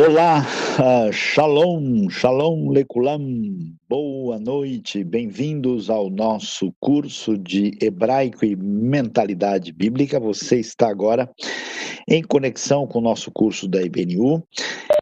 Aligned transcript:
Olá, 0.00 0.46
uh, 0.78 1.12
shalom, 1.12 2.08
shalom 2.08 2.70
lekulam, 2.70 3.20
boa 3.88 4.38
noite, 4.38 5.02
bem-vindos 5.02 5.90
ao 5.90 6.08
nosso 6.08 6.72
curso 6.78 7.36
de 7.36 7.76
hebraico 7.82 8.44
e 8.44 8.54
mentalidade 8.54 9.72
bíblica. 9.72 10.20
Você 10.20 10.60
está 10.60 10.88
agora 10.88 11.28
em 12.08 12.22
conexão 12.22 12.86
com 12.86 13.00
o 13.00 13.02
nosso 13.02 13.32
curso 13.32 13.66
da 13.66 13.82
IBNU 13.82 14.40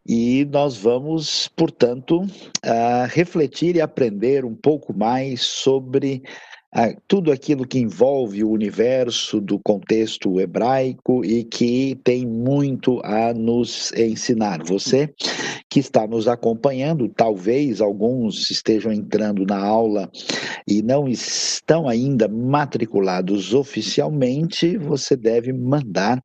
e 0.09 0.47
nós 0.51 0.79
vamos, 0.79 1.47
portanto, 1.49 2.23
uh, 2.23 3.07
refletir 3.11 3.77
e 3.77 3.83
aprender 3.83 4.47
um 4.47 4.55
pouco 4.55 4.97
mais 4.97 5.43
sobre 5.43 6.23
tudo 7.09 7.33
aquilo 7.33 7.67
que 7.67 7.79
envolve 7.79 8.45
o 8.45 8.51
universo 8.51 9.41
do 9.41 9.59
contexto 9.59 10.41
hebraico 10.41 11.25
e 11.25 11.45
que 11.45 11.99
tem 12.05 12.27
muito 12.27 13.01
a 13.05 13.33
nos 13.33 13.93
ensinar. 13.93 14.63
Você 14.65 15.13
que 15.71 15.81
está 15.81 16.07
nos 16.07 16.29
acompanhando, 16.29 17.09
talvez 17.09 17.81
alguns 17.81 18.51
estejam 18.51 18.93
entrando 18.93 19.45
na 19.45 19.59
aula 19.59 20.11
e 20.67 20.83
não 20.83 21.09
estão 21.09 21.89
ainda 21.89 22.29
matriculados 22.29 23.55
oficialmente, 23.55 24.77
você 24.77 25.17
deve 25.17 25.53
mandar 25.53 26.23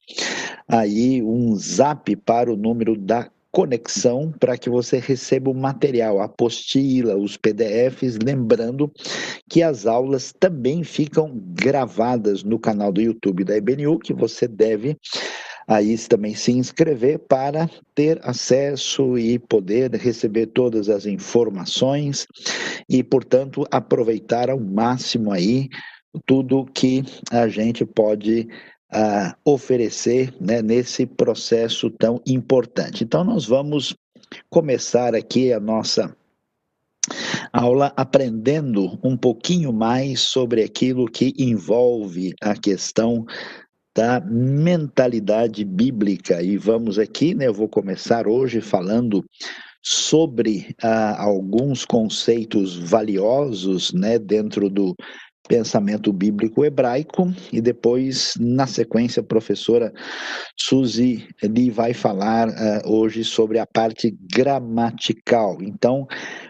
aí 0.67 1.21
um 1.23 1.55
zap 1.55 2.15
para 2.17 2.51
o 2.51 2.57
número 2.57 2.97
da 2.97 3.29
conexão 3.51 4.31
para 4.39 4.57
que 4.57 4.69
você 4.69 4.97
receba 4.97 5.51
o 5.51 5.53
material, 5.53 6.19
a 6.19 6.25
apostila, 6.25 7.17
os 7.17 7.35
PDFs, 7.35 8.17
lembrando 8.23 8.91
que 9.49 9.61
as 9.61 9.85
aulas 9.85 10.33
também 10.39 10.83
ficam 10.83 11.37
gravadas 11.53 12.43
no 12.43 12.57
canal 12.57 12.91
do 12.91 13.01
YouTube 13.01 13.43
da 13.43 13.57
IBNU, 13.57 13.99
que 13.99 14.13
você 14.13 14.47
deve 14.47 14.97
aí 15.67 15.97
também 15.97 16.35
se 16.35 16.51
inscrever 16.51 17.19
para 17.19 17.69
ter 17.93 18.19
acesso 18.23 19.17
e 19.17 19.37
poder 19.37 19.93
receber 19.95 20.47
todas 20.47 20.89
as 20.89 21.05
informações 21.05 22.27
e, 22.89 23.03
portanto, 23.03 23.65
aproveitar 23.69 24.49
ao 24.49 24.59
máximo 24.59 25.31
aí 25.31 25.69
tudo 26.25 26.65
que 26.65 27.03
a 27.31 27.47
gente 27.47 27.85
pode 27.85 28.47
a 28.91 29.35
oferecer 29.45 30.33
né, 30.39 30.61
nesse 30.61 31.05
processo 31.05 31.89
tão 31.89 32.21
importante. 32.27 33.03
Então, 33.03 33.23
nós 33.23 33.45
vamos 33.45 33.95
começar 34.49 35.15
aqui 35.15 35.53
a 35.53 35.59
nossa 35.59 36.15
aula 37.51 37.93
aprendendo 37.95 38.99
um 39.03 39.17
pouquinho 39.17 39.73
mais 39.73 40.21
sobre 40.21 40.63
aquilo 40.63 41.05
que 41.05 41.33
envolve 41.37 42.33
a 42.41 42.55
questão 42.55 43.25
da 43.95 44.19
mentalidade 44.21 45.65
bíblica. 45.65 46.41
E 46.41 46.57
vamos 46.57 46.97
aqui, 46.97 47.33
né, 47.33 47.47
eu 47.47 47.53
vou 47.53 47.67
começar 47.67 48.27
hoje 48.27 48.61
falando 48.61 49.23
sobre 49.83 50.75
ah, 50.81 51.21
alguns 51.21 51.83
conceitos 51.83 52.77
valiosos 52.77 53.91
né, 53.91 54.19
dentro 54.19 54.69
do 54.69 54.95
pensamento 55.47 56.13
bíblico 56.13 56.63
hebraico 56.63 57.33
e 57.51 57.59
depois, 57.59 58.33
na 58.39 58.67
sequência, 58.67 59.19
a 59.19 59.23
professora 59.23 59.91
Suzy 60.57 61.27
Lee 61.43 61.69
vai 61.69 61.93
falar 61.93 62.47
uh, 62.47 62.89
hoje 62.89 63.23
sobre 63.23 63.59
a 63.59 63.65
parte 63.65 64.15
gramatical. 64.33 65.57
Então, 65.61 66.07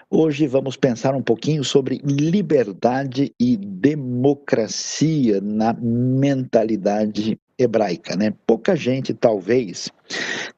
hoje 0.10 0.46
vamos 0.48 0.76
pensar 0.76 1.16
um 1.16 1.22
pouquinho 1.24 1.64
sobre 1.64 2.02
liberdade 2.04 3.34
e 3.40 3.58
democracia 3.58 5.40
na 5.42 5.74
mentalidade 5.74 7.40
hebraica, 7.58 8.16
né? 8.16 8.34
Pouca 8.46 8.76
gente 8.76 9.14
talvez 9.14 9.90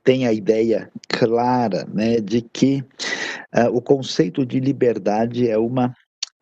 tenha 0.03 0.29
a 0.29 0.33
ideia 0.33 0.89
clara, 1.07 1.85
né, 1.93 2.19
de 2.19 2.41
que 2.41 2.83
uh, 3.55 3.69
o 3.73 3.81
conceito 3.81 4.45
de 4.45 4.59
liberdade 4.59 5.49
é 5.49 5.57
uma 5.57 5.93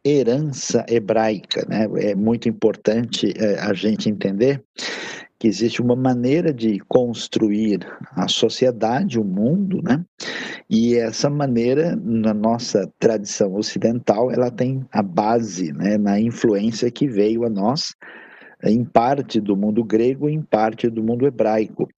herança 0.04 0.86
hebraica. 0.90 1.66
Né? 1.68 1.88
É 1.98 2.16
muito 2.16 2.50
importante 2.50 3.34
é, 3.38 3.60
a 3.60 3.74
gente 3.74 4.10
entender 4.10 4.64
que 5.42 5.48
existe 5.48 5.82
uma 5.82 5.96
maneira 5.96 6.54
de 6.54 6.80
construir 6.88 7.80
a 8.12 8.28
sociedade, 8.28 9.20
o 9.20 9.24
mundo, 9.24 9.82
né? 9.82 10.06
E 10.70 10.96
essa 10.96 11.32
maneira, 11.32 11.96
na 11.96 12.32
nossa 12.32 12.88
tradição 13.00 13.56
ocidental, 13.56 14.32
ela 14.32 14.52
tem 14.52 14.86
a 14.92 15.02
base 15.02 15.74
né, 15.74 15.98
na 15.98 16.20
influência 16.20 16.92
que 16.92 17.08
veio 17.08 17.44
a 17.44 17.50
nós, 17.50 17.96
em 18.64 18.86
parte 18.86 19.42
do 19.42 19.58
mundo 19.58 19.84
grego, 19.84 20.30
em 20.30 20.44
parte 20.44 20.88
do 20.92 21.04
mundo 21.04 21.26
hebraico. 21.26 21.90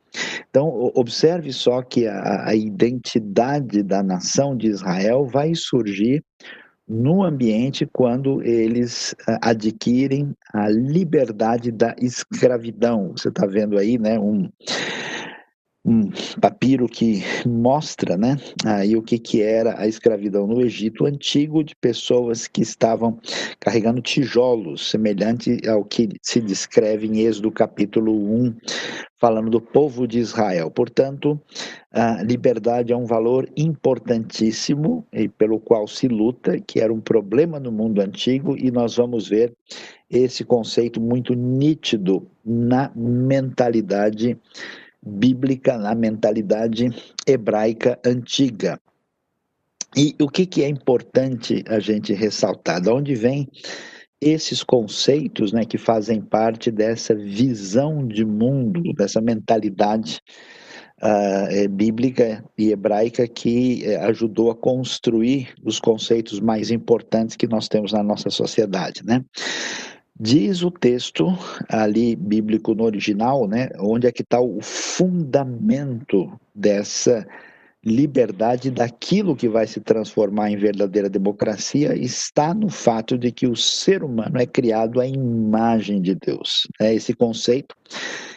Então, 0.50 0.92
observe 0.96 1.52
só 1.52 1.82
que 1.82 2.08
a, 2.08 2.48
a 2.48 2.56
identidade 2.56 3.84
da 3.84 4.02
nação 4.02 4.56
de 4.56 4.68
Israel 4.68 5.26
vai 5.26 5.54
surgir 5.54 6.24
no 6.88 7.24
ambiente 7.24 7.88
quando 7.92 8.42
eles 8.44 9.16
uh, 9.28 9.38
adquirem 9.42 10.36
a 10.54 10.70
liberdade 10.70 11.72
da 11.72 11.96
escravidão. 12.00 13.14
Você 13.16 13.30
está 13.30 13.46
vendo 13.46 13.78
aí, 13.78 13.98
né, 13.98 14.20
um, 14.20 14.50
um 15.86 16.10
papiro 16.40 16.88
que 16.88 17.22
mostra, 17.46 18.16
né, 18.16 18.38
aí 18.66 18.96
o 18.96 19.02
que, 19.02 19.20
que 19.20 19.42
era 19.42 19.78
a 19.80 19.86
escravidão 19.86 20.48
no 20.48 20.62
Egito 20.62 21.06
antigo 21.06 21.62
de 21.62 21.76
pessoas 21.76 22.48
que 22.48 22.62
estavam 22.62 23.20
carregando 23.60 24.02
tijolos, 24.02 24.90
semelhante 24.90 25.60
ao 25.68 25.84
que 25.84 26.10
se 26.22 26.40
descreve 26.40 27.08
em 27.08 27.20
Êxodo 27.20 27.52
capítulo 27.52 28.14
1, 28.14 28.56
falando 29.20 29.50
do 29.50 29.62
povo 29.62 30.08
de 30.08 30.20
Israel. 30.20 30.72
Portanto, 30.72 31.40
a 31.92 32.24
liberdade 32.24 32.94
é 32.94 32.98
um 32.98 33.06
valor 33.06 33.50
importantíssimo 33.58 35.06
e 35.12 35.28
pelo 35.28 35.60
qual 35.60 35.86
se 35.86 36.08
luta, 36.08 36.60
que 36.60 36.80
era 36.80 36.94
um 36.94 37.02
problema 37.02 37.60
no 37.60 37.72
mundo 37.72 38.00
antigo, 38.00 38.56
e 38.58 38.72
nós 38.72 38.96
vamos 38.96 39.28
ver 39.28 39.54
esse 40.10 40.46
conceito 40.46 41.02
muito 41.02 41.34
nítido 41.34 42.26
na 42.46 42.92
mentalidade 42.96 44.38
bíblica, 45.06 45.78
na 45.78 45.94
mentalidade 45.94 46.90
hebraica 47.28 48.00
antiga. 48.06 48.80
E 49.96 50.16
o 50.20 50.28
que, 50.28 50.46
que 50.46 50.64
é 50.64 50.68
importante 50.68 51.64
a 51.68 51.80
gente 51.80 52.14
ressaltar? 52.14 52.82
De 52.82 52.90
onde 52.90 53.14
vem 53.14 53.48
esses 54.20 54.64
conceitos 54.64 55.52
né, 55.52 55.66
que 55.66 55.78
fazem 55.78 56.22
parte 56.22 56.72
dessa 56.72 57.14
visão 57.14 58.08
de 58.08 58.26
mundo, 58.26 58.82
dessa 58.94 59.22
mentalidade 59.22 60.22
uh, 61.02 61.70
bíblica 61.70 62.44
e 62.58 62.72
hebraica 62.72 63.28
que 63.28 63.84
uh, 63.86 64.06
ajudou 64.06 64.50
a 64.50 64.56
construir 64.56 65.54
os 65.64 65.80
conceitos 65.80 66.40
mais 66.40 66.72
importantes 66.72 67.36
que 67.36 67.48
nós 67.48 67.68
temos 67.68 67.92
na 67.92 68.02
nossa 68.02 68.30
sociedade, 68.30 69.02
né? 69.06 69.24
Diz 70.20 70.62
o 70.62 70.70
texto 70.70 71.28
ali 71.68 72.16
bíblico 72.16 72.76
no 72.76 72.84
original, 72.84 73.48
né, 73.48 73.70
onde 73.80 74.06
é 74.08 74.12
que 74.12 74.22
está 74.22 74.40
o 74.40 74.62
fundamento 74.62 76.32
dessa 76.54 77.28
liberdade 77.86 78.72
daquilo 78.72 79.36
que 79.36 79.50
vai 79.50 79.68
se 79.68 79.82
transformar 79.82 80.50
em 80.50 80.58
verdadeira 80.58 81.10
democracia 81.10 81.94
está 81.96 82.54
no 82.54 82.70
fato 82.70 83.18
de 83.18 83.32
que 83.32 83.46
o 83.46 83.56
ser 83.56 84.04
humano 84.04 84.40
é 84.40 84.46
criado 84.46 85.02
à 85.02 85.08
imagem 85.08 86.02
de 86.02 86.16
Deus. 86.16 86.68
É 86.80 86.94
esse 86.94 87.14
conceito 87.14 87.76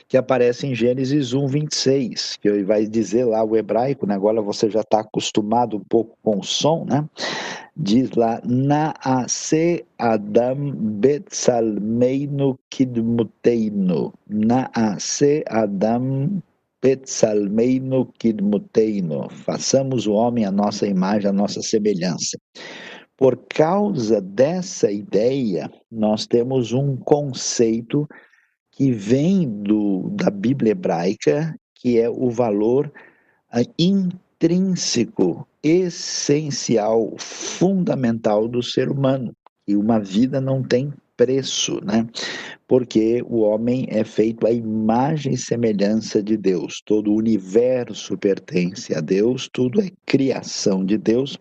que 0.09 0.17
aparece 0.17 0.67
em 0.67 0.75
Gênesis 0.75 1.33
1, 1.33 1.47
26, 1.47 2.37
que 2.41 2.63
vai 2.63 2.87
dizer 2.87 3.25
lá 3.25 3.43
o 3.45 3.57
hebraico, 3.57 4.07
né? 4.07 4.15
agora 4.15 4.41
você 4.41 4.71
já 4.71 4.81
está 4.81 5.01
acostumado 5.01 5.77
um 5.77 5.85
pouco 5.89 6.17
com 6.23 6.39
o 6.39 6.45
som, 6.45 6.85
né? 6.89 7.05
Diz 7.79 8.13
lá, 8.13 8.41
Naase 8.43 9.85
Adam 9.99 10.73
Betzalmeinu 10.73 12.59
Kidmuteinu. 12.71 14.15
Naase 14.27 15.45
Adam 15.47 16.41
Betzalmeinu 16.83 18.07
Kidmuteinu. 18.19 19.29
Façamos 19.31 20.07
o 20.07 20.13
homem 20.13 20.45
a 20.45 20.53
nossa 20.53 20.87
imagem, 20.87 21.29
a 21.29 21.33
nossa 21.33 21.63
semelhança. 21.63 22.39
Por 23.17 23.37
causa 23.49 24.21
dessa 24.21 24.91
ideia, 24.91 25.71
nós 25.91 26.27
temos 26.27 26.73
um 26.73 26.97
conceito 26.97 28.07
que 28.71 28.93
vem 28.93 29.49
do, 29.49 30.11
da 30.11 30.31
Bíblia 30.31 30.73
hebraica, 30.73 31.59
que 31.75 31.99
é 31.99 32.11
o 32.11 32.29
valor 32.29 32.93
uh, 33.55 33.73
intrínseco, 33.79 35.49
essencial, 35.63 37.15
fundamental 37.19 38.47
do 38.47 38.63
ser 38.63 38.91
humano. 38.91 39.35
E 39.67 39.75
uma 39.75 39.99
vida 39.99 40.41
não 40.41 40.63
tem 40.63 40.93
preço, 41.17 41.81
né? 41.85 42.07
Porque 42.69 43.23
o 43.27 43.41
homem 43.41 43.87
é 43.89 44.05
feito 44.05 44.47
à 44.47 44.51
imagem 44.51 45.35
e 45.35 45.39
semelhança 45.39 46.23
de 46.23 46.37
Deus. 46.37 46.83
Todo 46.85 47.13
o 47.13 47.17
universo 47.17 48.19
pertence 48.19 48.95
a 48.95 49.01
Deus, 49.01 49.49
tudo 49.53 49.81
é 49.81 49.91
criação 50.05 50.85
de 50.85 50.99
Deus, 50.99 51.39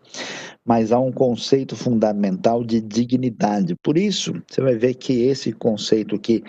mas 0.63 0.91
há 0.91 0.99
um 0.99 1.11
conceito 1.11 1.75
fundamental 1.75 2.63
de 2.63 2.79
dignidade. 2.79 3.75
Por 3.83 3.97
isso, 3.97 4.33
você 4.47 4.61
vai 4.61 4.75
ver 4.75 4.93
que 4.95 5.23
esse 5.23 5.51
conceito 5.51 6.19
que 6.19 6.43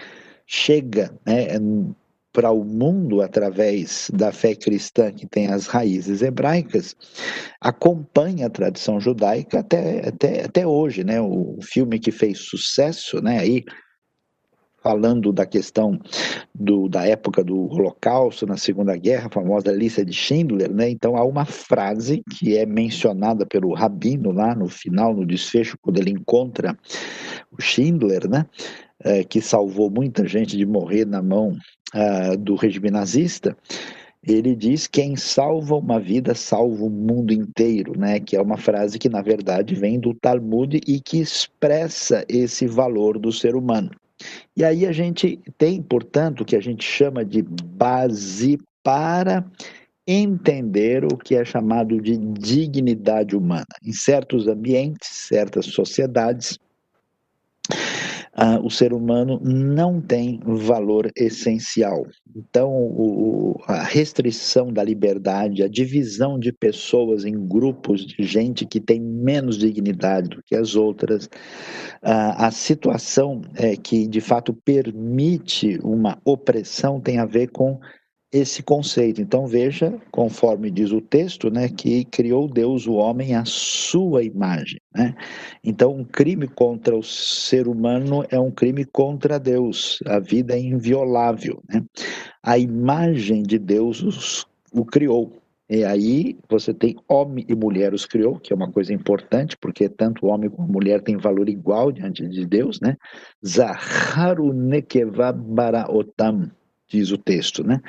chega 0.46 1.12
né, 1.26 1.58
para 2.36 2.50
o 2.50 2.62
mundo 2.62 3.22
através 3.22 4.10
da 4.12 4.30
fé 4.30 4.54
cristã 4.54 5.10
que 5.10 5.26
tem 5.26 5.46
as 5.46 5.66
raízes 5.66 6.20
hebraicas, 6.20 6.94
acompanha 7.58 8.46
a 8.46 8.50
tradição 8.50 9.00
judaica 9.00 9.60
até, 9.60 10.06
até, 10.06 10.44
até 10.44 10.66
hoje, 10.66 11.02
né? 11.02 11.18
O 11.18 11.56
filme 11.62 11.98
que 11.98 12.12
fez 12.12 12.40
sucesso, 12.40 13.22
né? 13.22 13.38
Aí 13.38 13.64
falando 14.82 15.32
da 15.32 15.46
questão 15.46 15.98
do, 16.54 16.90
da 16.90 17.06
época 17.06 17.42
do 17.42 17.56
Holocausto, 17.72 18.46
na 18.46 18.58
Segunda 18.58 18.94
Guerra, 18.98 19.28
a 19.28 19.32
famosa 19.32 19.72
lista 19.72 20.04
de 20.04 20.12
Schindler, 20.12 20.70
né? 20.70 20.90
Então 20.90 21.16
há 21.16 21.24
uma 21.24 21.46
frase 21.46 22.22
que 22.32 22.54
é 22.54 22.66
mencionada 22.66 23.46
pelo 23.46 23.72
Rabino 23.72 24.30
lá 24.30 24.54
no 24.54 24.68
final, 24.68 25.14
no 25.14 25.24
desfecho, 25.24 25.78
quando 25.80 25.98
ele 25.98 26.10
encontra 26.10 26.76
o 27.50 27.62
Schindler, 27.62 28.28
né? 28.28 28.44
É, 29.04 29.22
que 29.22 29.42
salvou 29.42 29.90
muita 29.90 30.26
gente 30.26 30.56
de 30.56 30.64
morrer 30.64 31.04
na 31.04 31.22
mão 31.22 31.54
uh, 31.94 32.36
do 32.38 32.54
regime 32.54 32.90
nazista, 32.90 33.54
ele 34.26 34.56
diz: 34.56 34.86
quem 34.86 35.14
salva 35.14 35.76
uma 35.76 36.00
vida 36.00 36.34
salva 36.34 36.84
o 36.84 36.90
mundo 36.90 37.32
inteiro, 37.32 37.96
né? 37.96 38.18
Que 38.18 38.36
é 38.36 38.42
uma 38.42 38.56
frase 38.56 38.98
que 38.98 39.08
na 39.08 39.22
verdade 39.22 39.74
vem 39.74 40.00
do 40.00 40.12
Talmud 40.14 40.80
e 40.86 41.00
que 41.00 41.20
expressa 41.20 42.24
esse 42.28 42.66
valor 42.66 43.18
do 43.18 43.30
ser 43.30 43.54
humano. 43.54 43.90
E 44.56 44.64
aí 44.64 44.86
a 44.86 44.92
gente 44.92 45.38
tem, 45.58 45.82
portanto, 45.82 46.40
o 46.40 46.44
que 46.44 46.56
a 46.56 46.60
gente 46.60 46.84
chama 46.84 47.24
de 47.24 47.42
base 47.42 48.58
para 48.82 49.44
entender 50.06 51.04
o 51.04 51.16
que 51.16 51.34
é 51.34 51.44
chamado 51.44 52.00
de 52.00 52.16
dignidade 52.16 53.36
humana. 53.36 53.66
Em 53.84 53.92
certos 53.92 54.48
ambientes, 54.48 55.08
certas 55.08 55.66
sociedades, 55.66 56.58
ah, 58.38 58.60
o 58.62 58.70
ser 58.70 58.92
humano 58.92 59.40
não 59.42 59.98
tem 59.98 60.40
valor 60.44 61.10
essencial. 61.16 62.06
Então, 62.36 62.70
o, 62.70 63.58
a 63.66 63.82
restrição 63.82 64.70
da 64.70 64.84
liberdade, 64.84 65.62
a 65.62 65.68
divisão 65.68 66.38
de 66.38 66.52
pessoas 66.52 67.24
em 67.24 67.48
grupos 67.48 68.04
de 68.04 68.22
gente 68.24 68.66
que 68.66 68.78
tem 68.78 69.00
menos 69.00 69.56
dignidade 69.56 70.28
do 70.28 70.42
que 70.42 70.54
as 70.54 70.76
outras, 70.76 71.30
ah, 72.02 72.46
a 72.46 72.50
situação 72.50 73.40
é, 73.54 73.74
que 73.74 74.06
de 74.06 74.20
fato 74.20 74.52
permite 74.52 75.78
uma 75.82 76.18
opressão 76.22 77.00
tem 77.00 77.18
a 77.18 77.24
ver 77.24 77.48
com 77.48 77.80
esse 78.32 78.62
conceito. 78.62 79.20
Então 79.20 79.46
veja, 79.46 79.98
conforme 80.10 80.70
diz 80.70 80.92
o 80.92 81.00
texto, 81.00 81.50
né, 81.50 81.68
que 81.68 82.04
criou 82.04 82.48
Deus 82.48 82.86
o 82.86 82.94
homem 82.94 83.34
à 83.34 83.44
sua 83.44 84.22
imagem, 84.22 84.80
né? 84.94 85.14
Então 85.62 85.94
um 85.94 86.04
crime 86.04 86.48
contra 86.48 86.96
o 86.96 87.02
ser 87.02 87.68
humano 87.68 88.24
é 88.28 88.38
um 88.38 88.50
crime 88.50 88.84
contra 88.84 89.38
Deus. 89.38 90.00
A 90.06 90.18
vida 90.18 90.54
é 90.54 90.60
inviolável, 90.60 91.62
né? 91.68 91.84
A 92.42 92.58
imagem 92.58 93.42
de 93.42 93.58
Deus 93.58 94.46
o 94.72 94.84
criou. 94.84 95.32
E 95.68 95.82
aí 95.82 96.36
você 96.48 96.72
tem 96.72 96.94
homem 97.08 97.44
e 97.48 97.54
mulher 97.54 97.92
os 97.92 98.06
criou, 98.06 98.38
que 98.38 98.52
é 98.52 98.56
uma 98.56 98.70
coisa 98.70 98.92
importante, 98.92 99.56
porque 99.56 99.88
tanto 99.88 100.26
homem 100.26 100.48
como 100.48 100.72
mulher 100.72 101.02
têm 101.02 101.16
valor 101.16 101.48
igual 101.48 101.90
diante 101.90 102.28
de 102.28 102.46
Deus, 102.46 102.80
né? 102.80 102.96
Zaharu 103.44 104.52
nekeva 104.52 105.32
baraotam, 105.32 106.52
diz 106.88 107.10
o 107.10 107.18
texto, 107.18 107.64
né? 107.64 107.80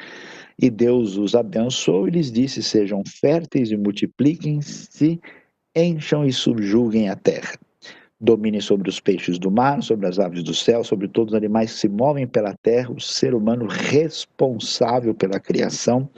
E 0.60 0.70
Deus 0.70 1.18
os 1.18 1.36
abençoou 1.36 2.08
e 2.08 2.12
lhes 2.12 2.32
disse: 2.32 2.64
Sejam 2.64 3.04
férteis 3.06 3.72
e 3.72 3.78
multipliquem-se, 3.78 5.20
encham 5.76 6.26
e 6.26 6.34
subjuguem 6.34 7.10
a 7.10 7.16
terra. 7.16 7.58
Dominem 8.20 8.60
sobre 8.60 8.90
os 8.90 9.00
peixes 9.00 9.38
do 9.38 9.52
mar, 9.52 9.84
sobre 9.84 10.08
as 10.08 10.18
aves 10.18 10.42
do 10.42 10.54
céu, 10.54 10.84
sobre 10.84 11.08
todos 11.08 11.34
os 11.34 11.38
animais 11.38 11.74
que 11.74 11.80
se 11.82 11.90
movem 11.90 12.26
pela 12.26 12.56
terra, 12.56 12.92
o 12.92 13.00
ser 13.00 13.36
humano 13.36 13.68
responsável 13.68 15.14
pela 15.14 15.40
criação, 15.40 16.10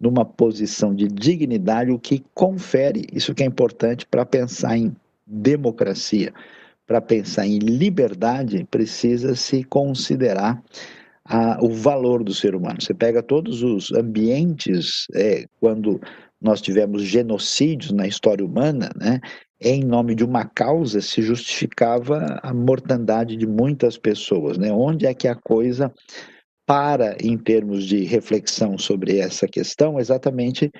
numa 0.00 0.24
posição 0.24 0.94
de 0.94 1.06
dignidade, 1.06 1.90
o 1.90 1.98
que 1.98 2.24
confere, 2.32 3.06
isso 3.12 3.34
que 3.34 3.42
é 3.42 3.46
importante 3.46 4.06
para 4.06 4.24
pensar 4.24 4.78
em 4.78 4.96
democracia, 5.26 6.32
para 6.86 7.00
pensar 7.00 7.46
em 7.46 7.58
liberdade, 7.58 8.66
precisa 8.70 9.34
se 9.34 9.64
considerar 9.64 10.62
a, 11.26 11.58
o 11.62 11.70
valor 11.70 12.22
do 12.22 12.34
ser 12.34 12.54
humano. 12.54 12.80
Você 12.80 12.94
pega 12.94 13.22
todos 13.22 13.62
os 13.62 13.92
ambientes, 13.92 15.06
é, 15.14 15.44
quando 15.60 16.00
nós 16.40 16.60
tivemos 16.60 17.02
genocídios 17.02 17.92
na 17.92 18.06
história 18.06 18.44
humana, 18.44 18.90
né, 18.96 19.20
em 19.60 19.82
nome 19.82 20.14
de 20.14 20.24
uma 20.24 20.44
causa 20.44 21.00
se 21.00 21.22
justificava 21.22 22.38
a 22.42 22.52
mortandade 22.52 23.36
de 23.36 23.46
muitas 23.46 23.96
pessoas. 23.96 24.58
Né? 24.58 24.70
Onde 24.70 25.06
é 25.06 25.14
que 25.14 25.26
a 25.26 25.34
coisa 25.34 25.92
para 26.66 27.16
em 27.20 27.36
termos 27.38 27.84
de 27.84 28.04
reflexão 28.04 28.76
sobre 28.76 29.18
essa 29.18 29.48
questão? 29.48 29.98
Exatamente 29.98 30.70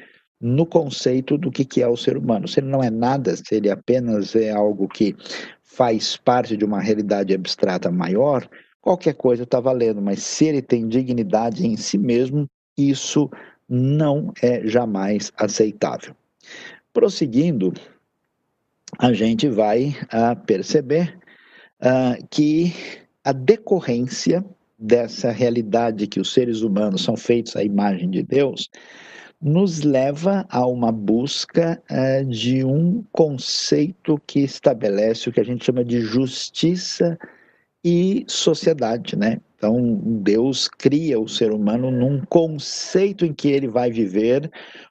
no 0.40 0.66
conceito 0.66 1.38
do 1.38 1.50
que, 1.50 1.64
que 1.64 1.80
é 1.80 1.88
o 1.88 1.96
ser 1.96 2.18
humano. 2.18 2.46
Se 2.46 2.60
ele 2.60 2.68
não 2.68 2.82
é 2.82 2.90
nada, 2.90 3.34
se 3.34 3.54
ele 3.54 3.70
apenas 3.70 4.36
é 4.36 4.50
algo 4.50 4.86
que 4.86 5.16
faz 5.62 6.18
parte 6.18 6.56
de 6.56 6.64
uma 6.64 6.80
realidade 6.80 7.32
abstrata 7.32 7.90
maior, 7.90 8.46
qualquer 8.84 9.14
coisa 9.14 9.44
está 9.44 9.58
valendo, 9.58 10.02
mas 10.02 10.22
se 10.22 10.44
ele 10.44 10.60
tem 10.60 10.86
dignidade 10.86 11.66
em 11.66 11.74
si 11.74 11.96
mesmo, 11.96 12.46
isso 12.76 13.30
não 13.66 14.30
é 14.42 14.66
jamais 14.66 15.32
aceitável. 15.38 16.14
Prosseguindo, 16.92 17.72
a 18.98 19.10
gente 19.14 19.48
vai 19.48 19.96
uh, 20.12 20.38
perceber 20.44 21.18
uh, 21.80 22.22
que 22.28 22.74
a 23.24 23.32
decorrência 23.32 24.44
dessa 24.78 25.30
realidade 25.30 26.06
que 26.06 26.20
os 26.20 26.34
seres 26.34 26.60
humanos 26.60 27.02
são 27.02 27.16
feitos 27.16 27.56
à 27.56 27.64
imagem 27.64 28.10
de 28.10 28.22
Deus 28.22 28.68
nos 29.40 29.80
leva 29.80 30.44
a 30.50 30.66
uma 30.66 30.92
busca 30.92 31.82
uh, 31.90 32.24
de 32.26 32.62
um 32.62 33.02
conceito 33.10 34.20
que 34.26 34.40
estabelece 34.40 35.30
o 35.30 35.32
que 35.32 35.40
a 35.40 35.44
gente 35.44 35.64
chama 35.64 35.82
de 35.82 36.02
justiça 36.02 37.18
e 37.84 38.24
sociedade, 38.26 39.16
né? 39.16 39.40
Então, 39.56 40.00
Deus 40.22 40.68
cria 40.68 41.20
o 41.20 41.28
ser 41.28 41.52
humano 41.52 41.90
num 41.90 42.20
conceito 42.26 43.24
em 43.24 43.32
que 43.32 43.48
ele 43.48 43.68
vai 43.68 43.90
viver 43.90 44.50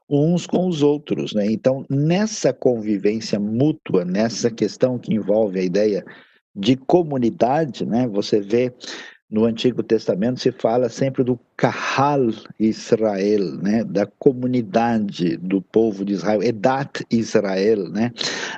uns 0.09 0.45
com 0.45 0.67
os 0.67 0.83
outros, 0.83 1.33
né? 1.33 1.45
Então, 1.51 1.85
nessa 1.89 2.53
convivência 2.53 3.39
mútua, 3.39 4.05
nessa 4.05 4.51
questão 4.51 4.97
que 4.99 5.13
envolve 5.13 5.59
a 5.59 5.63
ideia 5.63 6.05
de 6.55 6.75
comunidade, 6.75 7.85
né? 7.85 8.07
Você 8.07 8.39
vê 8.39 8.71
no 9.33 9.45
Antigo 9.45 9.81
Testamento 9.81 10.39
se 10.39 10.51
fala 10.51 10.87
sempre 10.89 11.23
do 11.23 11.39
Kahal 11.57 12.29
Israel, 12.59 13.57
né, 13.57 13.83
da 13.83 14.05
comunidade 14.05 15.37
do 15.37 15.59
povo 15.59 16.05
de 16.05 16.13
Israel, 16.13 16.43
Edat 16.43 17.03
Israel, 17.09 17.89
né, 17.89 18.11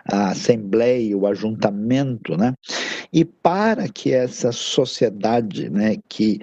a 0.03 0.31
assembleia, 0.31 1.17
o 1.17 1.25
ajuntamento, 1.27 2.35
né, 2.35 2.53
e 3.15 3.23
para 3.23 3.87
que 3.87 4.11
essa 4.11 4.51
sociedade, 4.51 5.69
né, 5.69 5.95
que 6.09 6.41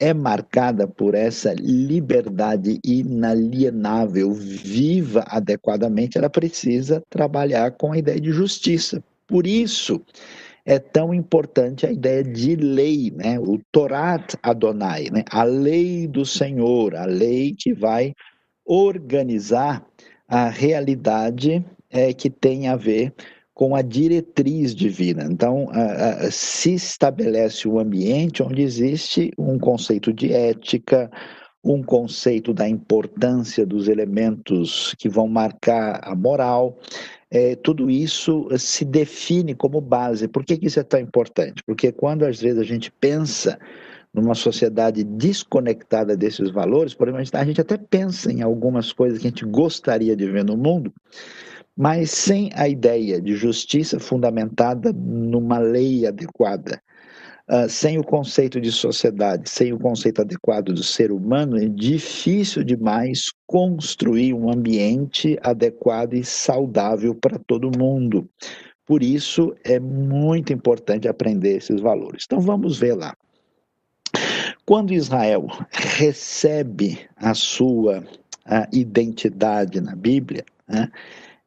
é 0.00 0.14
marcada 0.14 0.88
por 0.88 1.14
essa 1.14 1.52
liberdade 1.52 2.80
inalienável, 2.82 4.32
viva 4.32 5.22
adequadamente, 5.28 6.16
ela 6.16 6.30
precisa 6.30 7.02
trabalhar 7.10 7.72
com 7.72 7.92
a 7.92 7.98
ideia 7.98 8.18
de 8.18 8.32
justiça. 8.32 9.04
Por 9.26 9.46
isso, 9.46 10.00
é 10.64 10.78
tão 10.78 11.12
importante 11.12 11.86
a 11.86 11.92
ideia 11.92 12.24
de 12.24 12.56
lei, 12.56 13.12
né? 13.14 13.38
o 13.38 13.60
Torat 13.70 14.34
Adonai, 14.42 15.10
né? 15.12 15.24
a 15.30 15.44
lei 15.44 16.06
do 16.06 16.24
Senhor, 16.24 16.96
a 16.96 17.04
lei 17.04 17.54
que 17.54 17.74
vai 17.74 18.14
organizar 18.64 19.86
a 20.26 20.48
realidade 20.48 21.62
é, 21.90 22.14
que 22.14 22.30
tem 22.30 22.66
a 22.66 22.76
ver 22.76 23.12
com 23.54 23.76
a 23.76 23.82
diretriz 23.82 24.74
divina. 24.74 25.24
Então, 25.30 25.68
se 26.30 26.74
estabelece 26.74 27.68
um 27.68 27.78
ambiente 27.78 28.42
onde 28.42 28.62
existe 28.62 29.30
um 29.38 29.58
conceito 29.58 30.12
de 30.12 30.32
ética, 30.32 31.08
um 31.64 31.82
conceito 31.82 32.52
da 32.52 32.68
importância 32.68 33.64
dos 33.64 33.88
elementos 33.88 34.94
que 34.98 35.08
vão 35.08 35.26
marcar 35.26 36.00
a 36.02 36.14
moral, 36.14 36.78
é, 37.30 37.56
tudo 37.56 37.90
isso 37.90 38.48
se 38.58 38.84
define 38.84 39.54
como 39.54 39.80
base. 39.80 40.28
Por 40.28 40.44
que, 40.44 40.58
que 40.58 40.66
isso 40.66 40.78
é 40.78 40.82
tão 40.82 41.00
importante? 41.00 41.62
Porque 41.64 41.90
quando 41.90 42.24
às 42.24 42.40
vezes 42.40 42.60
a 42.60 42.64
gente 42.64 42.92
pensa 42.92 43.58
numa 44.12 44.34
sociedade 44.34 45.02
desconectada 45.02 46.16
desses 46.16 46.50
valores, 46.50 46.94
por 46.94 47.08
exemplo, 47.08 47.28
a 47.32 47.44
gente 47.44 47.60
até 47.60 47.76
pensa 47.76 48.30
em 48.30 48.42
algumas 48.42 48.92
coisas 48.92 49.18
que 49.18 49.26
a 49.26 49.30
gente 49.30 49.44
gostaria 49.44 50.14
de 50.14 50.30
ver 50.30 50.44
no 50.44 50.56
mundo, 50.56 50.92
mas 51.76 52.10
sem 52.10 52.50
a 52.54 52.68
ideia 52.68 53.20
de 53.20 53.34
justiça 53.34 53.98
fundamentada 53.98 54.92
numa 54.92 55.58
lei 55.58 56.06
adequada, 56.06 56.80
Uh, 57.46 57.68
sem 57.68 57.98
o 57.98 58.02
conceito 58.02 58.58
de 58.58 58.72
sociedade, 58.72 59.50
sem 59.50 59.70
o 59.70 59.78
conceito 59.78 60.22
adequado 60.22 60.72
do 60.72 60.82
ser 60.82 61.12
humano, 61.12 61.58
é 61.58 61.68
difícil 61.68 62.64
demais 62.64 63.26
construir 63.46 64.32
um 64.32 64.50
ambiente 64.50 65.38
adequado 65.42 66.14
e 66.14 66.24
saudável 66.24 67.14
para 67.14 67.38
todo 67.38 67.70
mundo. 67.78 68.26
Por 68.86 69.02
isso, 69.02 69.54
é 69.62 69.78
muito 69.78 70.54
importante 70.54 71.06
aprender 71.06 71.58
esses 71.58 71.82
valores. 71.82 72.24
Então, 72.24 72.40
vamos 72.40 72.78
ver 72.78 72.94
lá. 72.94 73.14
Quando 74.64 74.94
Israel 74.94 75.46
recebe 75.70 76.98
a 77.14 77.34
sua 77.34 78.02
a 78.46 78.66
identidade 78.72 79.80
na 79.80 79.94
Bíblia, 79.94 80.44
né, 80.68 80.90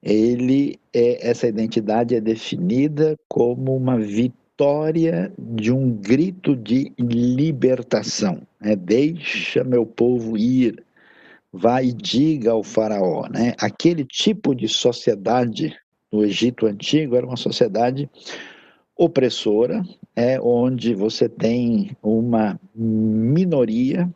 ele 0.01 0.79
é, 0.93 1.29
essa 1.29 1.47
identidade 1.47 2.15
é 2.15 2.21
definida 2.21 3.15
como 3.27 3.75
uma 3.75 3.99
vitória 3.99 5.31
de 5.37 5.71
um 5.71 5.91
grito 5.91 6.55
de 6.55 6.91
libertação. 6.99 8.41
Né? 8.59 8.75
Deixa 8.75 9.63
meu 9.63 9.85
povo 9.85 10.37
ir, 10.37 10.83
vai 11.51 11.87
e 11.87 11.93
diga 11.93 12.51
ao 12.51 12.63
faraó. 12.63 13.27
Né? 13.29 13.53
Aquele 13.59 14.05
tipo 14.05 14.55
de 14.55 14.67
sociedade 14.67 15.75
no 16.11 16.23
Egito 16.23 16.65
Antigo 16.65 17.15
era 17.15 17.25
uma 17.25 17.37
sociedade 17.37 18.09
opressora, 18.95 19.83
é 20.15 20.41
onde 20.41 20.95
você 20.95 21.29
tem 21.29 21.95
uma 22.01 22.59
minoria 22.73 24.09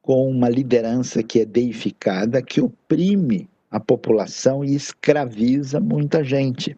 com 0.00 0.28
uma 0.28 0.48
liderança 0.48 1.22
que 1.22 1.40
é 1.40 1.44
deificada, 1.44 2.42
que 2.42 2.60
oprime 2.60 3.48
a 3.74 3.80
população 3.80 4.64
e 4.64 4.72
escraviza 4.72 5.80
muita 5.80 6.22
gente. 6.22 6.76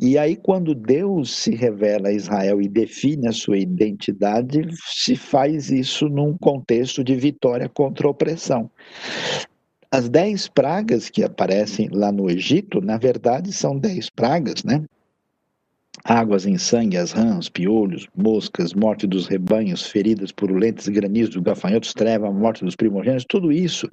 E 0.00 0.16
aí, 0.16 0.34
quando 0.34 0.74
Deus 0.74 1.30
se 1.30 1.54
revela 1.54 2.08
a 2.08 2.12
Israel 2.12 2.62
e 2.62 2.68
define 2.68 3.28
a 3.28 3.32
sua 3.32 3.58
identidade, 3.58 4.66
se 4.86 5.14
faz 5.14 5.70
isso 5.70 6.08
num 6.08 6.34
contexto 6.38 7.04
de 7.04 7.14
vitória 7.14 7.68
contra 7.68 8.06
a 8.06 8.10
opressão. 8.10 8.70
As 9.90 10.08
dez 10.08 10.48
pragas 10.48 11.10
que 11.10 11.22
aparecem 11.22 11.90
lá 11.92 12.10
no 12.10 12.30
Egito, 12.30 12.80
na 12.80 12.96
verdade, 12.96 13.52
são 13.52 13.78
dez 13.78 14.08
pragas, 14.08 14.64
né? 14.64 14.86
Águas 16.02 16.46
em 16.46 16.56
sangue, 16.56 16.96
as 16.96 17.12
rãs, 17.12 17.50
piolhos, 17.50 18.08
moscas, 18.16 18.72
morte 18.72 19.06
dos 19.06 19.26
rebanhos, 19.26 19.86
feridas 19.86 20.32
purulentas, 20.32 20.88
granizos, 20.88 21.36
gafanhotos, 21.36 21.92
treva, 21.92 22.32
morte 22.32 22.64
dos 22.64 22.74
primogênitos, 22.74 23.26
tudo 23.28 23.52
isso 23.52 23.86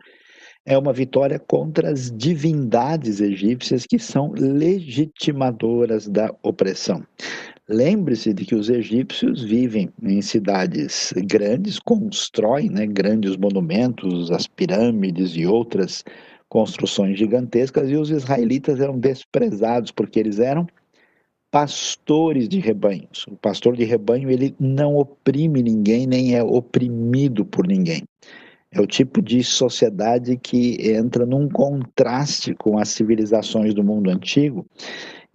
é 0.66 0.78
uma 0.78 0.94
vitória 0.94 1.40
contra 1.40 1.90
as 1.90 2.12
divindades 2.12 3.20
egípcias 3.20 3.86
que 3.86 4.00
são 4.00 4.32
legitimadoras 4.32 6.08
da 6.08 6.34
opressão. 6.42 7.06
Lembre-se 7.68 8.34
de 8.34 8.46
que 8.46 8.56
os 8.56 8.70
egípcios 8.70 9.42
vivem 9.44 9.90
em 10.02 10.22
cidades 10.22 11.14
grandes, 11.26 11.80
constroem 11.80 12.70
né, 12.70 12.86
grandes 12.86 13.38
monumentos, 13.38 14.32
as 14.32 14.48
pirâmides 14.48 15.32
e 15.36 15.46
outras 15.46 16.04
construções 16.50 17.18
gigantescas, 17.18 17.90
e 17.90 17.96
os 17.96 18.10
israelitas 18.10 18.80
eram 18.80 19.00
desprezados 19.00 19.92
porque 19.92 20.20
eles 20.20 20.40
eram 20.40 20.68
pastores 21.50 22.50
de 22.50 22.60
rebanhos. 22.60 23.26
O 23.28 23.36
pastor 23.38 23.78
de 23.78 23.84
rebanho 23.86 24.30
ele 24.30 24.56
não 24.60 24.98
oprime 24.98 25.64
ninguém, 25.64 26.06
nem 26.06 26.36
é 26.36 26.44
oprimido 26.44 27.46
por 27.46 27.66
ninguém. 27.66 28.04
É 28.74 28.82
o 28.82 28.88
tipo 28.88 29.22
de 29.22 29.44
sociedade 29.44 30.36
que 30.36 30.78
entra 30.92 31.26
num 31.26 31.48
contraste 31.48 32.56
com 32.56 32.80
as 32.80 32.90
civilizações 32.90 33.74
do 33.74 33.84
mundo 33.84 34.10
antigo 34.10 34.66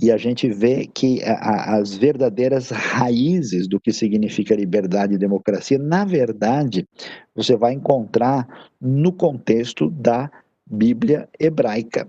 e 0.01 0.13
a 0.13 0.17
gente 0.17 0.49
vê 0.49 0.87
que 0.87 1.23
a, 1.25 1.77
as 1.77 1.97
verdadeiras 1.97 2.71
raízes 2.71 3.67
do 3.67 3.81
que 3.81 3.93
significa 3.93 4.55
liberdade 4.55 5.15
e 5.15 5.19
democracia, 5.19 5.79
na 5.79 6.05
verdade, 6.05 6.87
você 7.35 7.57
vai 7.57 7.73
encontrar 7.73 8.47
no 8.81 9.13
contexto 9.13 9.91
da 9.91 10.31
Bíblia 10.65 11.29
hebraica. 11.39 12.07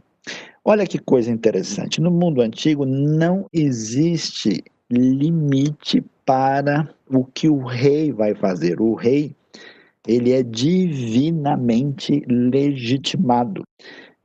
Olha 0.64 0.86
que 0.86 1.00
coisa 1.00 1.32
interessante. 1.32 2.00
No 2.00 2.12
mundo 2.12 2.42
antigo 2.42 2.86
não 2.86 3.48
existe 3.52 4.64
limite 4.92 6.04
para 6.24 6.94
o 7.08 7.26
que 7.26 7.50
o 7.50 7.64
rei 7.64 8.12
vai 8.12 8.36
fazer. 8.36 8.80
O 8.80 8.94
rei 8.94 9.36
ele 10.10 10.32
é 10.32 10.42
divinamente 10.42 12.24
legitimado. 12.28 13.64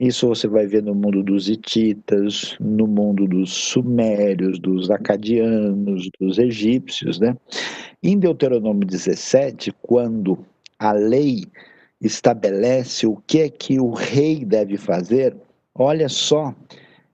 Isso 0.00 0.26
você 0.26 0.48
vai 0.48 0.66
ver 0.66 0.82
no 0.82 0.94
mundo 0.94 1.22
dos 1.22 1.46
hititas, 1.46 2.56
no 2.58 2.86
mundo 2.86 3.26
dos 3.26 3.52
sumérios, 3.52 4.58
dos 4.58 4.90
acadianos, 4.90 6.08
dos 6.18 6.38
egípcios, 6.38 7.20
né? 7.20 7.36
Em 8.02 8.18
Deuteronômio 8.18 8.86
17, 8.86 9.74
quando 9.82 10.38
a 10.78 10.92
lei 10.92 11.44
estabelece 12.00 13.06
o 13.06 13.16
que 13.26 13.40
é 13.40 13.48
que 13.50 13.78
o 13.78 13.90
rei 13.90 14.42
deve 14.42 14.78
fazer, 14.78 15.36
olha 15.74 16.08
só, 16.08 16.54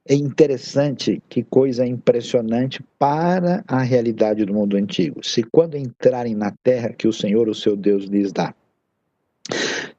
é 0.08 0.14
interessante, 0.14 1.20
que 1.28 1.42
coisa 1.42 1.84
impressionante 1.84 2.82
para 2.98 3.64
a 3.66 3.82
realidade 3.82 4.44
do 4.44 4.54
mundo 4.54 4.76
antigo. 4.76 5.24
Se 5.24 5.42
quando 5.42 5.76
entrarem 5.76 6.34
na 6.34 6.52
terra 6.62 6.90
que 6.90 7.08
o 7.08 7.12
Senhor, 7.12 7.48
o 7.48 7.54
seu 7.54 7.76
Deus, 7.76 8.04
lhes 8.04 8.32
dá, 8.32 8.54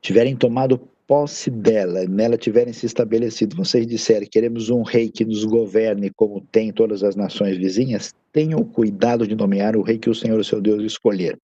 tiverem 0.02 0.36
tomado 0.36 0.80
posse 1.08 1.50
dela, 1.50 2.06
nela 2.06 2.38
tiverem 2.38 2.72
se 2.72 2.86
estabelecido, 2.86 3.56
vocês 3.56 3.86
disserem, 3.86 4.30
queremos 4.30 4.70
um 4.70 4.82
rei 4.82 5.10
que 5.10 5.26
nos 5.26 5.44
governe 5.44 6.10
como 6.10 6.40
tem 6.52 6.72
todas 6.72 7.04
as 7.04 7.18
nações 7.18 7.58
vizinhas, 7.58 8.14
tenham 8.32 8.64
cuidado 8.64 9.28
de 9.28 9.36
nomear 9.36 9.76
o 9.76 9.82
rei 9.82 9.98
que 9.98 10.10
o 10.10 10.16
Senhor, 10.16 10.44
seu 10.46 10.62
Deus, 10.62 10.82
escolher. 10.84 11.38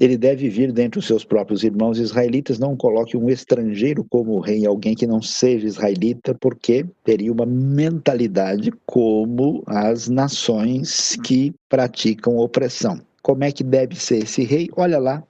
Ele 0.00 0.16
deve 0.16 0.48
vir 0.48 0.72
dentre 0.72 0.98
os 0.98 1.06
seus 1.06 1.24
próprios 1.24 1.62
irmãos 1.62 1.96
israelitas, 1.98 2.58
não 2.58 2.76
coloque 2.76 3.16
um 3.16 3.30
estrangeiro 3.30 4.04
como 4.10 4.40
rei, 4.40 4.66
alguém 4.66 4.96
que 4.96 5.06
não 5.06 5.22
seja 5.22 5.66
israelita, 5.66 6.34
porque 6.40 6.84
teria 7.04 7.30
uma 7.30 7.46
mentalidade 7.46 8.72
como 8.84 9.62
as 9.64 10.08
nações 10.08 11.16
que 11.22 11.54
praticam 11.68 12.36
opressão. 12.38 13.00
Como 13.22 13.44
é 13.44 13.52
que 13.52 13.62
deve 13.62 13.94
ser 13.94 14.24
esse 14.24 14.42
rei? 14.42 14.68
Olha 14.76 14.98
lá, 14.98 15.22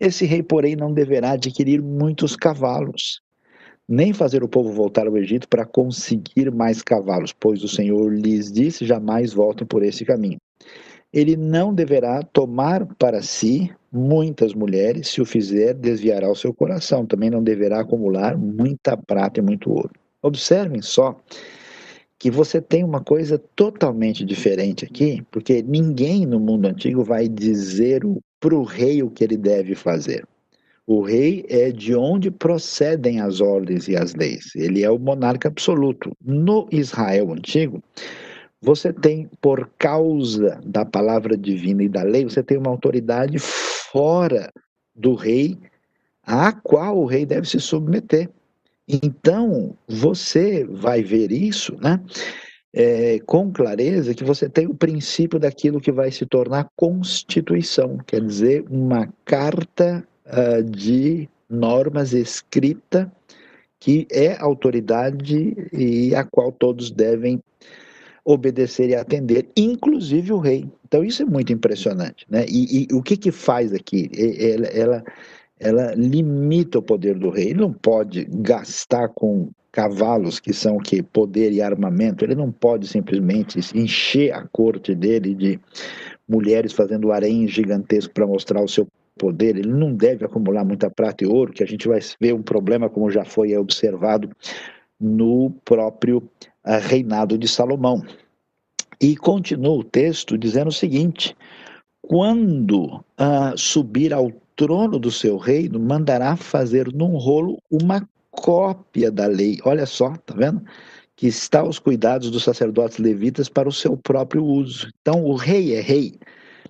esse 0.00 0.24
rei, 0.24 0.42
porém, 0.42 0.74
não 0.74 0.92
deverá 0.92 1.32
adquirir 1.32 1.82
muitos 1.82 2.34
cavalos, 2.34 3.20
nem 3.86 4.12
fazer 4.12 4.42
o 4.42 4.48
povo 4.48 4.72
voltar 4.72 5.06
ao 5.06 5.16
Egito 5.18 5.48
para 5.48 5.66
conseguir 5.66 6.50
mais 6.50 6.80
cavalos, 6.80 7.32
pois 7.32 7.62
o 7.62 7.68
Senhor 7.68 8.10
lhes 8.10 8.50
disse: 8.50 8.86
jamais 8.86 9.32
voltem 9.32 9.66
por 9.66 9.82
esse 9.82 10.04
caminho. 10.04 10.38
Ele 11.12 11.36
não 11.36 11.74
deverá 11.74 12.22
tomar 12.22 12.86
para 12.94 13.20
si 13.20 13.70
muitas 13.92 14.54
mulheres, 14.54 15.08
se 15.08 15.20
o 15.20 15.24
fizer, 15.26 15.74
desviará 15.74 16.30
o 16.30 16.36
seu 16.36 16.54
coração. 16.54 17.04
Também 17.04 17.28
não 17.28 17.42
deverá 17.42 17.80
acumular 17.80 18.38
muita 18.38 18.96
prata 18.96 19.40
e 19.40 19.42
muito 19.42 19.70
ouro. 19.70 19.90
Observem 20.22 20.80
só 20.80 21.20
que 22.20 22.30
você 22.30 22.60
tem 22.60 22.84
uma 22.84 23.02
coisa 23.02 23.38
totalmente 23.56 24.26
diferente 24.26 24.84
aqui, 24.84 25.24
porque 25.30 25.62
ninguém 25.62 26.26
no 26.26 26.38
mundo 26.38 26.66
antigo 26.66 27.02
vai 27.02 27.26
dizer 27.26 28.02
para 28.38 28.54
o 28.54 28.62
rei 28.62 29.02
o 29.02 29.10
que 29.10 29.24
ele 29.24 29.38
deve 29.38 29.74
fazer. 29.74 30.22
O 30.86 31.00
rei 31.00 31.46
é 31.48 31.72
de 31.72 31.94
onde 31.94 32.30
procedem 32.30 33.22
as 33.22 33.40
ordens 33.40 33.88
e 33.88 33.96
as 33.96 34.14
leis. 34.14 34.54
Ele 34.54 34.84
é 34.84 34.90
o 34.90 34.98
monarca 34.98 35.48
absoluto. 35.48 36.14
No 36.22 36.68
Israel 36.70 37.32
antigo, 37.32 37.82
você 38.60 38.92
tem, 38.92 39.26
por 39.40 39.70
causa 39.78 40.60
da 40.62 40.84
palavra 40.84 41.38
divina 41.38 41.82
e 41.82 41.88
da 41.88 42.02
lei, 42.02 42.24
você 42.24 42.42
tem 42.42 42.58
uma 42.58 42.70
autoridade 42.70 43.38
fora 43.38 44.52
do 44.94 45.14
rei, 45.14 45.56
a 46.22 46.52
qual 46.52 46.98
o 46.98 47.06
rei 47.06 47.24
deve 47.24 47.48
se 47.48 47.58
submeter. 47.58 48.28
Então, 49.02 49.76
você 49.88 50.64
vai 50.64 51.02
ver 51.02 51.30
isso, 51.30 51.76
né? 51.80 52.00
É, 52.72 53.18
com 53.26 53.52
clareza 53.52 54.14
que 54.14 54.22
você 54.22 54.48
tem 54.48 54.66
o 54.66 54.74
princípio 54.74 55.40
daquilo 55.40 55.80
que 55.80 55.90
vai 55.90 56.10
se 56.12 56.24
tornar 56.24 56.70
Constituição, 56.76 57.98
quer 58.06 58.20
dizer, 58.20 58.64
uma 58.70 59.12
carta 59.24 60.06
uh, 60.26 60.62
de 60.62 61.28
normas 61.48 62.12
escrita 62.12 63.10
que 63.80 64.06
é 64.10 64.36
autoridade 64.38 65.56
e 65.72 66.14
a 66.14 66.22
qual 66.22 66.52
todos 66.52 66.90
devem 66.90 67.42
obedecer 68.24 68.90
e 68.90 68.94
atender, 68.94 69.48
inclusive 69.56 70.32
o 70.32 70.38
rei. 70.38 70.68
Então 70.86 71.02
isso 71.02 71.22
é 71.22 71.24
muito 71.24 71.52
impressionante, 71.52 72.26
né? 72.28 72.44
E, 72.48 72.86
e 72.90 72.94
o 72.94 73.02
que 73.02 73.16
que 73.16 73.32
faz 73.32 73.72
aqui? 73.72 74.10
Ela, 74.14 74.66
ela, 74.66 75.04
ela 75.60 75.94
limita 75.94 76.78
o 76.78 76.82
poder 76.82 77.18
do 77.18 77.28
rei. 77.28 77.50
Ele 77.50 77.60
não 77.60 77.72
pode 77.72 78.24
gastar 78.24 79.08
com 79.08 79.50
cavalos 79.70 80.40
que 80.40 80.52
são 80.52 80.78
que 80.78 81.02
poder 81.02 81.52
e 81.52 81.60
armamento. 81.60 82.24
Ele 82.24 82.34
não 82.34 82.50
pode 82.50 82.88
simplesmente 82.88 83.60
encher 83.74 84.32
a 84.32 84.46
corte 84.48 84.94
dele 84.94 85.34
de 85.34 85.60
mulheres 86.26 86.72
fazendo 86.72 87.12
harém 87.12 87.46
gigantesco 87.46 88.12
para 88.14 88.26
mostrar 88.26 88.62
o 88.62 88.68
seu 88.68 88.86
poder. 89.18 89.58
Ele 89.58 89.68
não 89.68 89.94
deve 89.94 90.24
acumular 90.24 90.64
muita 90.64 90.90
prata 90.90 91.24
e 91.24 91.26
ouro, 91.26 91.52
que 91.52 91.62
a 91.62 91.66
gente 91.66 91.86
vai 91.86 92.00
ver 92.18 92.34
um 92.34 92.42
problema 92.42 92.88
como 92.88 93.10
já 93.10 93.24
foi 93.24 93.54
observado 93.54 94.30
no 94.98 95.50
próprio 95.64 96.22
ah, 96.64 96.78
reinado 96.78 97.36
de 97.36 97.46
Salomão. 97.46 98.02
E 99.00 99.16
continua 99.16 99.76
o 99.76 99.84
texto 99.84 100.36
dizendo 100.36 100.68
o 100.68 100.72
seguinte: 100.72 101.36
quando 102.02 102.96
uh, 102.96 103.56
subir 103.56 104.12
ao 104.12 104.30
trono 104.60 104.98
do 104.98 105.10
seu 105.10 105.38
reino, 105.38 105.80
mandará 105.80 106.36
fazer 106.36 106.92
num 106.92 107.16
rolo 107.16 107.56
uma 107.70 108.06
cópia 108.30 109.10
da 109.10 109.26
lei. 109.26 109.56
Olha 109.64 109.86
só, 109.86 110.10
tá 110.18 110.34
vendo? 110.34 110.62
Que 111.16 111.28
está 111.28 111.60
aos 111.60 111.78
cuidados 111.78 112.30
dos 112.30 112.44
sacerdotes 112.44 112.98
levitas 112.98 113.48
para 113.48 113.70
o 113.70 113.72
seu 113.72 113.96
próprio 113.96 114.44
uso. 114.44 114.90
Então, 115.00 115.24
o 115.24 115.34
rei 115.34 115.74
é 115.74 115.80
rei, 115.80 116.12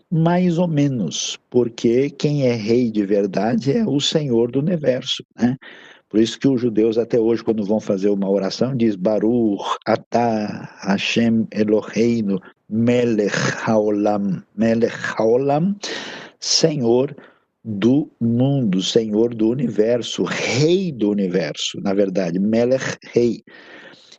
mais 0.09 0.56
ou 0.56 0.68
menos, 0.68 1.37
porque 1.50 2.11
quem 2.11 2.47
é 2.47 2.52
rei 2.52 2.92
de 2.92 3.04
verdade 3.04 3.73
é 3.73 3.85
o 3.85 3.99
Senhor 3.99 4.52
do 4.52 4.61
universo, 4.61 5.25
né? 5.37 5.56
Por 6.09 6.20
isso 6.20 6.38
que 6.38 6.47
os 6.47 6.61
judeus 6.61 6.97
até 6.97 7.18
hoje, 7.18 7.42
quando 7.42 7.64
vão 7.64 7.80
fazer 7.80 8.09
uma 8.09 8.30
oração, 8.30 8.76
diz 8.76 8.94
Baruch 8.94 9.64
atah 9.85 10.76
Hashem 10.82 11.47
Eloheinu 11.52 12.40
melech 12.68 13.35
haolam, 13.64 14.42
melech 14.56 14.94
haolam, 15.16 15.76
Senhor 16.38 17.14
do 17.62 18.10
mundo, 18.20 18.82
Senhor 18.82 19.34
do 19.34 19.48
universo, 19.48 20.24
Rei 20.24 20.90
do 20.90 21.10
universo, 21.10 21.80
na 21.80 21.92
verdade, 21.92 22.38
melech 22.38 22.96
rei. 23.12 23.42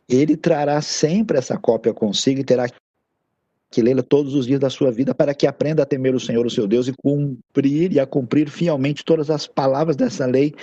Ele 0.08 0.36
trará 0.36 0.80
sempre 0.80 1.38
essa 1.38 1.56
cópia 1.56 1.92
consigo 1.92 2.40
e 2.40 2.44
terá 2.44 2.68
que 3.70 3.82
lê-la 3.82 4.02
todos 4.02 4.34
os 4.34 4.46
dias 4.46 4.60
da 4.60 4.68
sua 4.68 4.92
vida 4.92 5.14
para 5.14 5.34
que 5.34 5.46
aprenda 5.46 5.82
a 5.82 5.86
temer 5.86 6.14
o 6.14 6.20
Senhor, 6.20 6.44
o 6.44 6.50
seu 6.50 6.68
Deus, 6.68 6.86
e 6.86 6.92
cumprir 6.92 7.92
e 7.92 7.98
a 7.98 8.06
cumprir 8.06 8.50
fielmente 8.50 9.02
todas 9.02 9.30
as 9.30 9.46
palavras 9.46 9.96
dessa 9.96 10.26
lei 10.26 10.54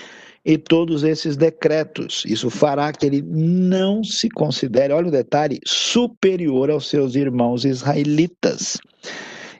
e 0.46 0.58
todos 0.58 1.04
esses 1.04 1.36
decretos. 1.36 2.24
Isso 2.26 2.50
fará 2.50 2.94
que 2.94 3.06
ele 3.06 3.22
não 3.22 4.04
se 4.04 4.30
considere, 4.30 4.94
olha 4.94 5.08
o 5.08 5.12
detalhe, 5.12 5.60
superior 5.66 6.70
aos 6.70 6.88
seus 6.88 7.16
irmãos 7.16 7.66
israelitas. 7.66 8.78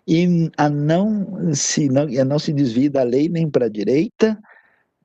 E 0.10 0.50
a 0.58 0.68
não 0.68 1.54
se, 1.54 1.88
não, 1.88 2.06
a 2.06 2.26
não 2.26 2.40
se 2.40 2.52
desvie 2.52 2.90
da 2.90 3.04
lei 3.04 3.30
nem 3.30 3.48
para 3.48 3.68
a 3.68 3.70
direita, 3.70 4.36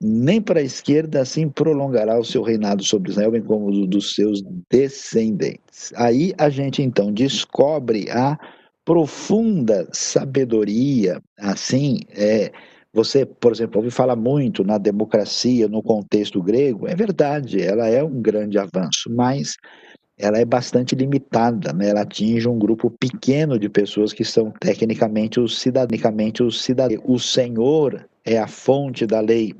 nem 0.00 0.40
para 0.40 0.60
a 0.60 0.62
esquerda, 0.62 1.20
assim 1.20 1.46
prolongará 1.46 2.18
o 2.18 2.24
seu 2.24 2.42
reinado 2.42 2.82
sobre 2.82 3.10
Israel, 3.10 3.32
bem 3.32 3.42
como 3.42 3.66
o 3.66 3.86
dos 3.86 4.14
seus 4.14 4.42
descendentes. 4.70 5.92
Aí 5.94 6.32
a 6.38 6.48
gente 6.48 6.82
então 6.82 7.12
descobre 7.12 8.10
a 8.10 8.38
profunda 8.82 9.86
sabedoria, 9.92 11.20
assim, 11.38 12.00
é, 12.10 12.50
você, 12.90 13.26
por 13.26 13.52
exemplo, 13.52 13.78
ouve 13.78 13.90
falar 13.90 14.16
muito 14.16 14.64
na 14.64 14.78
democracia 14.78 15.68
no 15.68 15.82
contexto 15.82 16.42
grego, 16.42 16.88
é 16.88 16.94
verdade, 16.94 17.60
ela 17.60 17.88
é 17.88 18.02
um 18.02 18.22
grande 18.22 18.58
avanço, 18.58 19.10
mas 19.10 19.56
ela 20.16 20.38
é 20.38 20.44
bastante 20.44 20.94
limitada, 20.94 21.72
né? 21.72 21.88
ela 21.88 22.02
atinge 22.02 22.48
um 22.48 22.58
grupo 22.58 22.90
pequeno 22.90 23.58
de 23.58 23.68
pessoas 23.68 24.12
que 24.12 24.24
são 24.24 24.52
tecnicamente 24.60 25.40
os. 25.40 25.54
Os 25.54 26.62
cidadãos. 26.62 27.00
O 27.04 27.18
Senhor 27.18 28.06
é 28.24 28.38
a 28.38 28.46
fonte 28.46 29.06
da 29.06 29.20
lei. 29.20 29.54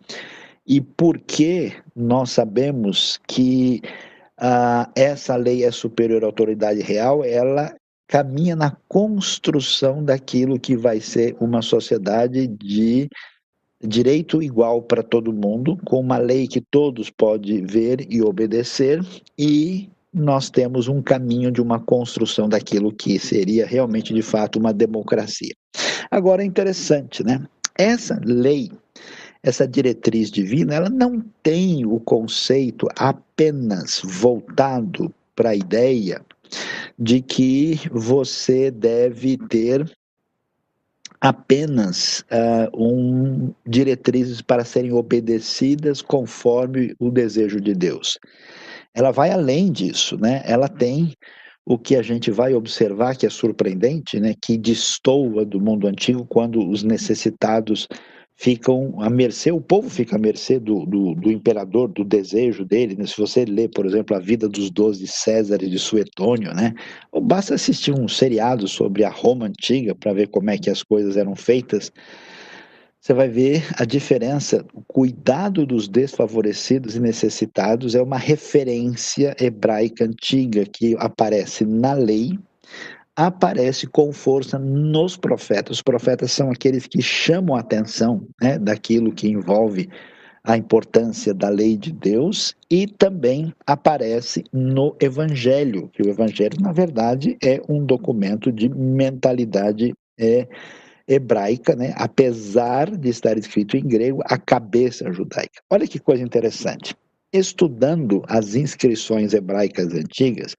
E 0.66 0.80
por 0.80 1.18
que 1.18 1.72
nós 1.94 2.30
sabemos 2.30 3.20
que 3.26 3.82
ah, 4.38 4.90
essa 4.96 5.36
lei 5.36 5.64
é 5.64 5.70
superior 5.70 6.24
à 6.24 6.26
autoridade 6.26 6.80
real? 6.80 7.24
Ela 7.24 7.74
caminha 8.06 8.56
na 8.56 8.76
construção 8.88 10.04
daquilo 10.04 10.58
que 10.58 10.76
vai 10.76 11.00
ser 11.00 11.36
uma 11.40 11.62
sociedade 11.62 12.46
de 12.46 13.08
direito 13.82 14.42
igual 14.42 14.82
para 14.82 15.02
todo 15.02 15.32
mundo, 15.32 15.76
com 15.84 16.00
uma 16.00 16.16
lei 16.16 16.46
que 16.46 16.60
todos 16.60 17.10
podem 17.10 17.66
ver 17.66 18.06
e 18.10 18.22
obedecer, 18.22 19.00
e 19.38 19.90
nós 20.14 20.48
temos 20.48 20.86
um 20.86 21.02
caminho 21.02 21.50
de 21.50 21.60
uma 21.60 21.80
construção 21.80 22.48
daquilo 22.48 22.92
que 22.92 23.18
seria 23.18 23.66
realmente 23.66 24.14
de 24.14 24.22
fato 24.22 24.58
uma 24.58 24.72
democracia. 24.72 25.52
Agora 26.10 26.42
é 26.42 26.46
interessante, 26.46 27.24
né? 27.24 27.44
Essa 27.76 28.20
lei, 28.24 28.70
essa 29.42 29.66
diretriz 29.66 30.30
divina, 30.30 30.74
ela 30.74 30.88
não 30.88 31.20
tem 31.42 31.84
o 31.84 31.98
conceito 31.98 32.86
apenas 32.96 34.00
voltado 34.04 35.12
para 35.34 35.50
a 35.50 35.56
ideia 35.56 36.24
de 36.96 37.20
que 37.20 37.80
você 37.90 38.70
deve 38.70 39.36
ter 39.48 39.90
apenas 41.20 42.20
uh, 42.30 42.70
um, 42.76 43.52
diretrizes 43.66 44.42
para 44.42 44.64
serem 44.64 44.92
obedecidas 44.92 46.02
conforme 46.02 46.94
o 47.00 47.10
desejo 47.10 47.60
de 47.60 47.74
Deus. 47.74 48.18
Ela 48.94 49.10
vai 49.10 49.30
além 49.30 49.72
disso, 49.72 50.16
né? 50.16 50.42
Ela 50.44 50.68
tem 50.68 51.12
o 51.66 51.78
que 51.78 51.96
a 51.96 52.02
gente 52.02 52.30
vai 52.30 52.54
observar 52.54 53.16
que 53.16 53.26
é 53.26 53.30
surpreendente, 53.30 54.20
né? 54.20 54.34
Que 54.40 54.56
destoa 54.56 55.44
do 55.44 55.60
mundo 55.60 55.86
antigo 55.86 56.24
quando 56.26 56.66
os 56.68 56.82
necessitados 56.82 57.88
ficam 58.36 59.00
à 59.00 59.08
mercê, 59.08 59.52
o 59.52 59.60
povo 59.60 59.88
fica 59.88 60.16
à 60.16 60.18
mercê 60.18 60.58
do, 60.58 60.84
do, 60.86 61.14
do 61.14 61.30
imperador, 61.30 61.88
do 61.88 62.04
desejo 62.04 62.64
dele. 62.64 62.96
Né? 62.96 63.06
Se 63.06 63.16
você 63.16 63.44
lê, 63.44 63.68
por 63.68 63.86
exemplo, 63.86 64.16
a 64.16 64.20
vida 64.20 64.48
dos 64.48 64.70
doze 64.70 65.06
Césares 65.06 65.70
de 65.70 65.78
Suetônio, 65.78 66.52
né? 66.52 66.74
Ou 67.12 67.20
basta 67.20 67.54
assistir 67.54 67.92
um 67.92 68.08
seriado 68.08 68.66
sobre 68.66 69.04
a 69.04 69.10
Roma 69.10 69.46
antiga 69.46 69.94
para 69.94 70.12
ver 70.12 70.28
como 70.28 70.50
é 70.50 70.58
que 70.58 70.68
as 70.68 70.82
coisas 70.82 71.16
eram 71.16 71.34
feitas. 71.34 71.92
Você 73.04 73.12
vai 73.12 73.28
ver 73.28 73.66
a 73.76 73.84
diferença. 73.84 74.64
O 74.72 74.80
cuidado 74.80 75.66
dos 75.66 75.88
desfavorecidos 75.88 76.96
e 76.96 77.00
necessitados 77.00 77.94
é 77.94 78.00
uma 78.00 78.16
referência 78.16 79.36
hebraica 79.38 80.06
antiga 80.06 80.64
que 80.64 80.96
aparece 80.98 81.66
na 81.66 81.92
lei, 81.92 82.38
aparece 83.14 83.86
com 83.86 84.10
força 84.10 84.58
nos 84.58 85.18
profetas. 85.18 85.76
Os 85.76 85.82
profetas 85.82 86.32
são 86.32 86.50
aqueles 86.50 86.86
que 86.86 87.02
chamam 87.02 87.56
a 87.56 87.60
atenção 87.60 88.26
né, 88.40 88.58
daquilo 88.58 89.12
que 89.12 89.28
envolve 89.28 89.90
a 90.42 90.56
importância 90.56 91.34
da 91.34 91.50
lei 91.50 91.76
de 91.76 91.92
Deus 91.92 92.56
e 92.70 92.86
também 92.86 93.52
aparece 93.66 94.44
no 94.50 94.96
Evangelho, 94.98 95.90
que 95.92 96.00
o 96.00 96.08
Evangelho, 96.08 96.58
na 96.58 96.72
verdade, 96.72 97.36
é 97.44 97.60
um 97.68 97.84
documento 97.84 98.50
de 98.50 98.66
mentalidade 98.70 99.92
é, 100.18 100.48
hebraica, 101.06 101.74
né? 101.76 101.92
apesar 101.96 102.90
de 102.96 103.08
estar 103.08 103.36
escrito 103.36 103.76
em 103.76 103.86
grego, 103.86 104.22
a 104.24 104.38
cabeça 104.38 105.12
judaica. 105.12 105.62
Olha 105.70 105.86
que 105.86 105.98
coisa 105.98 106.22
interessante. 106.22 106.94
Estudando 107.32 108.22
as 108.28 108.54
inscrições 108.54 109.34
hebraicas 109.34 109.92
antigas, 109.92 110.54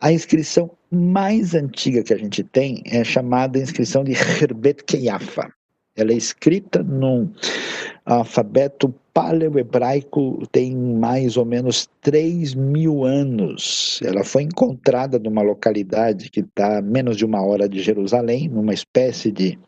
a 0.00 0.12
inscrição 0.12 0.70
mais 0.90 1.54
antiga 1.54 2.02
que 2.02 2.14
a 2.14 2.18
gente 2.18 2.42
tem 2.42 2.82
é 2.86 3.04
chamada 3.04 3.58
inscrição 3.58 4.02
de 4.02 4.12
Herbet 4.12 4.84
Keyafa. 4.84 5.52
Ela 6.00 6.12
é 6.12 6.16
escrita 6.16 6.82
num 6.82 7.30
alfabeto 8.04 8.94
paleo-hebraico, 9.12 10.46
tem 10.50 10.74
mais 10.74 11.36
ou 11.36 11.44
menos 11.44 11.88
3 12.00 12.54
mil 12.54 13.04
anos. 13.04 14.00
Ela 14.04 14.24
foi 14.24 14.42
encontrada 14.44 15.18
numa 15.18 15.42
localidade 15.42 16.30
que 16.30 16.40
está 16.40 16.78
a 16.78 16.82
menos 16.82 17.16
de 17.16 17.24
uma 17.24 17.44
hora 17.44 17.68
de 17.68 17.82
Jerusalém, 17.82 18.48
numa 18.48 18.72
espécie 18.72 19.30
de 19.30 19.58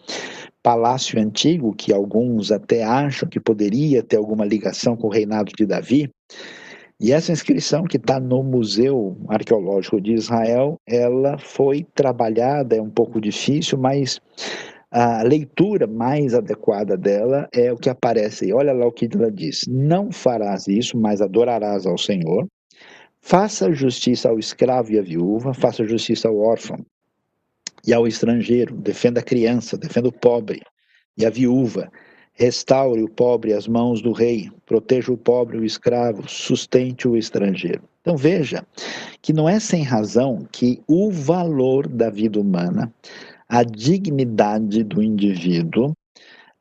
palácio 0.62 1.20
antigo, 1.20 1.74
que 1.74 1.92
alguns 1.92 2.52
até 2.52 2.84
acham 2.84 3.28
que 3.28 3.40
poderia 3.40 4.02
ter 4.02 4.16
alguma 4.16 4.44
ligação 4.44 4.96
com 4.96 5.08
o 5.08 5.10
reinado 5.10 5.52
de 5.56 5.66
Davi. 5.66 6.10
E 7.00 7.10
essa 7.10 7.32
inscrição 7.32 7.82
que 7.82 7.96
está 7.96 8.20
no 8.20 8.44
Museu 8.44 9.16
Arqueológico 9.26 10.00
de 10.00 10.12
Israel, 10.12 10.76
ela 10.86 11.36
foi 11.36 11.84
trabalhada, 11.96 12.76
é 12.76 12.80
um 12.80 12.90
pouco 12.90 13.20
difícil, 13.20 13.76
mas 13.76 14.20
a 14.92 15.22
leitura 15.22 15.86
mais 15.86 16.34
adequada 16.34 16.96
dela 16.98 17.48
é 17.52 17.72
o 17.72 17.78
que 17.78 17.88
aparece 17.88 18.44
aí. 18.44 18.52
Olha 18.52 18.72
lá 18.72 18.86
o 18.86 18.92
que 18.92 19.08
ela 19.12 19.32
diz: 19.32 19.62
Não 19.66 20.12
farás 20.12 20.68
isso, 20.68 20.98
mas 20.98 21.22
adorarás 21.22 21.86
ao 21.86 21.96
Senhor. 21.96 22.46
Faça 23.20 23.72
justiça 23.72 24.28
ao 24.28 24.38
escravo 24.38 24.92
e 24.92 24.98
à 24.98 25.02
viúva, 25.02 25.54
faça 25.54 25.84
justiça 25.86 26.28
ao 26.28 26.36
órfão 26.38 26.84
e 27.86 27.94
ao 27.94 28.06
estrangeiro, 28.06 28.76
defenda 28.76 29.20
a 29.20 29.22
criança, 29.22 29.78
defenda 29.78 30.08
o 30.08 30.12
pobre 30.12 30.60
e 31.16 31.24
a 31.24 31.30
viúva 31.30 31.90
Restaure 32.34 33.02
o 33.02 33.08
pobre 33.08 33.52
às 33.52 33.68
mãos 33.68 34.00
do 34.00 34.10
rei, 34.10 34.50
proteja 34.64 35.12
o 35.12 35.18
pobre 35.18 35.58
e 35.58 35.60
o 35.60 35.64
escravo, 35.64 36.26
sustente 36.26 37.06
o 37.06 37.16
estrangeiro. 37.16 37.82
Então 38.00 38.16
veja 38.16 38.66
que 39.20 39.32
não 39.32 39.48
é 39.48 39.60
sem 39.60 39.82
razão 39.82 40.46
que 40.50 40.82
o 40.88 41.10
valor 41.10 41.86
da 41.86 42.08
vida 42.08 42.40
humana, 42.40 42.92
a 43.52 43.62
dignidade 43.62 44.82
do 44.82 45.02
indivíduo, 45.02 45.92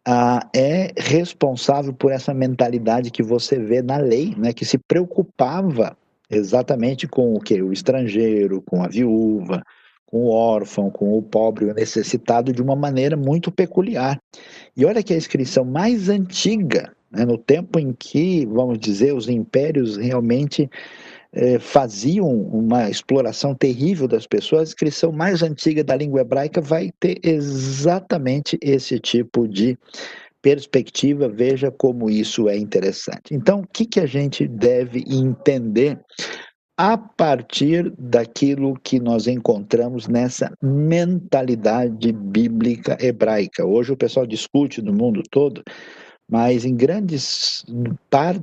ah, 0.06 0.46
é 0.54 0.92
responsável 0.98 1.94
por 1.94 2.12
essa 2.12 2.34
mentalidade 2.34 3.12
que 3.12 3.24
você 3.24 3.58
vê 3.58 3.82
na 3.82 3.96
lei, 3.96 4.36
né, 4.38 4.52
que 4.52 4.66
se 4.66 4.78
preocupava 4.78 5.96
exatamente 6.30 7.08
com 7.08 7.34
o 7.34 7.40
que? 7.40 7.62
O 7.62 7.72
estrangeiro, 7.72 8.62
com 8.64 8.84
a 8.84 8.90
viúva, 8.90 9.64
com 10.06 10.26
o 10.26 10.32
órfão, 10.32 10.90
com 10.90 11.18
o 11.18 11.22
pobre, 11.22 11.64
o 11.64 11.74
necessitado 11.74 12.52
de 12.52 12.62
uma 12.62 12.76
maneira 12.76 13.16
muito 13.16 13.50
peculiar. 13.50 14.20
E 14.76 14.84
olha 14.84 15.02
que 15.02 15.14
a 15.14 15.18
inscrição 15.18 15.64
mais 15.64 16.10
antiga, 16.10 16.92
né, 17.10 17.24
no 17.24 17.38
tempo 17.38 17.80
em 17.80 17.94
que, 17.94 18.46
vamos 18.48 18.78
dizer, 18.78 19.14
os 19.14 19.30
impérios 19.30 19.96
realmente 19.96 20.70
eh, 21.34 21.60
faziam 21.60 22.28
uma 22.30 22.90
exploração 22.90 23.56
terrível 23.56 24.08
das 24.08 24.28
pessoas, 24.28 24.62
a 24.62 24.64
inscrição 24.72 25.12
mais 25.12 25.42
antiga 25.42 25.84
da 25.84 25.96
língua 25.96 26.22
hebraica 26.22 26.62
vai 26.62 26.92
ter 27.00 27.20
exatamente 27.24 28.58
esse 28.62 29.00
tipo 29.00 29.48
de 29.48 29.78
perspectiva, 30.42 31.30
veja 31.30 31.72
como 31.72 32.10
isso 32.10 32.50
é 32.50 32.58
interessante. 32.58 33.34
Então, 33.34 33.62
o 33.62 33.68
que, 33.68 33.86
que 33.86 34.00
a 34.00 34.06
gente 34.06 34.48
deve 34.48 35.04
entender 35.08 36.00
a 36.78 36.98
partir 36.98 37.94
daquilo 37.96 38.74
que 38.82 39.00
nós 39.00 39.28
encontramos 39.28 40.08
nessa 40.08 40.52
mentalidade 40.64 42.12
bíblica 42.12 42.98
hebraica. 43.00 43.64
Hoje 43.64 43.92
o 43.92 43.98
pessoal 43.98 44.26
discute 44.26 44.82
no 44.82 44.92
mundo 44.92 45.22
todo, 45.30 45.64
mas 46.32 46.64
em, 46.64 46.74
grandes, 46.74 47.66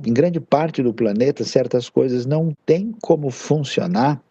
em 0.05 0.13
grande 0.13 0.39
parte 0.39 0.83
do 0.83 0.93
planeta 0.93 1.43
certas 1.43 1.89
coisas 1.89 2.23
não 2.23 2.55
têm 2.63 2.93
como 3.01 3.31
funcionar 3.31 4.21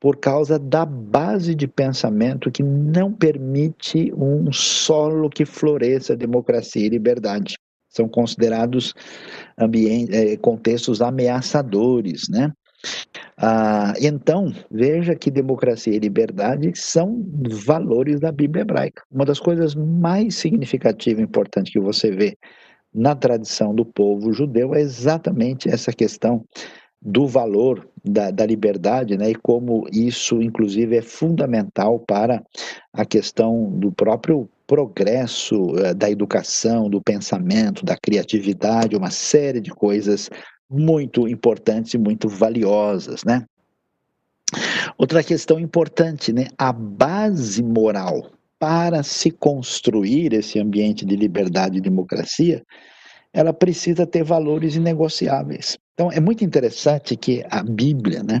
por 0.00 0.16
causa 0.16 0.58
da 0.58 0.86
base 0.86 1.54
de 1.54 1.68
pensamento 1.68 2.50
que 2.50 2.62
não 2.62 3.12
permite 3.12 4.10
um 4.16 4.50
solo 4.50 5.28
que 5.28 5.44
floresça 5.44 6.16
democracia 6.16 6.86
e 6.86 6.88
liberdade. 6.88 7.56
São 7.90 8.08
considerados 8.08 8.94
eh, 9.58 10.36
contextos 10.38 11.02
ameaçadores, 11.02 12.28
né? 12.28 12.52
Ah, 13.36 13.94
então, 14.00 14.52
veja 14.70 15.14
que 15.14 15.30
democracia 15.30 15.94
e 15.94 15.98
liberdade 15.98 16.72
são 16.74 17.24
valores 17.64 18.18
da 18.20 18.32
Bíblia 18.32 18.62
hebraica. 18.62 19.02
Uma 19.10 19.24
das 19.24 19.40
coisas 19.40 19.74
mais 19.74 20.36
significativas 20.36 21.20
e 21.20 21.22
importantes 21.22 21.72
que 21.72 21.80
você 21.80 22.10
vê 22.10 22.36
na 22.94 23.14
tradição 23.14 23.74
do 23.74 23.84
povo 23.84 24.32
judeu 24.32 24.74
é 24.74 24.80
exatamente 24.80 25.68
essa 25.68 25.92
questão 25.92 26.44
do 27.02 27.26
valor 27.26 27.86
da, 28.02 28.30
da, 28.30 28.46
liberdade, 28.46 29.18
né, 29.18 29.30
e 29.30 29.34
como 29.34 29.86
isso, 29.92 30.40
inclusive, 30.40 30.96
é 30.96 31.02
fundamental 31.02 31.98
para 31.98 32.42
a 32.92 33.04
questão 33.04 33.70
do 33.72 33.92
próprio 33.92 34.48
progresso 34.66 35.76
eh, 35.78 35.92
da 35.92 36.10
educação, 36.10 36.88
do 36.88 37.02
pensamento, 37.02 37.84
da 37.84 37.96
criatividade, 37.96 38.96
uma 38.96 39.10
série 39.10 39.60
de 39.60 39.70
coisas 39.70 40.30
muito 40.70 41.28
importantes 41.28 41.92
e 41.92 41.98
muito 41.98 42.26
valiosas, 42.26 43.22
né? 43.24 43.44
Outra 44.96 45.22
questão 45.22 45.58
importante, 45.58 46.32
né? 46.32 46.46
A 46.56 46.72
base 46.72 47.62
moral 47.62 48.30
para 48.64 49.02
se 49.02 49.30
construir 49.30 50.32
esse 50.32 50.58
ambiente 50.58 51.04
de 51.04 51.14
liberdade 51.14 51.76
e 51.76 51.82
democracia, 51.82 52.62
ela 53.30 53.52
precisa 53.52 54.06
ter 54.06 54.24
valores 54.24 54.74
inegociáveis. 54.74 55.76
Então, 55.92 56.10
é 56.10 56.18
muito 56.18 56.42
interessante 56.42 57.14
que 57.14 57.44
a 57.50 57.62
Bíblia, 57.62 58.22
né? 58.22 58.40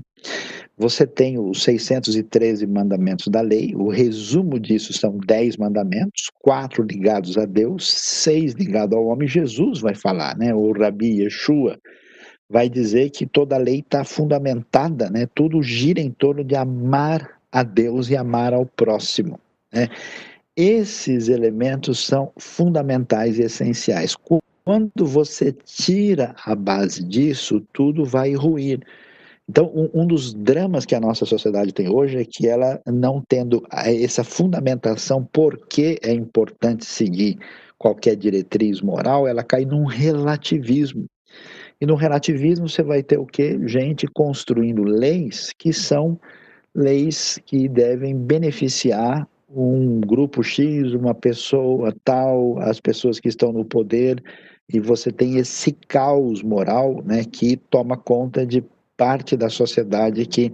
Você 0.78 1.06
tem 1.06 1.38
os 1.38 1.62
613 1.62 2.66
mandamentos 2.66 3.28
da 3.28 3.42
lei, 3.42 3.74
o 3.76 3.90
resumo 3.90 4.58
disso 4.58 4.94
são 4.94 5.18
10 5.18 5.58
mandamentos, 5.58 6.30
quatro 6.40 6.82
ligados 6.82 7.36
a 7.36 7.44
Deus, 7.44 7.92
seis 7.92 8.54
ligados 8.54 8.96
ao 8.96 9.04
homem. 9.04 9.28
Jesus 9.28 9.80
vai 9.80 9.94
falar, 9.94 10.38
né? 10.38 10.54
O 10.54 10.72
Rabi 10.72 11.20
Yeshua 11.20 11.78
vai 12.48 12.70
dizer 12.70 13.10
que 13.10 13.26
toda 13.26 13.56
a 13.56 13.58
lei 13.58 13.80
está 13.80 14.04
fundamentada, 14.04 15.10
né? 15.10 15.28
Tudo 15.34 15.62
gira 15.62 16.00
em 16.00 16.10
torno 16.10 16.42
de 16.42 16.56
amar 16.56 17.42
a 17.52 17.62
Deus 17.62 18.08
e 18.08 18.16
amar 18.16 18.54
ao 18.54 18.64
próximo, 18.64 19.38
né? 19.74 19.88
Esses 20.56 21.28
elementos 21.28 22.06
são 22.06 22.32
fundamentais 22.38 23.38
e 23.38 23.42
essenciais. 23.42 24.14
Quando 24.64 25.04
você 25.04 25.52
tira 25.52 26.34
a 26.44 26.54
base 26.54 27.02
disso, 27.02 27.60
tudo 27.72 28.04
vai 28.04 28.34
ruir. 28.34 28.80
Então, 29.48 29.70
um, 29.74 30.02
um, 30.02 30.06
dos 30.06 30.32
dramas 30.32 30.86
que 30.86 30.94
a 30.94 31.00
nossa 31.00 31.26
sociedade 31.26 31.72
tem 31.72 31.88
hoje 31.92 32.18
é 32.18 32.24
que 32.24 32.46
ela, 32.48 32.80
não 32.86 33.22
tendo 33.28 33.62
essa 33.70 34.24
fundamentação 34.24 35.24
por 35.24 35.66
que 35.66 35.98
é 36.02 36.12
importante 36.12 36.86
seguir 36.86 37.36
qualquer 37.76 38.16
diretriz 38.16 38.80
moral, 38.80 39.26
ela 39.26 39.42
cai 39.42 39.66
num 39.66 39.84
relativismo. 39.84 41.04
E 41.80 41.84
no 41.84 41.96
relativismo 41.96 42.68
você 42.68 42.82
vai 42.82 43.02
ter 43.02 43.18
o 43.18 43.26
quê? 43.26 43.58
Gente 43.66 44.06
construindo 44.06 44.84
leis 44.84 45.50
que 45.58 45.72
são 45.72 46.18
leis 46.74 47.38
que 47.44 47.68
devem 47.68 48.16
beneficiar 48.16 49.28
um 49.54 50.00
grupo 50.00 50.42
X, 50.42 50.92
uma 50.92 51.14
pessoa 51.14 51.94
tal, 52.04 52.58
as 52.58 52.80
pessoas 52.80 53.20
que 53.20 53.28
estão 53.28 53.52
no 53.52 53.64
poder, 53.64 54.22
e 54.72 54.80
você 54.80 55.12
tem 55.12 55.36
esse 55.36 55.72
caos 55.72 56.42
moral 56.42 57.02
né, 57.04 57.24
que 57.24 57.56
toma 57.56 57.96
conta 57.96 58.46
de 58.46 58.64
parte 58.96 59.36
da 59.36 59.48
sociedade 59.48 60.24
que 60.26 60.52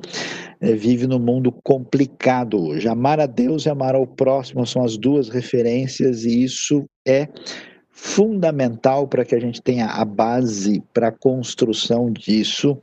é, 0.61 0.73
vive 0.73 1.07
no 1.07 1.19
mundo 1.19 1.53
complicado 1.63 2.59
hoje. 2.59 2.89
Amar 2.89 3.21
a 3.21 3.27
Deus 3.27 3.67
e 3.67 3.71
amar 3.71 3.95
ao 3.95 4.07
próximo 4.07 4.67
são 4.67 4.85
as 4.85 4.97
duas 4.97 5.29
referências, 5.29 6.25
e 6.25 6.45
isso 6.45 6.85
é 7.07 7.29
fundamental 7.91 9.07
para 9.07 9.25
que 9.25 9.35
a 9.35 9.41
gente 9.41 9.61
tenha 9.61 9.87
a 9.87 10.05
base 10.05 10.83
para 10.93 11.09
a 11.09 11.13
construção 11.13 12.11
disso, 12.11 12.79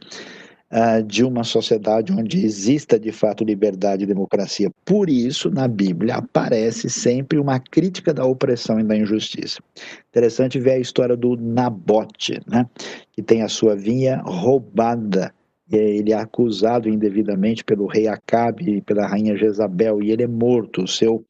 uh, 0.71 1.03
de 1.03 1.23
uma 1.23 1.43
sociedade 1.43 2.11
onde 2.11 2.45
exista 2.45 2.99
de 2.99 3.11
fato 3.11 3.43
liberdade 3.43 4.03
e 4.03 4.07
democracia. 4.07 4.69
Por 4.85 5.09
isso, 5.09 5.49
na 5.49 5.67
Bíblia, 5.67 6.15
aparece 6.15 6.89
sempre 6.89 7.39
uma 7.39 7.59
crítica 7.59 8.13
da 8.13 8.25
opressão 8.25 8.79
e 8.79 8.83
da 8.83 8.95
injustiça. 8.95 9.59
Interessante 10.09 10.59
ver 10.59 10.71
a 10.71 10.79
história 10.79 11.15
do 11.15 11.35
Nabote, 11.35 12.41
né, 12.47 12.65
que 13.11 13.21
tem 13.21 13.41
a 13.41 13.47
sua 13.47 13.75
vinha 13.75 14.21
roubada 14.23 15.33
ele 15.69 16.13
é 16.13 16.15
acusado 16.15 16.87
indevidamente 16.87 17.63
pelo 17.63 17.87
rei 17.87 18.07
Acabe 18.07 18.77
e 18.77 18.81
pela 18.81 19.05
rainha 19.05 19.35
Jezabel 19.35 20.01
e 20.01 20.11
ele 20.11 20.23
é 20.23 20.27
morto. 20.27 20.83
O 20.83 20.87
seu 20.87 21.25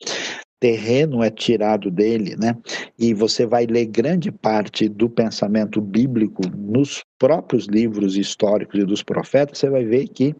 terreno 0.59 1.23
é 1.23 1.29
tirado 1.29 1.91
dele, 1.91 2.35
né? 2.35 2.55
E 2.97 3.13
você 3.13 3.45
vai 3.45 3.65
ler 3.65 3.85
grande 3.85 4.31
parte 4.31 4.89
do 4.89 5.09
pensamento 5.09 5.79
bíblico 5.79 6.41
nos 6.55 7.03
próprios 7.19 7.65
livros 7.65 8.17
históricos 8.17 8.79
e 8.79 8.85
dos 8.85 9.03
profetas, 9.03 9.57
você 9.57 9.69
vai 9.69 9.85
ver 9.85 10.07
que 10.07 10.35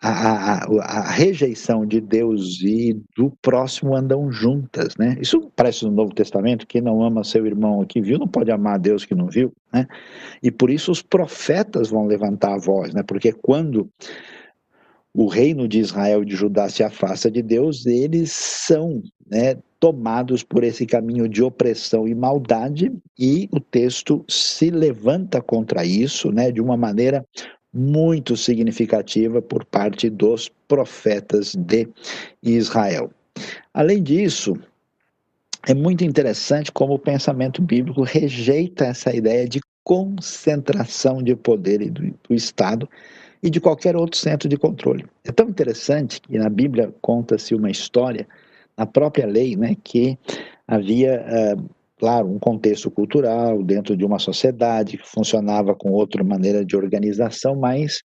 a, 0.00 0.10
a, 0.10 0.66
a, 0.82 1.10
rejeição 1.10 1.86
de 1.86 2.00
Deus 2.00 2.60
e 2.62 3.00
do 3.16 3.30
próximo 3.40 3.96
andam 3.96 4.30
juntas, 4.30 4.94
né? 4.98 5.16
Isso 5.20 5.50
parece 5.56 5.84
no 5.84 5.90
Novo 5.90 6.14
Testamento, 6.14 6.66
quem 6.66 6.82
não 6.82 7.02
ama 7.02 7.24
seu 7.24 7.46
irmão 7.46 7.84
que 7.84 8.00
viu 8.00 8.18
não 8.18 8.28
pode 8.28 8.50
amar 8.50 8.74
a 8.74 8.78
Deus 8.78 9.04
que 9.04 9.14
não 9.14 9.26
viu, 9.26 9.52
né? 9.72 9.86
E 10.42 10.50
por 10.50 10.70
isso 10.70 10.92
os 10.92 11.02
profetas 11.02 11.88
vão 11.88 12.06
levantar 12.06 12.54
a 12.54 12.58
voz, 12.58 12.92
né? 12.92 13.02
Porque 13.02 13.32
quando 13.32 13.90
o 15.14 15.26
reino 15.28 15.66
de 15.66 15.80
Israel 15.80 16.22
e 16.22 16.26
de 16.26 16.36
Judá 16.36 16.68
se 16.68 16.84
afasta 16.84 17.30
de 17.30 17.40
Deus, 17.40 17.86
eles 17.86 18.32
são 18.32 19.02
né, 19.30 19.56
tomados 19.78 20.42
por 20.42 20.64
esse 20.64 20.86
caminho 20.86 21.28
de 21.28 21.42
opressão 21.42 22.08
e 22.08 22.14
maldade, 22.14 22.92
e 23.18 23.48
o 23.52 23.60
texto 23.60 24.24
se 24.28 24.70
levanta 24.70 25.40
contra 25.40 25.84
isso 25.84 26.30
né, 26.32 26.50
de 26.50 26.60
uma 26.60 26.76
maneira 26.76 27.24
muito 27.72 28.36
significativa 28.36 29.42
por 29.42 29.64
parte 29.64 30.08
dos 30.08 30.50
profetas 30.66 31.54
de 31.54 31.88
Israel. 32.42 33.10
Além 33.74 34.02
disso, 34.02 34.56
é 35.66 35.74
muito 35.74 36.04
interessante 36.04 36.72
como 36.72 36.94
o 36.94 36.98
pensamento 36.98 37.60
bíblico 37.60 38.02
rejeita 38.02 38.86
essa 38.86 39.14
ideia 39.14 39.46
de 39.46 39.60
concentração 39.84 41.22
de 41.22 41.36
poder 41.36 41.90
do, 41.90 42.02
do 42.28 42.34
Estado 42.34 42.88
e 43.42 43.50
de 43.50 43.60
qualquer 43.60 43.94
outro 43.94 44.18
centro 44.18 44.48
de 44.48 44.56
controle. 44.56 45.04
É 45.24 45.30
tão 45.30 45.48
interessante 45.48 46.20
que 46.20 46.38
na 46.38 46.48
Bíblia 46.48 46.92
conta-se 47.00 47.54
uma 47.54 47.70
história, 47.70 48.26
na 48.76 48.86
própria 48.86 49.26
lei, 49.26 49.56
né, 49.56 49.76
que 49.82 50.18
havia, 50.66 51.24
uh, 51.56 51.70
claro, 51.98 52.28
um 52.28 52.38
contexto 52.38 52.90
cultural 52.90 53.62
dentro 53.62 53.96
de 53.96 54.04
uma 54.04 54.18
sociedade 54.18 54.98
que 54.98 55.08
funcionava 55.08 55.74
com 55.74 55.90
outra 55.90 56.22
maneira 56.22 56.64
de 56.64 56.76
organização, 56.76 57.56
mas 57.56 58.02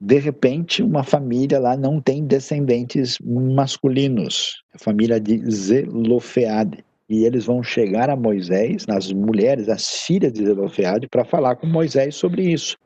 de 0.00 0.18
repente 0.18 0.82
uma 0.82 1.04
família 1.04 1.60
lá 1.60 1.76
não 1.76 2.00
tem 2.00 2.24
descendentes 2.24 3.18
masculinos, 3.20 4.62
a 4.74 4.78
família 4.78 5.20
de 5.20 5.38
Zelofeade. 5.50 6.84
E 7.08 7.24
eles 7.24 7.44
vão 7.44 7.62
chegar 7.62 8.08
a 8.08 8.16
Moisés, 8.16 8.86
as 8.88 9.12
mulheres, 9.12 9.68
as 9.68 9.86
filhas 9.86 10.32
de 10.32 10.44
Zelofeade, 10.44 11.06
para 11.08 11.24
falar 11.24 11.56
com 11.56 11.66
Moisés 11.66 12.14
sobre 12.14 12.42
isso. 12.50 12.76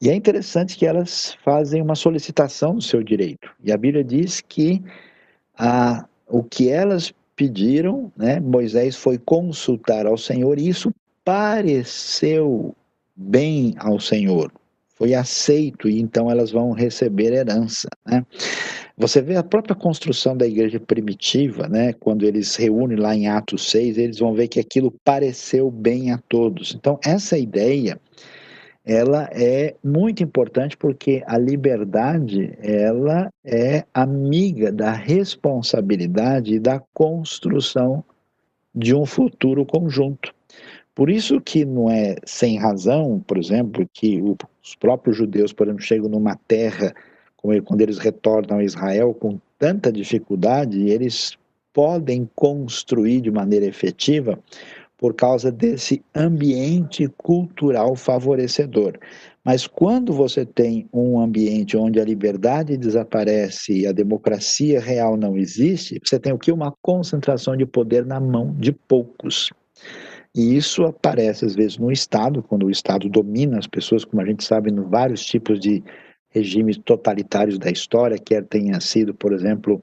E 0.00 0.08
é 0.08 0.14
interessante 0.14 0.76
que 0.76 0.86
elas 0.86 1.36
fazem 1.44 1.82
uma 1.82 1.96
solicitação 1.96 2.76
do 2.76 2.82
seu 2.82 3.02
direito. 3.02 3.50
E 3.64 3.72
a 3.72 3.76
Bíblia 3.76 4.04
diz 4.04 4.40
que 4.40 4.82
a, 5.58 6.07
o 6.28 6.42
que 6.42 6.68
elas 6.68 7.12
pediram, 7.34 8.12
né, 8.16 8.40
Moisés 8.40 8.96
foi 8.96 9.16
consultar 9.18 10.06
ao 10.06 10.18
Senhor 10.18 10.58
e 10.58 10.68
isso 10.68 10.92
pareceu 11.24 12.74
bem 13.14 13.74
ao 13.78 14.00
Senhor. 14.00 14.52
Foi 14.94 15.14
aceito 15.14 15.88
e 15.88 16.00
então 16.00 16.28
elas 16.28 16.50
vão 16.50 16.72
receber 16.72 17.32
herança. 17.32 17.88
Né? 18.04 18.26
Você 18.96 19.22
vê 19.22 19.36
a 19.36 19.44
própria 19.44 19.76
construção 19.76 20.36
da 20.36 20.44
igreja 20.44 20.80
primitiva, 20.80 21.68
né? 21.68 21.92
quando 21.92 22.24
eles 22.24 22.56
reúnem 22.56 22.98
lá 22.98 23.14
em 23.14 23.28
Atos 23.28 23.70
6, 23.70 23.96
eles 23.96 24.18
vão 24.18 24.34
ver 24.34 24.48
que 24.48 24.58
aquilo 24.58 24.92
pareceu 25.04 25.70
bem 25.70 26.10
a 26.10 26.18
todos. 26.28 26.74
Então, 26.74 26.98
essa 27.04 27.38
ideia 27.38 28.00
ela 28.88 29.28
é 29.32 29.76
muito 29.84 30.22
importante 30.22 30.74
porque 30.74 31.22
a 31.26 31.36
liberdade 31.36 32.56
ela 32.62 33.28
é 33.44 33.84
amiga 33.92 34.72
da 34.72 34.92
responsabilidade 34.92 36.54
e 36.54 36.58
da 36.58 36.80
construção 36.94 38.02
de 38.74 38.94
um 38.94 39.04
futuro 39.04 39.66
conjunto. 39.66 40.34
Por 40.94 41.10
isso 41.10 41.38
que 41.38 41.66
não 41.66 41.90
é 41.90 42.16
sem 42.24 42.58
razão, 42.58 43.22
por 43.26 43.36
exemplo, 43.36 43.86
que 43.92 44.22
os 44.22 44.74
próprios 44.74 45.18
judeus, 45.18 45.52
por 45.52 45.66
exemplo, 45.66 45.82
chegam 45.82 46.08
numa 46.08 46.36
terra, 46.48 46.94
quando 47.36 47.82
eles 47.82 47.98
retornam 47.98 48.56
a 48.56 48.64
Israel 48.64 49.12
com 49.12 49.38
tanta 49.58 49.92
dificuldade, 49.92 50.88
eles 50.88 51.36
podem 51.74 52.28
construir 52.34 53.20
de 53.20 53.30
maneira 53.30 53.66
efetiva 53.66 54.38
por 54.98 55.14
causa 55.14 55.50
desse 55.50 56.04
ambiente 56.14 57.08
cultural 57.16 57.94
favorecedor. 57.94 58.98
Mas 59.44 59.66
quando 59.66 60.12
você 60.12 60.44
tem 60.44 60.88
um 60.92 61.20
ambiente 61.20 61.76
onde 61.76 62.00
a 62.00 62.04
liberdade 62.04 62.76
desaparece 62.76 63.72
e 63.72 63.86
a 63.86 63.92
democracia 63.92 64.80
real 64.80 65.16
não 65.16 65.38
existe, 65.38 66.00
você 66.04 66.18
tem 66.18 66.32
o 66.32 66.38
que? 66.38 66.52
Uma 66.52 66.74
concentração 66.82 67.56
de 67.56 67.64
poder 67.64 68.04
na 68.04 68.20
mão 68.20 68.54
de 68.58 68.72
poucos. 68.72 69.50
E 70.34 70.56
isso 70.56 70.84
aparece 70.84 71.44
às 71.44 71.54
vezes 71.54 71.78
no 71.78 71.90
Estado, 71.90 72.42
quando 72.42 72.66
o 72.66 72.70
Estado 72.70 73.08
domina 73.08 73.58
as 73.58 73.66
pessoas, 73.66 74.04
como 74.04 74.20
a 74.20 74.26
gente 74.26 74.44
sabe, 74.44 74.70
em 74.70 74.80
vários 74.82 75.24
tipos 75.24 75.58
de 75.58 75.82
regimes 76.30 76.78
totalitários 76.78 77.58
da 77.58 77.70
história, 77.70 78.18
quer 78.18 78.44
tenha 78.44 78.80
sido, 78.80 79.14
por 79.14 79.32
exemplo, 79.32 79.82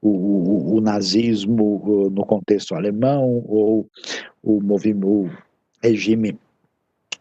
o, 0.00 0.08
o, 0.08 0.76
o 0.76 0.80
nazismo 0.80 2.10
no 2.12 2.24
contexto 2.24 2.74
alemão, 2.74 3.44
ou 3.46 3.86
o, 4.42 4.60
regime 5.82 6.38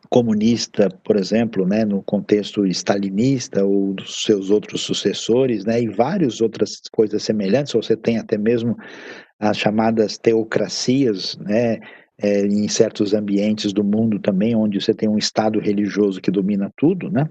comunista, 0.09 0.89
por 1.03 1.15
exemplo, 1.15 1.67
né, 1.67 1.85
no 1.85 2.01
contexto 2.01 2.65
stalinista 2.65 3.63
ou 3.63 3.93
dos 3.93 4.23
seus 4.23 4.49
outros 4.49 4.81
sucessores, 4.81 5.63
né, 5.65 5.81
e 5.81 5.87
várias 5.87 6.41
outras 6.41 6.81
coisas 6.91 7.21
semelhantes, 7.21 7.73
você 7.73 7.95
tem 7.95 8.17
até 8.17 8.37
mesmo 8.37 8.75
as 9.39 9.57
chamadas 9.57 10.17
teocracias, 10.17 11.37
né, 11.37 11.79
é, 12.17 12.45
em 12.45 12.67
certos 12.67 13.13
ambientes 13.13 13.71
do 13.71 13.83
mundo 13.83 14.19
também, 14.19 14.55
onde 14.55 14.81
você 14.81 14.93
tem 14.93 15.07
um 15.07 15.17
Estado 15.17 15.59
religioso 15.59 16.19
que 16.19 16.31
domina 16.31 16.71
tudo, 16.75 17.09
né, 17.11 17.29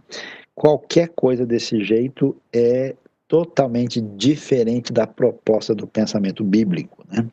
qualquer 0.59 1.09
coisa 1.11 1.47
desse 1.47 1.85
jeito 1.85 2.37
é 2.53 2.97
totalmente 3.29 4.01
diferente 4.01 4.93
da 4.93 5.07
proposta 5.07 5.73
do 5.73 5.87
pensamento 5.87 6.43
bíblico. 6.43 7.07
Né? 7.09 7.29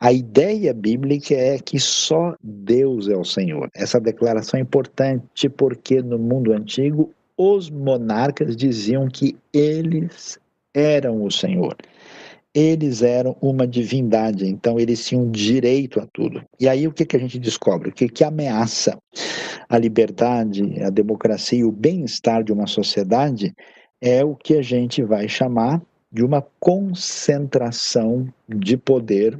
A 0.00 0.10
ideia 0.12 0.72
bíblica 0.72 1.34
é 1.34 1.58
que 1.58 1.78
só 1.78 2.34
Deus 2.42 3.08
é 3.08 3.16
o 3.16 3.24
Senhor. 3.24 3.68
Essa 3.74 4.00
declaração 4.00 4.58
é 4.58 4.62
importante 4.62 5.46
porque 5.50 6.00
no 6.00 6.18
mundo 6.18 6.54
antigo 6.54 7.12
os 7.36 7.68
monarcas 7.68 8.56
diziam 8.56 9.08
que 9.08 9.36
eles 9.52 10.38
eram 10.72 11.22
o 11.22 11.30
Senhor. 11.30 11.76
Eles 12.54 13.02
eram 13.02 13.36
uma 13.40 13.66
divindade, 13.66 14.46
então 14.46 14.78
eles 14.78 15.04
tinham 15.04 15.28
direito 15.30 16.00
a 16.00 16.06
tudo. 16.12 16.42
E 16.60 16.68
aí 16.68 16.86
o 16.86 16.92
que, 16.92 17.04
que 17.04 17.16
a 17.16 17.18
gente 17.20 17.38
descobre? 17.38 17.88
O 17.88 17.92
que, 17.92 18.08
que 18.08 18.22
ameaça 18.22 18.96
a 19.68 19.76
liberdade, 19.76 20.80
a 20.80 20.90
democracia 20.90 21.58
e 21.58 21.64
o 21.64 21.72
bem-estar 21.72 22.44
de 22.44 22.52
uma 22.52 22.66
sociedade 22.66 23.52
é 24.00 24.24
o 24.24 24.36
que 24.36 24.54
a 24.54 24.62
gente 24.62 25.02
vai 25.02 25.28
chamar 25.28 25.82
de 26.12 26.24
uma 26.24 26.46
concentração 26.60 28.32
de 28.48 28.76
poder 28.76 29.36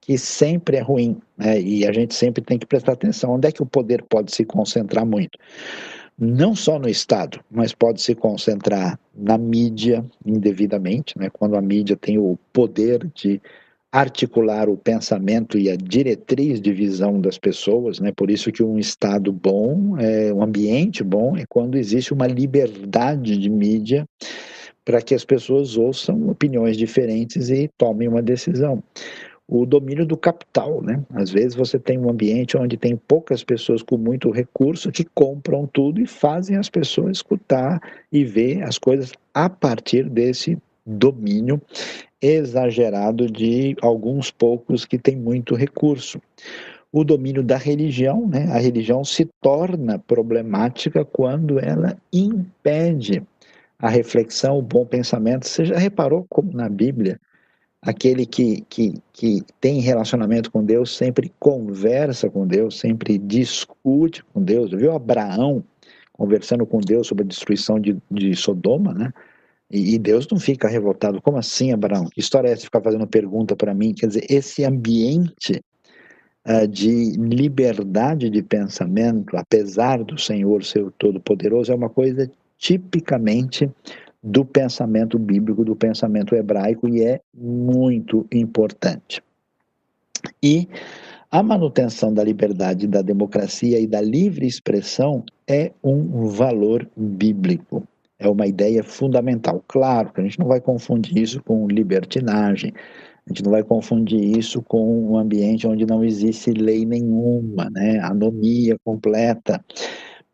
que 0.00 0.16
sempre 0.18 0.76
é 0.76 0.80
ruim, 0.80 1.18
né? 1.36 1.60
E 1.60 1.86
a 1.86 1.92
gente 1.92 2.14
sempre 2.14 2.42
tem 2.42 2.58
que 2.58 2.66
prestar 2.66 2.92
atenção 2.92 3.32
onde 3.32 3.48
é 3.48 3.52
que 3.52 3.62
o 3.62 3.66
poder 3.66 4.02
pode 4.02 4.34
se 4.34 4.44
concentrar 4.44 5.04
muito. 5.04 5.38
Não 6.18 6.54
só 6.54 6.78
no 6.78 6.88
Estado, 6.88 7.40
mas 7.50 7.72
pode 7.72 8.00
se 8.00 8.14
concentrar 8.14 8.98
na 9.16 9.36
mídia 9.36 10.04
indevidamente, 10.24 11.18
né? 11.18 11.28
Quando 11.28 11.56
a 11.56 11.60
mídia 11.60 11.96
tem 11.96 12.18
o 12.18 12.38
poder 12.52 13.10
de 13.14 13.40
articular 13.90 14.68
o 14.68 14.76
pensamento 14.76 15.56
e 15.58 15.70
a 15.70 15.76
diretriz 15.76 16.60
de 16.60 16.72
visão 16.72 17.20
das 17.20 17.38
pessoas, 17.38 17.98
né? 17.98 18.12
Por 18.12 18.30
isso 18.30 18.52
que 18.52 18.62
um 18.62 18.78
estado 18.78 19.32
bom, 19.32 19.96
é, 19.98 20.32
um 20.32 20.42
ambiente 20.42 21.02
bom 21.02 21.36
é 21.36 21.44
quando 21.48 21.76
existe 21.76 22.12
uma 22.12 22.26
liberdade 22.26 23.36
de 23.36 23.50
mídia 23.50 24.04
para 24.84 25.00
que 25.00 25.14
as 25.14 25.24
pessoas 25.24 25.76
ouçam 25.76 26.28
opiniões 26.28 26.76
diferentes 26.76 27.50
e 27.50 27.68
tomem 27.78 28.06
uma 28.06 28.20
decisão. 28.22 28.82
O 29.46 29.66
domínio 29.66 30.06
do 30.06 30.16
capital, 30.16 30.80
né? 30.80 31.02
Às 31.12 31.30
vezes 31.30 31.54
você 31.54 31.78
tem 31.78 31.98
um 31.98 32.08
ambiente 32.08 32.56
onde 32.56 32.78
tem 32.78 32.96
poucas 32.96 33.44
pessoas 33.44 33.82
com 33.82 33.98
muito 33.98 34.30
recurso 34.30 34.90
que 34.90 35.04
compram 35.04 35.66
tudo 35.66 36.00
e 36.00 36.06
fazem 36.06 36.56
as 36.56 36.70
pessoas 36.70 37.18
escutar 37.18 37.80
e 38.10 38.24
ver 38.24 38.62
as 38.62 38.78
coisas 38.78 39.12
a 39.34 39.50
partir 39.50 40.08
desse 40.08 40.56
domínio 40.86 41.60
exagerado 42.20 43.30
de 43.30 43.76
alguns 43.82 44.30
poucos 44.30 44.86
que 44.86 44.98
têm 44.98 45.16
muito 45.16 45.54
recurso. 45.54 46.20
O 46.90 47.04
domínio 47.04 47.42
da 47.42 47.56
religião, 47.56 48.26
né? 48.26 48.46
a 48.50 48.58
religião 48.58 49.04
se 49.04 49.28
torna 49.42 49.98
problemática 49.98 51.04
quando 51.04 51.58
ela 51.58 51.98
impede 52.12 53.22
a 53.78 53.88
reflexão, 53.88 54.58
o 54.58 54.62
bom 54.62 54.86
pensamento. 54.86 55.46
Você 55.46 55.64
já 55.64 55.76
reparou 55.76 56.24
como 56.30 56.52
na 56.52 56.68
Bíblia, 56.68 57.20
aquele 57.84 58.24
que, 58.24 58.64
que, 58.68 58.94
que 59.12 59.42
tem 59.60 59.80
relacionamento 59.80 60.50
com 60.50 60.64
Deus 60.64 60.96
sempre 60.96 61.30
conversa 61.38 62.30
com 62.30 62.46
Deus, 62.46 62.78
sempre 62.78 63.18
discute 63.18 64.24
com 64.32 64.42
Deus. 64.42 64.70
Viu 64.70 64.92
Abraão 64.92 65.62
conversando 66.12 66.64
com 66.64 66.80
Deus 66.80 67.06
sobre 67.06 67.24
a 67.24 67.26
destruição 67.26 67.78
de, 67.78 67.96
de 68.10 68.34
Sodoma, 68.34 68.94
né? 68.94 69.12
E, 69.70 69.98
Deus 69.98 70.28
não 70.30 70.38
fica 70.38 70.68
revoltado. 70.68 71.20
Como 71.20 71.36
assim, 71.36 71.72
Abraão? 71.72 72.06
Que 72.06 72.20
história 72.20 72.48
é 72.48 72.52
essa 72.52 72.60
de 72.60 72.66
ficar 72.66 72.80
fazendo 72.80 73.06
pergunta 73.06 73.56
para 73.56 73.74
mim? 73.74 73.92
Quer 73.92 74.06
dizer, 74.06 74.26
esse 74.30 74.64
ambiente 74.64 75.60
uh, 76.46 76.68
de 76.68 77.16
liberdade 77.16 78.30
de 78.30 78.42
pensamento, 78.42 79.36
apesar 79.36 80.04
do 80.04 80.16
Senhor 80.16 80.62
ser 80.62 80.92
todo-poderoso, 80.96 81.72
é 81.72 81.74
uma 81.74 81.90
coisa 81.90 82.30
tipicamente 82.56 83.68
do 84.24 84.44
pensamento 84.44 85.18
bíblico, 85.18 85.64
do 85.64 85.76
pensamento 85.76 86.34
hebraico, 86.34 86.88
e 86.88 87.04
é 87.04 87.20
muito 87.36 88.26
importante. 88.32 89.22
E 90.42 90.66
a 91.30 91.42
manutenção 91.42 92.12
da 92.12 92.24
liberdade, 92.24 92.86
da 92.86 93.02
democracia 93.02 93.78
e 93.78 93.86
da 93.86 94.00
livre 94.00 94.46
expressão 94.46 95.22
é 95.46 95.72
um 95.82 96.26
valor 96.28 96.88
bíblico 96.96 97.86
é 98.18 98.28
uma 98.28 98.46
ideia 98.46 98.82
fundamental. 98.82 99.62
Claro 99.66 100.12
que 100.12 100.20
a 100.20 100.24
gente 100.24 100.38
não 100.38 100.46
vai 100.46 100.60
confundir 100.60 101.18
isso 101.18 101.42
com 101.42 101.66
libertinagem, 101.68 102.72
a 103.26 103.30
gente 103.30 103.42
não 103.42 103.50
vai 103.50 103.62
confundir 103.62 104.36
isso 104.36 104.62
com 104.62 105.12
um 105.12 105.18
ambiente 105.18 105.66
onde 105.66 105.86
não 105.86 106.04
existe 106.04 106.50
lei 106.50 106.84
nenhuma, 106.84 107.70
né? 107.70 107.98
anomia 108.00 108.76
completa, 108.84 109.64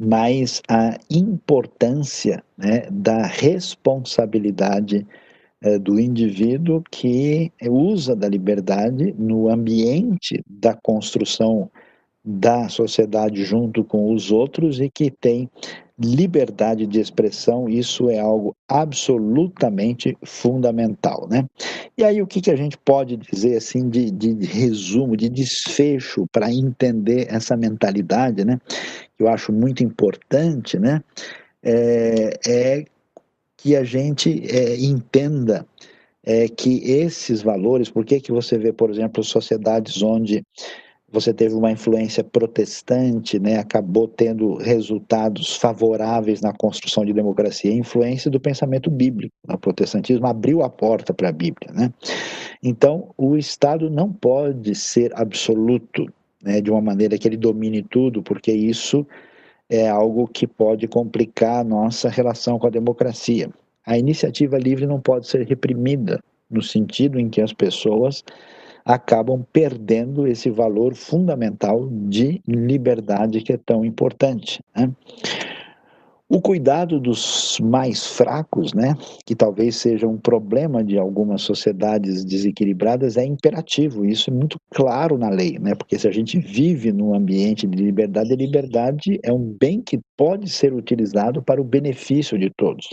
mas 0.02 0.62
a 0.66 0.96
importância 1.10 2.42
né, 2.56 2.88
da 2.90 3.26
responsabilidade 3.26 5.06
eh, 5.60 5.78
do 5.78 6.00
indivíduo 6.00 6.82
que 6.90 7.52
usa 7.68 8.16
da 8.16 8.26
liberdade 8.26 9.14
no 9.18 9.50
ambiente 9.50 10.42
da 10.48 10.72
construção 10.74 11.70
da 12.24 12.66
sociedade 12.70 13.44
junto 13.44 13.84
com 13.84 14.14
os 14.14 14.32
outros 14.32 14.80
e 14.80 14.88
que 14.88 15.10
tem 15.10 15.50
liberdade 16.02 16.86
de 16.86 16.98
expressão, 16.98 17.68
isso 17.68 18.08
é 18.08 18.18
algo 18.18 18.56
absolutamente 18.66 20.16
fundamental, 20.22 21.28
né? 21.28 21.44
E 21.96 22.02
aí 22.02 22.22
o 22.22 22.26
que, 22.26 22.40
que 22.40 22.50
a 22.50 22.56
gente 22.56 22.78
pode 22.78 23.18
dizer 23.18 23.56
assim 23.56 23.90
de, 23.90 24.10
de 24.10 24.46
resumo, 24.46 25.14
de 25.14 25.28
desfecho 25.28 26.26
para 26.32 26.50
entender 26.50 27.26
essa 27.28 27.54
mentalidade, 27.54 28.46
né? 28.46 28.58
Eu 29.22 29.28
acho 29.28 29.52
muito 29.52 29.84
importante, 29.84 30.78
né? 30.78 31.02
É, 31.62 32.32
é 32.46 32.84
que 33.56 33.76
a 33.76 33.84
gente 33.84 34.42
é, 34.50 34.76
entenda 34.76 35.66
é, 36.24 36.48
que 36.48 36.90
esses 36.90 37.42
valores, 37.42 37.90
por 37.90 38.04
que 38.04 38.20
que 38.20 38.32
você 38.32 38.56
vê, 38.56 38.72
por 38.72 38.90
exemplo, 38.90 39.22
sociedades 39.22 40.02
onde 40.02 40.42
você 41.12 41.34
teve 41.34 41.54
uma 41.54 41.72
influência 41.72 42.22
protestante, 42.22 43.38
né, 43.38 43.58
acabou 43.58 44.06
tendo 44.06 44.54
resultados 44.54 45.56
favoráveis 45.56 46.40
na 46.40 46.52
construção 46.52 47.04
de 47.04 47.12
democracia, 47.12 47.72
influência 47.72 48.30
do 48.30 48.38
pensamento 48.38 48.88
bíblico. 48.88 49.34
O 49.48 49.58
protestantismo 49.58 50.26
abriu 50.26 50.62
a 50.62 50.70
porta 50.70 51.12
para 51.12 51.30
a 51.30 51.32
Bíblia. 51.32 51.72
Né? 51.72 51.92
Então, 52.62 53.12
o 53.18 53.36
Estado 53.36 53.90
não 53.90 54.12
pode 54.12 54.74
ser 54.76 55.12
absoluto, 55.14 56.06
né, 56.42 56.60
de 56.60 56.70
uma 56.70 56.80
maneira 56.80 57.18
que 57.18 57.28
ele 57.28 57.36
domine 57.36 57.82
tudo, 57.82 58.22
porque 58.22 58.52
isso 58.52 59.06
é 59.68 59.88
algo 59.88 60.26
que 60.26 60.46
pode 60.46 60.88
complicar 60.88 61.60
a 61.60 61.64
nossa 61.64 62.08
relação 62.08 62.58
com 62.58 62.66
a 62.66 62.70
democracia. 62.70 63.50
A 63.86 63.96
iniciativa 63.96 64.58
livre 64.58 64.86
não 64.86 65.00
pode 65.00 65.26
ser 65.26 65.46
reprimida, 65.46 66.20
no 66.50 66.62
sentido 66.62 67.18
em 67.18 67.28
que 67.28 67.40
as 67.40 67.52
pessoas 67.52 68.24
acabam 68.84 69.44
perdendo 69.52 70.26
esse 70.26 70.50
valor 70.50 70.94
fundamental 70.94 71.88
de 71.90 72.42
liberdade 72.46 73.40
que 73.40 73.52
é 73.52 73.56
tão 73.56 73.84
importante. 73.84 74.60
Né? 74.76 74.90
O 76.32 76.40
cuidado 76.40 77.00
dos 77.00 77.58
mais 77.58 78.06
fracos, 78.06 78.72
né, 78.72 78.94
que 79.26 79.34
talvez 79.34 79.74
seja 79.74 80.06
um 80.06 80.16
problema 80.16 80.84
de 80.84 80.96
algumas 80.96 81.42
sociedades 81.42 82.24
desequilibradas, 82.24 83.16
é 83.16 83.24
imperativo. 83.24 84.06
Isso 84.06 84.30
é 84.30 84.32
muito 84.32 84.56
claro 84.72 85.18
na 85.18 85.28
lei, 85.28 85.58
né, 85.58 85.74
porque 85.74 85.98
se 85.98 86.06
a 86.06 86.12
gente 86.12 86.38
vive 86.38 86.92
num 86.92 87.16
ambiente 87.16 87.66
de 87.66 87.82
liberdade, 87.82 88.32
a 88.32 88.36
liberdade 88.36 89.18
é 89.24 89.32
um 89.32 89.56
bem 89.60 89.82
que 89.82 89.98
pode 90.16 90.48
ser 90.48 90.72
utilizado 90.72 91.42
para 91.42 91.60
o 91.60 91.64
benefício 91.64 92.38
de 92.38 92.48
todos. 92.56 92.86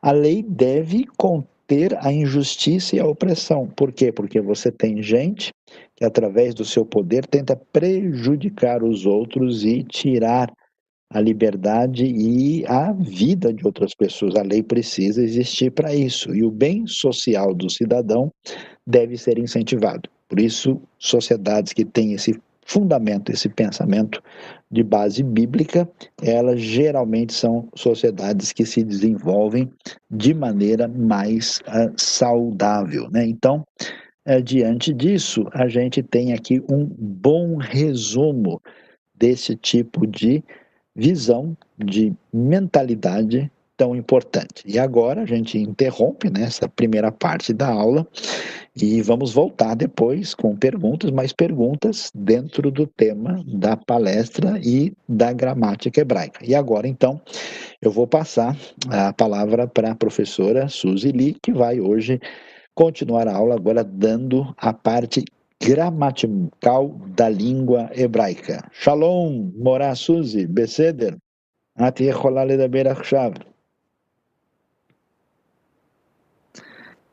A 0.00 0.12
lei 0.12 0.40
deve 0.40 1.06
conter 1.18 1.98
a 2.06 2.12
injustiça 2.12 2.94
e 2.94 3.00
a 3.00 3.06
opressão. 3.06 3.66
Por 3.66 3.90
quê? 3.90 4.12
Porque 4.12 4.40
você 4.40 4.70
tem 4.70 5.02
gente 5.02 5.52
que, 5.96 6.04
através 6.04 6.54
do 6.54 6.64
seu 6.64 6.86
poder, 6.86 7.26
tenta 7.26 7.56
prejudicar 7.72 8.84
os 8.84 9.06
outros 9.06 9.64
e 9.64 9.82
tirar 9.82 10.52
a 11.14 11.20
liberdade 11.20 12.04
e 12.04 12.66
a 12.66 12.92
vida 12.92 13.52
de 13.54 13.64
outras 13.64 13.94
pessoas. 13.94 14.34
A 14.34 14.42
lei 14.42 14.64
precisa 14.64 15.22
existir 15.22 15.70
para 15.70 15.94
isso. 15.94 16.34
E 16.34 16.42
o 16.42 16.50
bem 16.50 16.88
social 16.88 17.54
do 17.54 17.70
cidadão 17.70 18.32
deve 18.84 19.16
ser 19.16 19.38
incentivado. 19.38 20.10
Por 20.28 20.40
isso, 20.40 20.82
sociedades 20.98 21.72
que 21.72 21.84
têm 21.84 22.14
esse 22.14 22.34
fundamento, 22.66 23.30
esse 23.30 23.48
pensamento 23.48 24.20
de 24.68 24.82
base 24.82 25.22
bíblica, 25.22 25.88
elas 26.20 26.60
geralmente 26.60 27.32
são 27.32 27.68
sociedades 27.76 28.52
que 28.52 28.66
se 28.66 28.82
desenvolvem 28.82 29.70
de 30.10 30.34
maneira 30.34 30.88
mais 30.88 31.60
uh, 31.68 31.92
saudável. 31.96 33.08
Né? 33.08 33.24
Então, 33.24 33.64
uh, 34.26 34.42
diante 34.42 34.92
disso, 34.92 35.46
a 35.52 35.68
gente 35.68 36.02
tem 36.02 36.32
aqui 36.32 36.60
um 36.68 36.84
bom 36.84 37.56
resumo 37.56 38.60
desse 39.14 39.54
tipo 39.54 40.06
de 40.06 40.42
visão 40.94 41.56
de 41.78 42.12
mentalidade 42.32 43.50
tão 43.76 43.96
importante. 43.96 44.62
E 44.64 44.78
agora 44.78 45.22
a 45.22 45.26
gente 45.26 45.58
interrompe 45.58 46.30
né, 46.30 46.42
essa 46.44 46.68
primeira 46.68 47.10
parte 47.10 47.52
da 47.52 47.68
aula 47.68 48.06
e 48.76 49.02
vamos 49.02 49.32
voltar 49.32 49.74
depois 49.74 50.34
com 50.34 50.56
perguntas, 50.56 51.10
mais 51.10 51.32
perguntas 51.32 52.10
dentro 52.14 52.70
do 52.70 52.86
tema 52.86 53.42
da 53.46 53.76
palestra 53.76 54.60
e 54.62 54.92
da 55.08 55.32
gramática 55.32 56.00
hebraica. 56.00 56.40
E 56.44 56.54
agora, 56.54 56.86
então, 56.86 57.20
eu 57.82 57.90
vou 57.90 58.06
passar 58.06 58.56
a 58.88 59.12
palavra 59.12 59.66
para 59.66 59.92
a 59.92 59.96
professora 59.96 60.68
Suzy 60.68 61.10
Lee, 61.10 61.36
que 61.42 61.52
vai 61.52 61.80
hoje 61.80 62.20
continuar 62.74 63.28
a 63.28 63.36
aula 63.36 63.54
agora 63.54 63.84
dando 63.84 64.52
a 64.56 64.72
parte 64.72 65.24
gramatical 65.63 66.89
da 67.15 67.29
língua 67.29 67.89
hebraica. 67.93 68.63
Shalom, 68.71 69.51
Morá 69.57 69.93
Suzy, 69.95 70.47
בסדר? 70.47 71.15
את 71.87 72.01
יכולה 72.01 72.45
לדבר 72.45 72.89
עכשיו. 72.89 73.31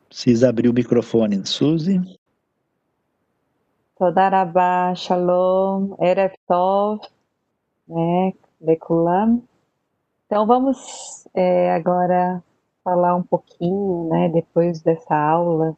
Precisa 0.09 0.49
abrir 0.49 0.69
o 0.69 0.73
microfone, 0.73 1.45
Suzy. 1.45 2.01
Todarabá, 3.99 4.95
Shalom, 4.95 5.95
Erev 6.01 6.33
Tov, 6.49 7.01
né, 7.87 8.33
Lekulam. 8.61 9.43
Então 10.25 10.47
vamos 10.47 11.29
é, 11.35 11.71
agora 11.75 12.43
falar 12.83 13.15
um 13.15 13.23
pouquinho, 13.23 14.09
né, 14.09 14.31
depois 14.31 14.81
dessa 14.81 15.15
aula 15.15 15.77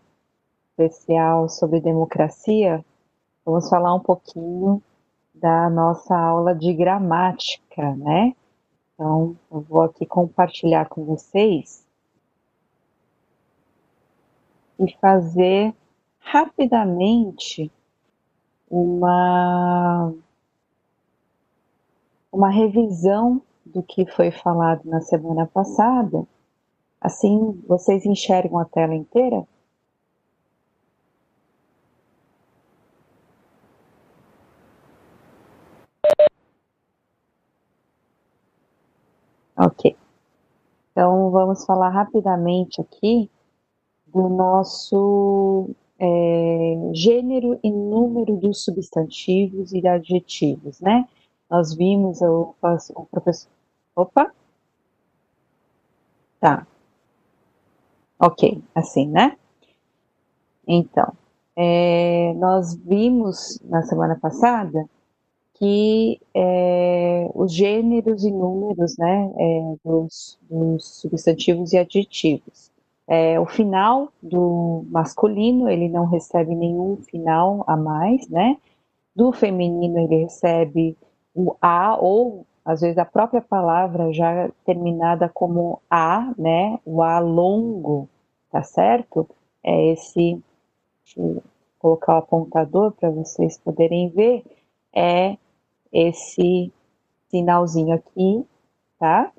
especial 0.73 1.47
sobre 1.49 1.79
democracia, 1.79 2.83
vamos 3.45 3.69
falar 3.69 3.93
um 3.93 3.99
pouquinho 3.99 4.81
da 5.33 5.69
nossa 5.69 6.15
aula 6.15 6.55
de 6.55 6.73
gramática, 6.73 7.95
né? 7.95 8.35
Então, 8.93 9.35
eu 9.51 9.61
vou 9.61 9.81
aqui 9.81 10.05
compartilhar 10.05 10.87
com 10.87 11.03
vocês 11.05 11.85
e 14.79 14.91
fazer 14.99 15.73
rapidamente 16.19 17.71
uma 18.69 20.11
uma 22.31 22.49
revisão 22.49 23.41
do 23.63 23.83
que 23.83 24.07
foi 24.07 24.31
falado 24.31 24.81
na 24.85 25.01
semana 25.01 25.45
passada. 25.45 26.25
Assim, 26.99 27.61
vocês 27.67 28.05
enxergam 28.05 28.57
a 28.57 28.65
tela 28.65 28.95
inteira? 28.95 29.45
Ok. 39.57 39.95
Então, 40.91 41.31
vamos 41.31 41.65
falar 41.65 41.89
rapidamente 41.89 42.81
aqui 42.81 43.29
do 44.07 44.29
nosso 44.29 45.69
é, 45.99 46.89
gênero 46.93 47.59
e 47.63 47.71
número 47.71 48.35
dos 48.37 48.63
substantivos 48.63 49.73
e 49.73 49.87
adjetivos, 49.87 50.79
né? 50.79 51.07
Nós 51.49 51.73
vimos 51.73 52.21
o, 52.21 52.55
o 52.95 53.05
professor. 53.05 53.49
Opa! 53.95 54.31
Tá. 56.39 56.67
Ok, 58.19 58.61
assim, 58.75 59.07
né? 59.07 59.37
Então, 60.67 61.13
é, 61.55 62.33
nós 62.35 62.73
vimos 62.75 63.59
na 63.63 63.81
semana 63.83 64.17
passada 64.19 64.87
que 65.63 66.19
é, 66.35 67.29
os 67.33 67.53
gêneros 67.53 68.25
e 68.25 68.31
números 68.31 68.97
né, 68.97 69.31
é, 69.37 69.75
dos, 69.85 70.37
dos, 70.49 70.99
substantivos 70.99 71.71
e 71.71 71.77
adjetivos. 71.77 72.69
É, 73.07 73.39
o 73.39 73.45
final 73.45 74.11
do 74.21 74.83
masculino, 74.89 75.69
ele 75.69 75.87
não 75.87 76.05
recebe 76.05 76.53
nenhum 76.53 76.97
final 76.97 77.63
a 77.65 77.77
mais, 77.77 78.27
né? 78.27 78.57
Do 79.15 79.31
feminino, 79.31 79.99
ele 79.99 80.23
recebe 80.23 80.97
o 81.33 81.55
A, 81.61 81.97
ou 81.97 82.45
às 82.65 82.81
vezes 82.81 82.97
a 82.97 83.05
própria 83.05 83.41
palavra 83.41 84.11
já 84.11 84.49
terminada 84.65 85.29
como 85.29 85.81
A, 85.89 86.33
né? 86.37 86.77
O 86.85 87.01
A 87.01 87.19
longo, 87.19 88.09
tá 88.51 88.63
certo? 88.63 89.29
É 89.63 89.93
esse, 89.93 90.41
deixa 91.05 91.21
eu 91.21 91.41
colocar 91.79 92.15
o 92.15 92.17
apontador 92.17 92.91
para 92.91 93.09
vocês 93.09 93.57
poderem 93.57 94.09
ver, 94.09 94.43
é 94.93 95.37
esse 95.93 96.73
sinalzinho 97.29 97.95
aqui, 97.95 98.45
tá? 98.97 99.31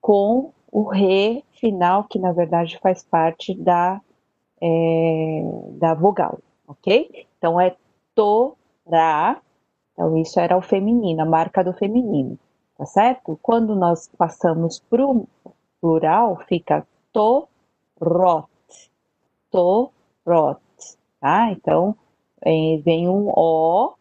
Com 0.00 0.52
o 0.70 0.82
re 0.82 1.44
final, 1.52 2.04
que 2.04 2.18
na 2.18 2.32
verdade 2.32 2.78
faz 2.78 3.02
parte 3.04 3.54
da, 3.54 4.00
é, 4.60 5.42
da 5.78 5.94
vogal, 5.94 6.38
ok? 6.66 7.26
Então 7.38 7.60
é 7.60 7.76
torá, 8.14 9.40
então 9.92 10.16
isso 10.16 10.40
era 10.40 10.56
o 10.56 10.62
feminino, 10.62 11.22
a 11.22 11.24
marca 11.24 11.62
do 11.62 11.72
feminino, 11.72 12.38
tá 12.76 12.86
certo? 12.86 13.38
Quando 13.42 13.74
nós 13.74 14.08
passamos 14.18 14.80
para 14.80 15.06
o 15.06 15.26
plural, 15.80 16.38
fica 16.48 16.86
torot, 17.12 18.48
torot, 19.50 20.60
tá? 21.20 21.50
Então 21.52 21.96
é, 22.42 22.78
vem 22.84 23.08
um 23.08 23.28
O 23.28 23.94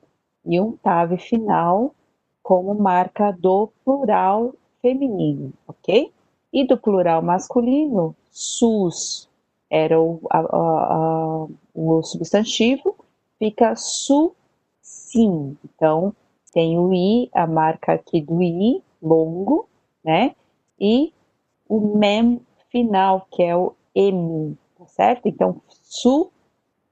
e 0.45 0.59
um 0.59 0.71
tave 0.77 1.17
final 1.17 1.93
como 2.49 2.73
marca 2.73 3.31
do 3.31 3.69
plural 3.85 4.55
feminino, 4.81 5.53
ok? 5.67 6.11
E 6.51 6.65
do 6.65 6.79
plural 6.79 7.21
masculino, 7.21 8.15
sus 8.31 9.29
era 9.69 10.01
o, 10.01 10.19
a, 10.31 10.39
a, 10.39 11.47
o 11.75 12.01
substantivo, 12.01 12.95
fica 13.37 13.75
su, 13.75 14.33
sim. 14.81 15.55
Então, 15.63 16.11
tem 16.51 16.79
o 16.79 16.91
i, 16.91 17.29
a 17.35 17.45
marca 17.45 17.93
aqui 17.93 18.19
do 18.19 18.41
i, 18.41 18.81
longo, 18.99 19.69
né? 20.03 20.33
E 20.79 21.13
o 21.67 21.95
mem 21.95 22.41
final, 22.71 23.27
que 23.29 23.43
é 23.43 23.55
o 23.55 23.75
m, 23.93 24.57
tá 24.75 24.87
certo? 24.87 25.27
Então, 25.27 25.61
su, 25.83 26.31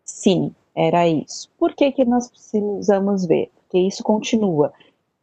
sim, 0.05 0.53
era 0.75 1.07
isso. 1.07 1.49
Por 1.57 1.73
que, 1.73 1.91
que 1.91 2.05
nós 2.05 2.29
precisamos 2.29 3.25
ver? 3.25 3.49
Porque 3.55 3.79
isso 3.79 4.03
continua 4.03 4.71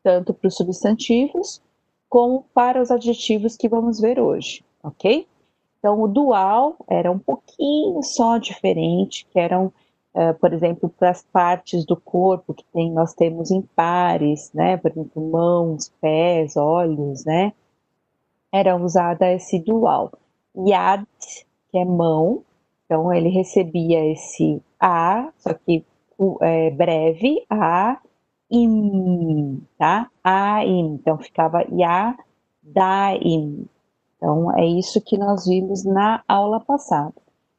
tanto 0.04 0.34
para 0.34 0.46
os 0.46 0.56
substantivos 0.56 1.62
como 2.08 2.44
para 2.54 2.80
os 2.80 2.92
adjetivos 2.92 3.56
que 3.56 3.68
vamos 3.68 3.98
ver 3.98 4.20
hoje, 4.20 4.62
ok? 4.84 5.26
Então, 5.78 6.00
o 6.00 6.06
dual 6.06 6.76
era 6.88 7.10
um 7.10 7.18
pouquinho 7.18 8.00
só 8.02 8.38
diferente, 8.38 9.26
que 9.32 9.38
eram, 9.38 9.72
uh, 10.14 10.32
por 10.40 10.52
exemplo, 10.52 10.88
para 10.88 11.10
as 11.10 11.22
partes 11.24 11.84
do 11.84 11.96
corpo 11.96 12.54
que 12.54 12.64
tem, 12.72 12.92
nós 12.92 13.14
temos 13.14 13.50
em 13.50 13.60
pares, 13.60 14.52
né? 14.54 14.76
Por 14.76 14.92
exemplo, 14.92 15.30
mãos, 15.30 15.92
pés, 16.00 16.56
olhos, 16.56 17.24
né? 17.24 17.52
Era 18.52 18.76
usada 18.76 19.32
esse 19.32 19.58
dual. 19.58 20.12
Yad, 20.56 21.04
que 21.70 21.78
é 21.78 21.84
mão, 21.84 22.44
então 22.86 23.12
ele 23.12 23.28
recebia 23.28 24.04
esse 24.12 24.62
A, 24.78 25.30
só 25.38 25.52
que 25.52 25.84
é, 26.40 26.70
breve, 26.70 27.44
A, 27.50 27.98
im, 28.56 29.62
tá? 29.78 30.10
A, 30.22 30.64
im. 30.64 30.94
Então 30.94 31.18
ficava 31.18 31.64
ya, 31.72 32.16
daim. 32.62 33.66
Então, 34.16 34.56
é 34.56 34.66
isso 34.66 35.00
que 35.00 35.18
nós 35.18 35.46
vimos 35.46 35.84
na 35.84 36.22
aula 36.26 36.60
passada. 36.60 37.14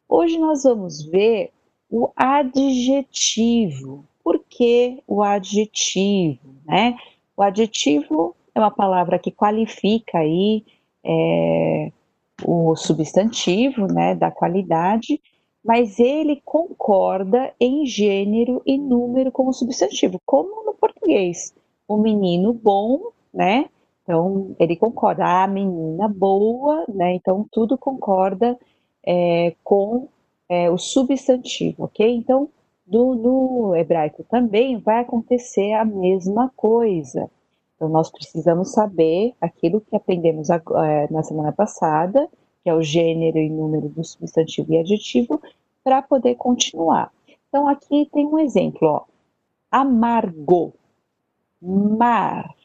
Hoje 0.08 0.38
nós 0.40 0.64
vamos 0.64 1.04
ver 1.06 1.52
o 1.90 2.10
adjetivo. 2.16 4.06
Por 4.24 4.44
que 4.50 5.04
o 5.08 5.22
adjetivo, 5.22 6.56
né? 6.66 6.98
O 7.38 7.44
adjetivo 7.44 8.36
é 8.56 8.60
uma 8.60 8.72
palavra 8.72 9.20
que 9.20 9.32
qualifica 9.32 10.20
aí 10.20 10.66
é, 11.04 11.92
o 12.44 12.76
substantivo, 12.76 13.86
né, 13.86 14.16
da 14.16 14.32
qualidade, 14.32 15.22
mas 15.66 16.00
ele 16.00 16.44
concorda 16.46 17.52
em 17.60 17.88
gênero 17.88 18.62
e 18.68 18.78
número 18.78 19.32
com 19.32 19.48
o 19.48 19.54
substantivo, 19.54 20.22
como 20.24 20.64
no 20.64 20.76
português. 20.76 21.56
O 21.88 21.98
menino 21.98 22.54
bom, 22.54 23.10
né? 23.34 23.68
Então, 24.04 24.56
ele 24.60 24.76
concorda, 24.76 25.26
a 25.26 25.48
menina 25.48 26.08
boa, 26.08 26.86
né? 26.88 27.16
Então, 27.16 27.48
tudo 27.52 27.80
concorda 27.80 28.56
é, 29.04 29.56
com 29.64 30.08
é, 30.48 30.70
o 30.70 30.78
substantivo, 30.78 31.86
ok? 31.86 32.16
Então, 32.16 32.48
do, 32.86 33.16
no 33.16 33.76
hebraico 33.76 34.24
também 34.30 34.78
vai 34.78 35.00
acontecer 35.00 35.74
a 35.74 35.84
mesma 35.84 36.52
coisa. 36.56 37.28
Então, 37.76 37.90
nós 37.90 38.12
precisamos 38.12 38.72
saber 38.72 39.34
aquilo 39.42 39.82
que 39.82 39.96
aprendemos 39.96 40.48
na 41.10 41.24
semana 41.24 41.52
passada, 41.52 42.30
que 42.66 42.70
é 42.72 42.74
o 42.74 42.82
gênero 42.82 43.38
e 43.38 43.48
número 43.48 43.88
do 43.90 44.04
substantivo 44.04 44.74
e 44.74 44.80
adjetivo, 44.80 45.40
para 45.84 46.02
poder 46.02 46.34
continuar. 46.34 47.14
Então, 47.48 47.68
aqui 47.70 48.10
tem 48.12 48.26
um 48.26 48.40
exemplo, 48.40 48.88
ó. 48.88 49.06
Amargo, 49.70 50.74
mar, 51.62 52.56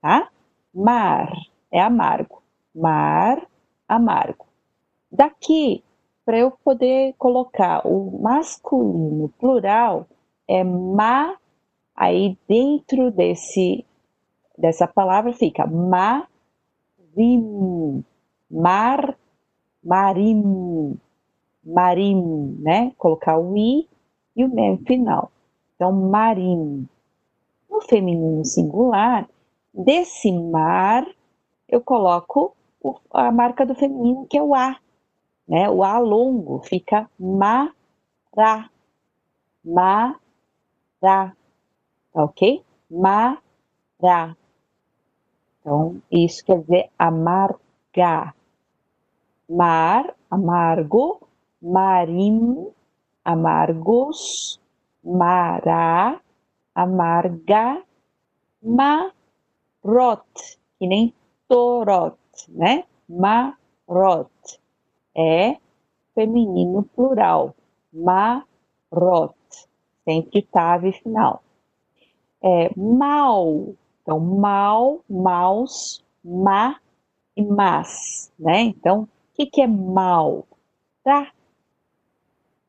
tá? 0.00 0.30
Mar 0.72 1.32
é 1.72 1.80
amargo. 1.80 2.40
Mar, 2.72 3.44
amargo. 3.88 4.46
Daqui, 5.10 5.82
para 6.24 6.38
eu 6.38 6.52
poder 6.52 7.16
colocar 7.18 7.84
o 7.84 8.20
masculino 8.22 9.28
plural, 9.40 10.06
é 10.46 10.62
ma, 10.62 11.36
aí 11.96 12.38
dentro 12.46 13.10
desse 13.10 13.84
dessa 14.56 14.86
palavra 14.86 15.32
fica 15.32 15.66
marim, 15.66 16.28
mar, 18.48 19.18
marim, 19.82 20.98
marim, 21.64 22.56
né? 22.60 22.92
Colocar 22.98 23.38
o 23.38 23.56
i 23.56 23.88
e 24.36 24.44
o 24.44 24.48
mem 24.48 24.78
final. 24.78 25.30
Então, 25.74 25.92
marim. 25.92 26.88
No 27.70 27.80
feminino 27.80 28.44
singular, 28.44 29.28
desse 29.72 30.30
mar, 30.30 31.06
eu 31.68 31.80
coloco 31.80 32.54
a 33.10 33.32
marca 33.32 33.64
do 33.64 33.74
feminino, 33.74 34.26
que 34.26 34.36
é 34.36 34.42
o 34.42 34.54
a, 34.54 34.76
né? 35.48 35.68
O 35.70 35.82
a 35.82 35.98
longo 35.98 36.60
fica 36.64 37.10
mará, 37.18 38.70
mará, 39.64 40.20
tá 41.00 41.34
ok? 42.14 42.62
Mará. 42.90 44.36
Então, 45.60 46.02
isso 46.10 46.44
quer 46.44 46.60
dizer 46.60 46.90
amargar. 46.98 48.34
Mar, 49.54 50.14
amargo, 50.30 51.28
marim, 51.60 52.72
amargos, 53.22 54.58
mará, 55.04 56.18
amarga, 56.74 57.82
marot, 58.62 60.24
que 60.78 60.86
nem 60.86 61.14
torot, 61.46 62.16
né? 62.48 62.84
Marot 63.06 64.30
é 65.14 65.58
feminino 66.14 66.84
plural, 66.84 67.54
marot, 67.92 69.36
sempre 70.02 70.40
tave 70.50 70.92
final. 70.92 71.42
É 72.42 72.70
mal, 72.74 73.74
então, 74.00 74.18
mal, 74.18 75.00
maus, 75.10 76.02
ma 76.24 76.80
e 77.36 77.44
mas, 77.44 78.32
né? 78.38 78.62
Então, 78.62 79.06
que, 79.34 79.46
que 79.46 79.60
é 79.60 79.66
mal? 79.66 80.46
Ra. 81.04 81.32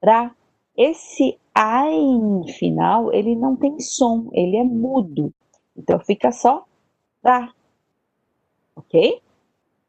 Ra. 0.03 0.35
Esse 0.75 1.37
ain 1.53 2.47
final, 2.53 3.13
ele 3.13 3.35
não 3.35 3.55
tem 3.55 3.79
som, 3.79 4.29
ele 4.33 4.57
é 4.57 4.63
mudo. 4.63 5.33
Então, 5.77 5.99
fica 5.99 6.31
só 6.31 6.65
ra. 7.23 7.53
Ok? 8.75 9.21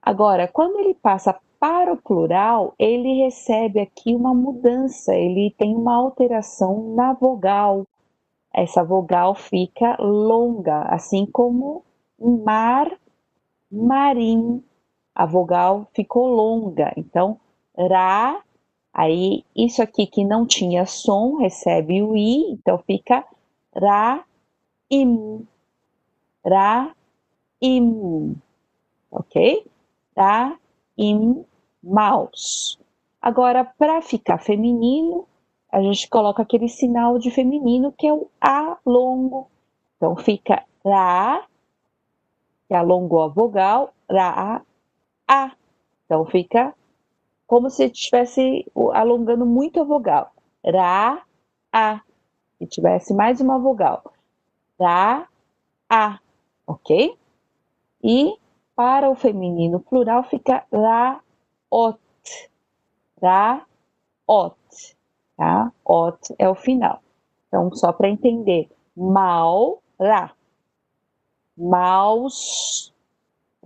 Agora, 0.02 0.46
quando 0.46 0.78
ele 0.80 0.94
passa 0.94 1.38
para 1.58 1.92
o 1.92 1.96
plural, 1.96 2.74
ele 2.78 3.24
recebe 3.24 3.80
aqui 3.80 4.14
uma 4.14 4.34
mudança, 4.34 5.14
ele 5.14 5.54
tem 5.56 5.74
uma 5.74 5.96
alteração 5.96 6.94
na 6.94 7.14
vogal 7.14 7.86
essa 8.54 8.84
vogal 8.84 9.34
fica 9.34 9.96
longa, 9.98 10.82
assim 10.82 11.26
como 11.26 11.84
mar, 12.20 12.88
marim, 13.68 14.62
a 15.14 15.26
vogal 15.26 15.86
ficou 15.94 16.26
longa. 16.26 16.92
Então, 16.96 17.38
ra, 17.76 18.42
aí 18.92 19.44
isso 19.54 19.82
aqui 19.82 20.06
que 20.06 20.24
não 20.24 20.46
tinha 20.46 20.86
som 20.86 21.36
recebe 21.36 22.02
o 22.02 22.16
i, 22.16 22.52
então 22.52 22.78
fica 22.78 23.24
ra, 23.74 24.24
im, 24.90 25.46
ra, 26.44 26.94
im, 27.60 28.34
ok? 29.10 29.64
Ra, 30.16 30.56
im, 30.96 31.44
mouse. 31.84 32.78
Agora, 33.20 33.64
para 33.64 34.00
ficar 34.02 34.38
feminino, 34.38 35.26
a 35.70 35.82
gente 35.82 36.08
coloca 36.08 36.42
aquele 36.42 36.68
sinal 36.68 37.18
de 37.18 37.30
feminino 37.30 37.92
que 37.92 38.06
é 38.06 38.12
o 38.12 38.28
A 38.40 38.78
longo. 38.84 39.48
Então 39.96 40.16
fica 40.16 40.62
Ra, 40.84 41.44
que 42.68 42.74
alongou 42.74 43.22
a 43.22 43.28
vogal, 43.28 43.92
Ra, 44.10 44.62
A. 45.26 45.52
Então 46.04 46.24
fica 46.26 46.74
como 47.46 47.70
se 47.70 47.84
estivesse 47.86 48.66
alongando 48.92 49.46
muito 49.46 49.80
a 49.80 49.84
vogal. 49.84 50.32
Ra, 50.64 51.22
A. 51.72 52.00
Se 52.58 52.66
tivesse 52.66 53.12
mais 53.14 53.40
uma 53.40 53.58
vogal. 53.58 54.02
Ra, 54.80 55.28
A. 55.88 56.18
Ok? 56.66 57.16
E 58.02 58.38
para 58.74 59.08
o 59.10 59.14
feminino 59.14 59.80
plural 59.80 60.24
fica 60.24 60.64
Ra, 60.72 61.20
Ot. 61.70 61.98
Ra, 63.20 63.64
Ot 64.26 64.56
tá? 65.36 65.72
Ot 65.84 66.34
é 66.38 66.48
o 66.48 66.54
final. 66.54 67.02
Então, 67.48 67.72
só 67.74 67.92
para 67.92 68.08
entender, 68.08 68.68
mal, 68.96 69.82
ra, 70.00 70.32
maus, 71.56 72.92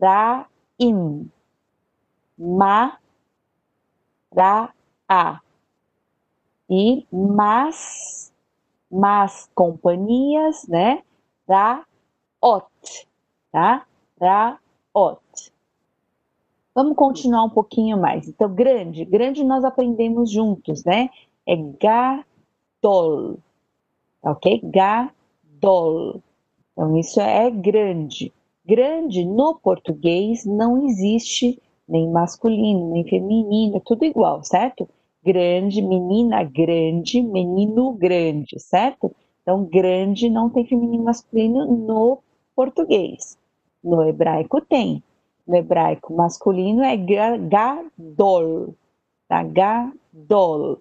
ra, 0.00 0.46
im, 0.78 1.30
ma, 2.39 2.99
ra, 4.34 4.72
a. 5.09 5.41
E 6.70 7.07
mas, 7.11 8.32
mas 8.91 9.51
companhias, 9.55 10.66
né? 10.68 11.03
Ra, 11.49 11.84
ot, 12.43 13.09
tá? 13.51 13.86
Ra, 14.20 14.59
ot. 14.95 15.20
Vamos 16.74 16.97
continuar 16.97 17.45
um 17.45 17.51
pouquinho 17.51 17.99
mais. 17.99 18.28
Então, 18.28 18.55
grande, 18.55 19.05
grande 19.05 19.43
nós 19.43 19.64
aprendemos 19.64 20.30
juntos, 20.30 20.84
né? 20.84 21.11
é 21.49 21.57
gadol, 21.57 23.39
ok? 24.22 24.61
Gadol. 24.62 26.22
Então, 26.72 26.97
isso 26.99 27.18
é 27.20 27.51
grande. 27.51 28.32
Grande 28.66 29.24
no 29.24 29.55
português 29.55 30.45
não 30.45 30.86
existe 30.86 31.61
nem 31.89 32.11
masculino, 32.11 32.91
nem 32.91 33.05
feminino, 33.05 33.76
é 33.76 33.80
tudo 33.80 34.05
igual, 34.05 34.43
certo? 34.45 34.89
Grande, 35.24 35.80
menina 35.82 36.45
grande, 36.45 37.22
menino 37.22 37.93
grande, 37.93 38.59
certo? 38.61 39.14
Então, 39.43 39.64
grande 39.64 40.28
não 40.28 40.51
tem 40.51 40.66
feminino 40.66 41.05
masculino 41.05 41.66
no 41.66 42.18
português. 42.55 43.39
No 43.82 44.03
hebraico 44.05 44.61
tem. 44.61 45.03
No 45.47 45.57
hebraico 45.57 46.12
masculino 46.14 46.82
é 46.82 46.97
gadol, 46.97 48.74
tá? 49.26 49.43
Gadol. 49.43 50.78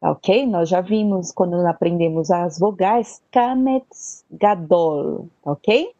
Ok? 0.00 0.46
Nós 0.46 0.68
já 0.68 0.80
vimos 0.80 1.30
quando 1.32 1.54
aprendemos 1.66 2.30
as 2.30 2.58
vogais, 2.58 3.22
kametz 3.30 4.24
gadol, 4.30 5.28
ok? 5.44 5.92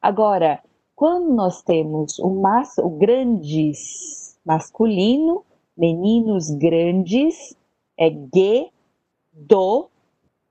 Agora, 0.00 0.60
quando 0.94 1.32
nós 1.34 1.62
temos 1.62 2.18
o, 2.18 2.30
mas, 2.30 2.78
o 2.78 2.88
grandes 2.88 4.38
masculino, 4.44 5.44
meninos 5.76 6.50
grandes, 6.50 7.56
é 7.98 8.10
ge, 8.10 8.70
do, 9.32 9.88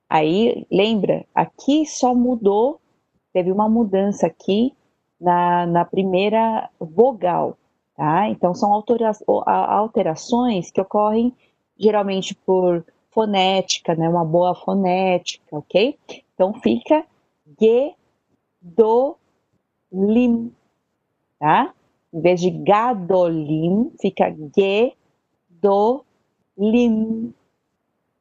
aí 0.10 0.66
lembra, 0.72 1.26
aqui 1.34 1.86
só 1.86 2.14
mudou, 2.14 2.80
teve 3.32 3.52
uma 3.52 3.70
mudança 3.70 4.28
aqui 4.28 4.74
na, 5.20 5.66
na 5.66 5.86
primeira 5.86 6.70
vogal, 6.80 7.58
tá? 7.96 8.28
Então, 8.30 8.54
são 8.54 8.72
alterações 9.46 10.70
que 10.72 10.82
ocorrem 10.82 11.34
geralmente 11.78 12.36
por 12.36 12.86
fonética, 13.10 13.96
né? 13.96 14.10
Uma 14.10 14.26
boa 14.26 14.54
fonética, 14.56 15.44
ok? 15.52 15.98
Então, 16.34 16.54
fica 16.56 17.06
ge, 17.60 17.94
do, 18.62 19.16
lim, 19.94 20.52
tá? 21.40 21.74
Em 22.14 22.22
vez 22.22 22.42
de 22.42 22.50
gadolim, 22.50 23.92
fica 24.02 24.36
ge, 24.58 24.94
do, 25.50 26.04
lim, 26.58 27.34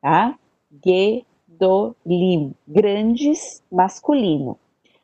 tá? 0.01 0.39
Ge, 0.85 1.25
do, 1.47 1.95
lim. 2.05 2.55
Grandes, 2.67 3.63
masculino. 3.71 4.59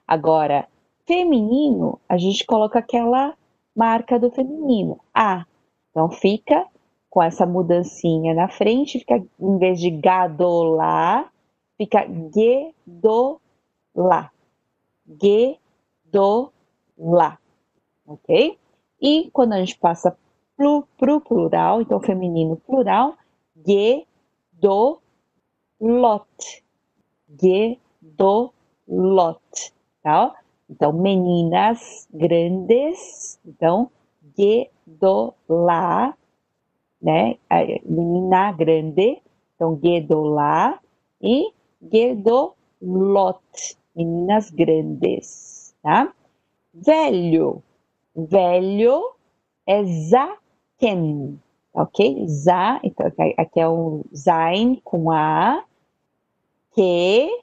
Agora, 0.06 0.68
feminino, 1.06 1.98
a 2.08 2.18
gente 2.18 2.44
coloca 2.44 2.78
aquela 2.78 3.34
marca 3.74 4.18
do 4.18 4.30
feminino, 4.30 5.00
a. 5.14 5.46
Então, 5.90 6.10
fica 6.10 6.66
com 7.08 7.22
essa 7.22 7.46
mudancinha 7.46 8.34
na 8.34 8.48
frente, 8.48 8.98
fica, 8.98 9.22
em 9.40 9.58
vez 9.58 9.80
de 9.80 9.90
gadolá, 9.90 11.30
fica 11.76 12.06
gedolá. 12.34 14.30
Gedolá. 16.98 17.38
Ok? 18.06 18.58
E 19.00 19.30
quando 19.30 19.52
a 19.52 19.58
gente 19.58 19.78
passa 19.78 20.16
pro, 20.56 20.84
pro 20.96 21.20
plural, 21.20 21.80
então 21.80 22.00
feminino 22.00 22.56
plural, 22.56 23.16
gedolot. 23.64 24.82
Gedolot. 27.40 29.38
Tá? 30.02 30.34
Então, 30.68 30.92
meninas 30.92 32.06
grandes, 32.12 33.38
então, 33.44 33.90
gedolá, 34.36 36.14
né? 37.00 37.38
Menina 37.84 38.52
grande, 38.52 39.22
então, 39.54 39.78
gedolá, 39.82 40.78
e 41.22 41.52
gedolot, 41.90 43.40
meninas 43.94 44.50
grandes, 44.50 45.74
tá? 45.82 46.12
Velho, 46.84 47.62
velho 48.14 49.14
é 49.66 49.84
zaken, 49.84 51.40
ok? 51.74 52.26
Za, 52.28 52.80
então 52.84 53.06
aqui 53.36 53.60
é 53.60 53.68
um 53.68 54.04
zain 54.14 54.80
com 54.84 55.10
A, 55.10 55.64
que, 56.72 57.42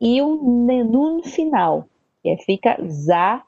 e 0.00 0.22
um 0.22 0.64
nenun 0.64 1.22
final, 1.22 1.86
que 2.22 2.36
fica 2.38 2.78
zaken, 2.86 3.44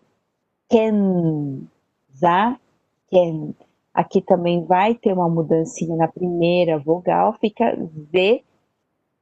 zaken. 2.17 3.55
Aqui 3.95 4.21
também 4.23 4.65
vai 4.65 4.95
ter 4.95 5.13
uma 5.13 5.29
mudancinha 5.29 5.95
na 5.97 6.09
primeira 6.09 6.79
vogal, 6.79 7.35
fica 7.35 7.77
z, 8.13 8.43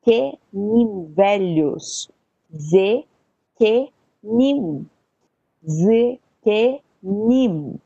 que, 0.03 0.39
nim, 0.53 1.13
velhos, 1.13 2.11
z, 2.55 3.05
que, 3.57 3.93
nim, 4.23 4.89
z, 5.63 6.19
que, 6.43 6.81
nim, 7.03 7.79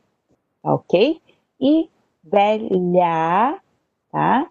ok? 0.63 1.21
E 1.59 1.89
velha, 2.23 3.61
tá? 4.11 4.49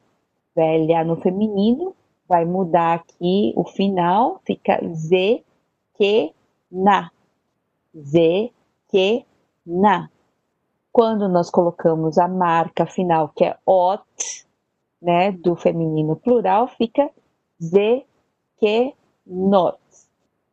Velha 0.54 1.04
no 1.04 1.16
feminino, 1.16 1.94
vai 2.28 2.44
mudar 2.44 2.94
aqui 2.94 3.52
o 3.56 3.64
final, 3.64 4.40
fica 4.46 4.80
z, 4.94 5.42
que, 5.96 6.32
na, 6.70 7.10
z, 7.96 8.52
que, 8.88 9.24
na. 9.66 10.08
Quando 10.92 11.28
nós 11.28 11.50
colocamos 11.50 12.18
a 12.18 12.28
marca 12.28 12.86
final, 12.86 13.28
que 13.30 13.44
é 13.44 13.56
ot, 13.66 14.04
né, 15.02 15.32
do 15.32 15.56
feminino 15.56 16.16
plural, 16.16 16.68
fica 16.68 17.10
z, 17.60 18.04
que, 18.58 18.94
not. 19.26 19.83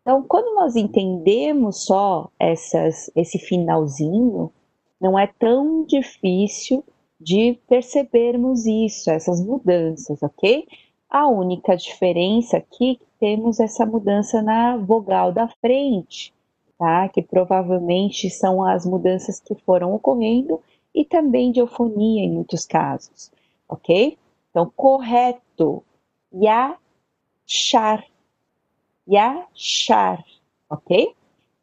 Então, 0.02 0.24
quando 0.24 0.56
nós 0.56 0.76
entendemos 0.76 1.86
só 1.86 2.30
essas, 2.40 3.12
esse 3.16 3.38
finalzinho, 3.38 4.52
não 5.00 5.18
é 5.18 5.28
tão 5.28 5.84
difícil 5.86 6.84
de 7.20 7.60
percebermos 7.68 8.66
isso, 8.66 9.12
essas 9.12 9.40
mudanças, 9.44 10.22
ok? 10.24 10.68
A 11.10 11.28
única 11.28 11.76
diferença 11.76 12.58
aqui 12.58 12.96
que 12.96 13.08
temos 13.20 13.60
essa 13.60 13.86
mudança 13.86 14.42
na 14.42 14.78
vogal 14.78 15.32
da 15.32 15.48
frente, 15.48 16.34
tá? 16.80 17.08
Que 17.10 17.22
provavelmente 17.22 18.28
são 18.30 18.64
as 18.64 18.86
mudanças 18.86 19.40
que 19.40 19.54
foram 19.54 19.94
ocorrendo 19.94 20.60
e 20.96 21.06
também 21.06 21.52
de 21.52 21.60
eufonia 21.60 22.24
em 22.24 22.32
muitos 22.32 22.66
casos, 22.66 23.32
ok? 23.70 24.18
Então, 24.50 24.72
correto, 24.76 25.84
yachar, 26.34 28.04
yachar, 29.08 30.24
ok? 30.70 31.16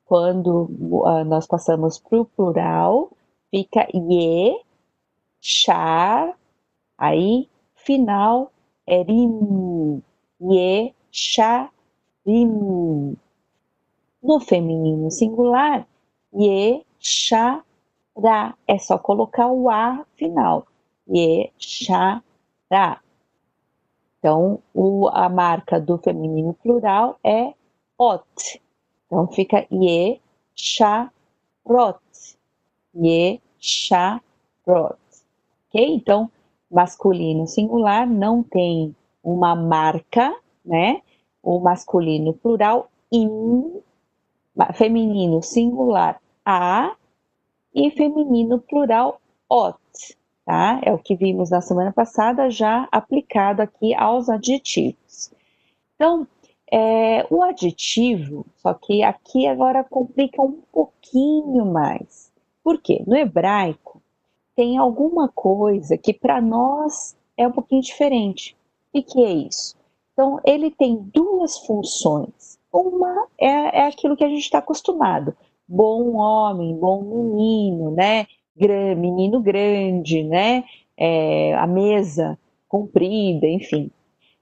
Quando 0.05 0.71
uh, 0.81 1.25
nós 1.25 1.47
passamos 1.47 1.99
para 1.99 2.21
o 2.21 2.25
plural, 2.25 3.11
fica 3.51 3.87
ye, 3.95 4.63
char, 5.41 6.37
aí 6.97 7.49
final 7.75 8.53
é 8.87 9.03
rim, 9.03 10.03
ye, 10.41 10.95
rim. 12.27 13.17
No 14.23 14.41
feminino 14.41 15.11
singular, 15.11 15.87
ye, 16.33 16.85
ra, 18.17 18.55
é 18.67 18.79
só 18.79 18.99
colocar 18.99 19.49
o 19.49 19.71
a 19.71 20.05
final, 20.17 20.67
ye, 21.09 21.53
ra. 22.71 23.01
Então, 24.19 24.61
o, 24.75 25.09
a 25.09 25.29
marca 25.29 25.81
do 25.81 25.97
feminino 25.99 26.53
plural 26.55 27.19
é 27.23 27.55
ot. 27.97 28.61
Então, 29.07 29.29
fica 29.29 29.67
ye, 29.71 30.21
rot. 31.65 32.01
Ye, 32.95 33.41
rot. 34.67 34.99
Ok? 35.69 35.95
Então, 35.95 36.31
masculino 36.71 37.47
singular 37.47 38.07
não 38.07 38.43
tem 38.43 38.95
uma 39.23 39.55
marca, 39.55 40.35
né? 40.65 41.01
O 41.43 41.61
masculino 41.61 42.33
plural, 42.33 42.91
in. 43.13 43.81
Feminino 44.75 45.41
singular, 45.41 46.21
a. 46.45 46.97
E 47.73 47.91
feminino 47.93 48.59
plural, 48.59 49.21
ot 49.49 49.79
tá? 50.49 50.81
É 50.83 50.91
o 50.91 50.99
que 50.99 51.15
vimos 51.15 51.51
na 51.51 51.61
semana 51.61 51.93
passada, 51.93 52.49
já 52.49 52.89
aplicado 52.91 53.61
aqui 53.61 53.95
aos 53.95 54.31
adjetivos. 54.31 55.31
Então, 55.95 56.27
é, 56.73 57.27
o 57.29 57.43
adjetivo, 57.43 58.47
só 58.57 58.73
que 58.73 59.03
aqui 59.03 59.47
agora 59.47 59.85
complica 59.85 60.41
um 60.41 60.63
pouquinho 60.73 61.67
mais. 61.67 62.33
Por 62.65 62.81
quê? 62.81 63.05
No 63.07 63.15
hebraico, 63.15 64.01
tem 64.57 64.79
alguma 64.79 65.29
coisa 65.29 65.99
que 65.99 66.15
para 66.15 66.41
nós 66.41 67.15
é 67.37 67.47
um 67.47 67.53
pouquinho 67.53 67.83
diferente. 67.83 68.57
O 68.95 69.03
que 69.03 69.23
é 69.23 69.31
isso? 69.31 69.77
Então, 70.15 70.41
ele 70.47 70.71
tem 70.71 70.97
duas 71.13 71.59
funções. 71.59 72.59
Uma 72.73 73.27
é, 73.39 73.81
é 73.81 73.87
aquilo 73.87 74.17
que 74.17 74.25
a 74.25 74.29
gente 74.31 74.45
está 74.45 74.61
acostumado. 74.61 75.37
Bom 75.69 76.15
homem, 76.15 76.75
bom 76.75 77.03
menino, 77.03 77.91
né? 77.91 78.27
Menino 78.97 79.41
grande, 79.41 80.23
né? 80.23 80.65
É, 80.97 81.55
a 81.55 81.67
mesa 81.67 82.39
comprida, 82.69 83.47
enfim. 83.47 83.91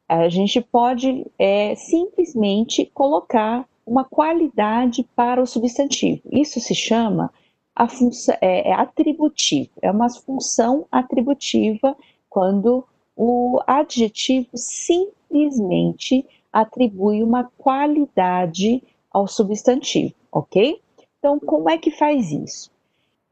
A 0.09 0.29
gente 0.29 0.61
pode 0.61 1.27
é, 1.39 1.75
simplesmente 1.75 2.87
colocar 2.95 3.67
uma 3.85 4.05
qualidade 4.05 5.07
para 5.15 5.43
o 5.43 5.47
substantivo. 5.47 6.23
Isso 6.31 6.61
se 6.61 6.75
chama 6.75 7.31
a 7.75 7.89
função 7.89 8.35
é, 8.41 8.71
é 8.71 8.73
atributivo, 8.73 9.71
é 9.83 9.91
uma 9.91 10.09
função 10.09 10.87
atributiva 10.91 11.95
quando 12.29 12.85
o 13.15 13.61
adjetivo 13.67 14.49
simplesmente 14.55 16.25
atribui 16.51 17.23
uma 17.23 17.45
qualidade 17.59 18.83
ao 19.11 19.29
substantivo, 19.29 20.15
ok? 20.33 20.81
Então, 21.19 21.39
como 21.39 21.69
é 21.69 21.77
que 21.77 21.91
faz 21.91 22.33
isso? 22.33 22.71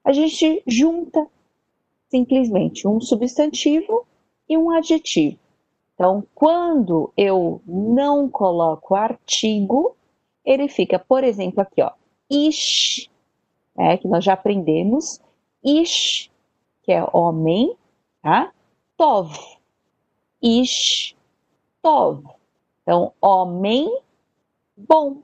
A 0.04 0.12
gente 0.12 0.62
junta 0.66 1.26
simplesmente 2.08 2.86
um 2.86 3.00
substantivo 3.00 4.06
e 4.48 4.56
um 4.56 4.70
adjetivo. 4.70 5.38
Então, 5.94 6.26
quando 6.34 7.12
eu 7.16 7.62
não 7.66 8.28
coloco 8.28 8.94
artigo, 8.94 9.96
ele 10.44 10.68
fica, 10.68 10.98
por 10.98 11.24
exemplo, 11.24 11.60
aqui, 11.60 11.80
ó, 11.80 11.92
ish, 12.30 13.08
né, 13.76 13.96
que 13.96 14.08
nós 14.08 14.24
já 14.24 14.34
aprendemos, 14.34 15.20
ish, 15.64 16.30
que 16.82 16.92
é 16.92 17.06
homem, 17.12 17.76
tá? 18.20 18.52
Tov, 18.96 19.36
ish, 20.42 21.16
tov. 21.80 22.22
Então, 22.82 23.12
homem 23.20 24.00
bom. 24.76 25.22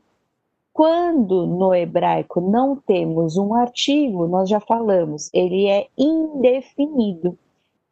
Quando 0.81 1.47
no 1.47 1.75
hebraico 1.75 2.41
não 2.41 2.75
temos 2.75 3.37
um 3.37 3.53
artigo, 3.53 4.27
nós 4.27 4.49
já 4.49 4.59
falamos, 4.59 5.29
ele 5.31 5.67
é 5.67 5.89
indefinido. 5.95 7.39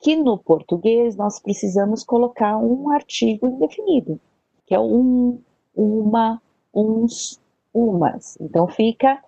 Que 0.01 0.17
no 0.17 0.39
português 0.39 1.15
nós 1.15 1.39
precisamos 1.39 2.03
colocar 2.03 2.57
um 2.57 2.91
artigo 2.91 3.47
indefinido, 3.47 4.19
que 4.67 4.75
é 4.75 4.81
um, 4.81 5.39
uma, 5.77 6.41
uns, 6.75 7.39
umas. 7.75 8.39
Então 8.41 8.67
fica 8.67 9.23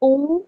um 0.00 0.44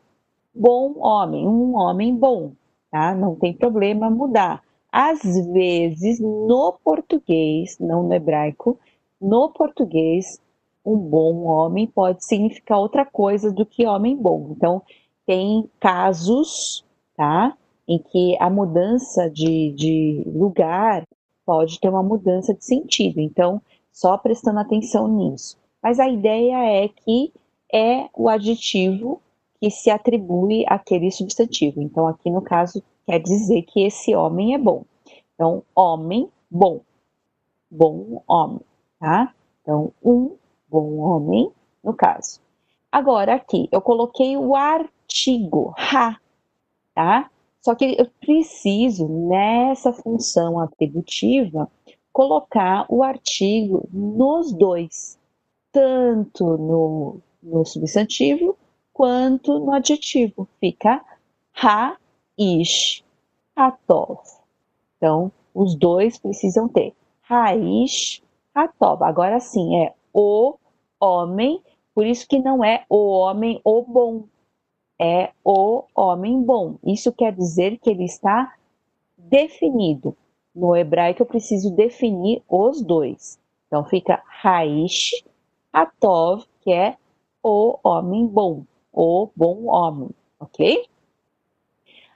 bom 0.54 0.94
homem, 1.00 1.46
um 1.46 1.76
homem 1.76 2.16
bom, 2.16 2.52
tá? 2.90 3.14
Não 3.14 3.36
tem 3.36 3.52
problema 3.52 4.08
mudar. 4.08 4.62
Às 4.90 5.20
vezes, 5.48 6.18
no 6.18 6.78
português, 6.82 7.78
não 7.78 8.04
no 8.04 8.14
hebraico, 8.14 8.78
no 9.20 9.50
português, 9.50 10.40
um 10.84 10.96
bom 10.96 11.44
homem 11.44 11.86
pode 11.86 12.24
significar 12.24 12.78
outra 12.78 13.06
coisa 13.06 13.50
do 13.50 13.64
que 13.64 13.86
homem 13.86 14.16
bom. 14.16 14.48
Então, 14.50 14.82
tem 15.26 15.68
casos, 15.80 16.84
tá? 17.16 17.56
Em 17.88 17.98
que 17.98 18.36
a 18.38 18.50
mudança 18.50 19.30
de, 19.30 19.72
de 19.72 20.22
lugar 20.26 21.06
pode 21.44 21.80
ter 21.80 21.88
uma 21.88 22.02
mudança 22.02 22.54
de 22.54 22.64
sentido. 22.64 23.20
Então, 23.20 23.60
só 23.92 24.18
prestando 24.18 24.58
atenção 24.58 25.08
nisso. 25.08 25.56
Mas 25.82 25.98
a 25.98 26.08
ideia 26.08 26.84
é 26.84 26.88
que 26.88 27.32
é 27.72 28.08
o 28.14 28.28
adjetivo 28.28 29.20
que 29.60 29.70
se 29.70 29.90
atribui 29.90 30.64
àquele 30.66 31.10
substantivo. 31.10 31.80
Então, 31.80 32.06
aqui 32.06 32.30
no 32.30 32.42
caso, 32.42 32.82
quer 33.06 33.18
dizer 33.18 33.62
que 33.62 33.84
esse 33.84 34.14
homem 34.14 34.54
é 34.54 34.58
bom. 34.58 34.84
Então, 35.34 35.62
homem, 35.74 36.28
bom. 36.50 36.80
Bom 37.70 38.22
homem, 38.26 38.60
tá? 39.00 39.34
Então, 39.62 39.92
um 40.02 40.36
bom 40.80 40.98
homem, 40.98 41.50
no 41.82 41.94
caso. 41.94 42.40
Agora, 42.90 43.34
aqui, 43.34 43.68
eu 43.70 43.80
coloquei 43.80 44.36
o 44.36 44.54
artigo, 44.54 45.74
ha, 45.76 46.16
tá? 46.94 47.30
Só 47.60 47.74
que 47.74 47.96
eu 47.98 48.10
preciso, 48.20 49.08
nessa 49.08 49.92
função 49.92 50.58
atributiva, 50.58 51.70
colocar 52.12 52.86
o 52.88 53.02
artigo 53.02 53.88
nos 53.92 54.52
dois, 54.52 55.18
tanto 55.72 56.44
no, 56.56 57.20
no 57.42 57.64
substantivo 57.64 58.56
quanto 58.92 59.58
no 59.60 59.72
adjetivo. 59.72 60.48
Fica 60.60 61.04
ha, 61.62 61.96
ish, 62.38 63.04
hatov. 63.56 64.20
Então, 64.96 65.32
os 65.54 65.74
dois 65.74 66.18
precisam 66.18 66.68
ter 66.68 66.94
raiz, 67.22 68.22
hatov. 68.54 69.02
Agora 69.02 69.40
sim, 69.40 69.76
é 69.76 69.94
o 70.12 70.56
homem, 71.04 71.60
por 71.94 72.06
isso 72.06 72.26
que 72.26 72.38
não 72.38 72.64
é 72.64 72.84
o 72.88 73.08
homem 73.08 73.60
o 73.64 73.82
bom, 73.82 74.24
é 74.98 75.30
o 75.44 75.84
homem 75.94 76.42
bom. 76.42 76.76
Isso 76.84 77.12
quer 77.12 77.32
dizer 77.32 77.78
que 77.78 77.90
ele 77.90 78.04
está 78.04 78.54
definido. 79.16 80.16
No 80.54 80.76
hebraico 80.76 81.22
eu 81.22 81.26
preciso 81.26 81.70
definir 81.70 82.42
os 82.48 82.80
dois. 82.80 83.38
Então 83.66 83.84
fica 83.84 84.22
Raish 84.26 85.24
Atov, 85.72 86.44
que 86.60 86.72
é 86.72 86.96
o 87.42 87.78
homem 87.82 88.26
bom, 88.26 88.62
o 88.92 89.28
bom 89.34 89.66
homem, 89.66 90.10
ok? 90.38 90.86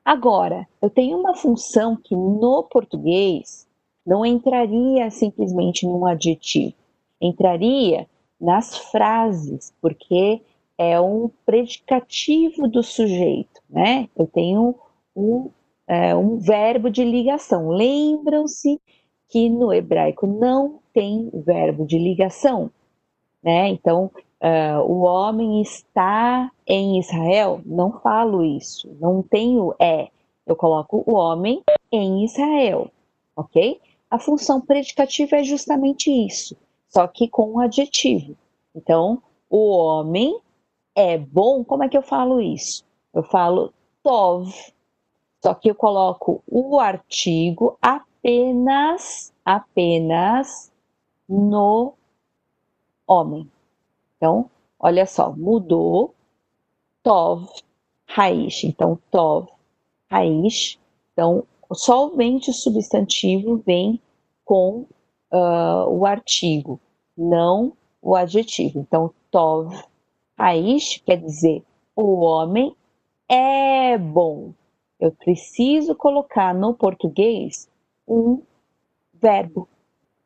Agora, 0.05 0.67
eu 0.81 0.89
tenho 0.89 1.19
uma 1.19 1.35
função 1.35 1.97
que 1.97 2.17
no 2.17 2.63
português 2.63 3.67
não 4.07 4.25
entraria 4.25 5.11
simplesmente 5.11 5.85
num 5.85 6.07
adjetivo 6.07 6.75
entraria 7.21 8.09
nas 8.41 8.77
frases, 8.77 9.73
porque 9.81 10.41
é 10.77 11.01
um 11.01 11.29
predicativo 11.45 12.69
do 12.69 12.83
sujeito, 12.83 13.61
né? 13.69 14.09
Eu 14.17 14.27
tenho 14.27 14.77
um, 15.15 15.51
é, 15.87 16.15
um 16.15 16.39
verbo 16.39 16.89
de 16.89 17.05
ligação. 17.05 17.71
Lembram-se 17.71 18.81
que 19.29 19.51
no 19.51 19.73
hebraico 19.73 20.27
não 20.27 20.79
tem 20.95 21.31
verbo 21.35 21.85
de 21.85 21.99
ligação, 21.99 22.71
né? 23.43 23.69
Então, 23.69 24.11
uh, 24.41 24.81
o 24.87 25.01
homem 25.01 25.61
está 25.61 26.51
em 26.67 26.99
Israel, 27.01 27.61
não 27.67 28.01
falo 28.01 28.45
isso, 28.45 28.89
não 29.01 29.23
tenho 29.23 29.75
é, 29.81 30.09
eu 30.47 30.57
coloco 30.57 31.03
o 31.07 31.15
homem 31.15 31.63
em 31.93 32.25
Israel, 32.25 32.91
ok? 33.37 33.81
A 34.11 34.19
função 34.19 34.61
predicativa 34.61 35.37
é 35.37 35.45
justamente 35.45 36.11
isso 36.11 36.57
só 36.89 37.07
que 37.07 37.29
com 37.29 37.53
um 37.53 37.61
adjetivo. 37.61 38.37
Então, 38.75 39.23
o 39.49 39.71
homem 39.71 40.41
é 40.95 41.17
bom, 41.17 41.65
como 41.65 41.85
é 41.85 41.89
que 41.89 41.97
eu 41.97 42.03
falo 42.03 42.41
isso? 42.41 42.85
Eu 43.15 43.23
falo 43.23 43.73
tov, 44.03 44.53
só 45.43 45.55
que 45.55 45.71
eu 45.71 45.75
coloco 45.75 46.43
o 46.47 46.79
artigo 46.81 47.79
apenas, 47.81 49.33
apenas 49.45 50.73
no 51.29 51.95
homem. 53.07 53.51
Então, 54.17 54.51
olha 54.79 55.07
só, 55.07 55.33
mudou 55.33 56.15
tov, 57.03 57.49
raiz. 58.07 58.65
Então, 58.65 58.99
tov, 59.11 59.49
raiz. 60.11 60.79
Então, 61.13 61.45
somente 61.73 62.51
o 62.51 62.55
substantivo 62.55 63.57
vem 63.59 64.01
com 64.45 64.87
uh, 65.33 65.89
o 65.89 66.05
artigo, 66.07 66.81
não 67.17 67.73
o 68.01 68.15
adjetivo. 68.15 68.81
Então, 68.81 69.13
tov 69.31 69.75
raiz 70.37 71.03
quer 71.05 71.17
dizer 71.17 71.65
o 71.97 72.21
homem 72.21 72.75
é 73.29 73.99
bom. 73.99 74.53
Eu 75.01 75.13
preciso 75.13 75.95
colocar 75.95 76.55
no 76.55 76.75
português 76.75 77.69
um 78.07 78.43
verbo, 79.15 79.69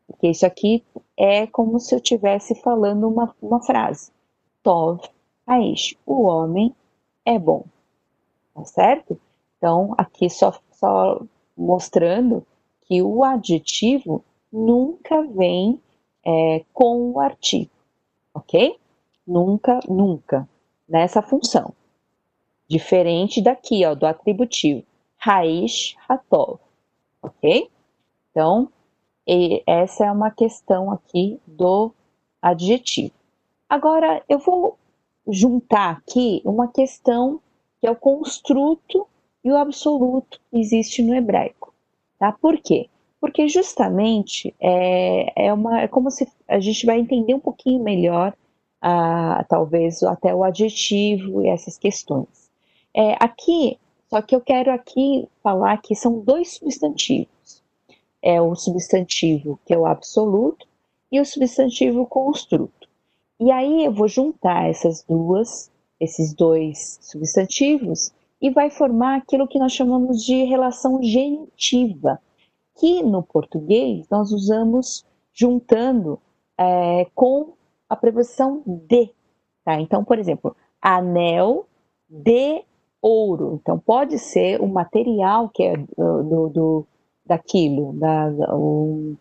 porque 0.06 0.28
isso 0.28 0.46
aqui 0.46 0.84
é 1.16 1.46
como 1.46 1.78
se 1.78 1.94
eu 1.94 1.98
estivesse 1.98 2.54
falando 2.54 3.08
uma, 3.08 3.34
uma 3.40 3.62
frase. 3.62 4.12
Tov 4.62 5.00
raiz, 5.46 5.94
o 6.06 6.22
homem 6.22 6.74
é 7.24 7.38
bom. 7.38 7.64
Tá 8.54 8.64
certo? 8.64 9.18
Então, 9.56 9.94
aqui 9.96 10.28
só, 10.28 10.52
só 10.72 11.22
mostrando 11.56 12.46
que 12.82 13.02
o 13.02 13.24
adjetivo 13.24 14.22
nunca 14.52 15.22
vem 15.22 15.80
é, 16.24 16.64
com 16.72 17.12
o 17.12 17.20
artigo, 17.20 17.70
ok? 18.34 18.78
Nunca, 19.26 19.80
nunca, 19.88 20.48
nessa 20.88 21.22
função. 21.22 21.72
Diferente 22.68 23.40
daqui, 23.40 23.84
ó, 23.84 23.94
do 23.94 24.06
atributivo. 24.06 24.84
Raiz 25.16 25.94
Hatov, 26.08 26.58
ok? 27.22 27.70
Então, 28.30 28.68
essa 29.66 30.06
é 30.06 30.10
uma 30.10 30.30
questão 30.30 30.90
aqui 30.90 31.40
do 31.46 31.92
adjetivo. 32.40 33.14
Agora, 33.68 34.22
eu 34.28 34.38
vou 34.38 34.76
juntar 35.28 35.90
aqui 35.98 36.42
uma 36.44 36.66
questão 36.68 37.40
que 37.80 37.86
é 37.86 37.90
o 37.90 37.96
construto 37.96 39.06
e 39.44 39.50
o 39.50 39.56
absoluto 39.56 40.40
que 40.50 40.58
existe 40.58 41.02
no 41.02 41.14
hebraico. 41.14 41.72
Tá? 42.18 42.32
Por 42.32 42.58
quê? 42.58 42.88
Porque 43.22 43.48
justamente 43.48 44.52
é, 44.60 45.46
é, 45.46 45.52
uma, 45.52 45.82
é 45.82 45.86
como 45.86 46.10
se 46.10 46.26
a 46.48 46.58
gente 46.58 46.84
vai 46.84 46.98
entender 46.98 47.32
um 47.32 47.38
pouquinho 47.38 47.80
melhor, 47.80 48.34
ah, 48.80 49.46
talvez 49.48 50.02
até 50.02 50.34
o 50.34 50.42
adjetivo 50.42 51.40
e 51.40 51.48
essas 51.48 51.78
questões. 51.78 52.50
É, 52.92 53.14
aqui, 53.20 53.78
só 54.10 54.20
que 54.20 54.34
eu 54.34 54.40
quero 54.40 54.72
aqui 54.72 55.28
falar 55.40 55.80
que 55.80 55.94
são 55.94 56.18
dois 56.18 56.54
substantivos. 56.54 57.62
É 58.20 58.40
o 58.40 58.56
substantivo 58.56 59.56
que 59.64 59.72
é 59.72 59.78
o 59.78 59.86
absoluto 59.86 60.66
e 61.12 61.20
o 61.20 61.24
substantivo 61.24 62.04
construto. 62.04 62.88
E 63.38 63.52
aí 63.52 63.84
eu 63.84 63.92
vou 63.92 64.08
juntar 64.08 64.68
essas 64.68 65.04
duas, 65.08 65.70
esses 66.00 66.34
dois 66.34 66.98
substantivos 67.00 68.10
e 68.40 68.50
vai 68.50 68.68
formar 68.68 69.18
aquilo 69.18 69.46
que 69.46 69.60
nós 69.60 69.72
chamamos 69.72 70.24
de 70.24 70.42
relação 70.42 71.00
genitiva 71.00 72.20
que 72.76 73.02
no 73.02 73.22
português 73.22 74.06
nós 74.10 74.32
usamos 74.32 75.04
juntando 75.32 76.18
é, 76.58 77.06
com 77.14 77.54
a 77.88 77.96
preposição 77.96 78.62
de. 78.66 79.10
Tá? 79.64 79.80
Então, 79.80 80.04
por 80.04 80.18
exemplo, 80.18 80.56
anel 80.80 81.66
de 82.08 82.64
ouro. 83.00 83.58
Então, 83.60 83.78
pode 83.78 84.18
ser 84.18 84.60
o 84.60 84.66
material 84.66 85.48
que 85.48 85.62
é 85.62 85.76
do, 85.76 86.48
do, 86.48 86.86
daquilo, 87.24 87.92
da, 87.94 88.30
o, 88.54 89.14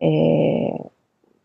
é, 0.00 0.84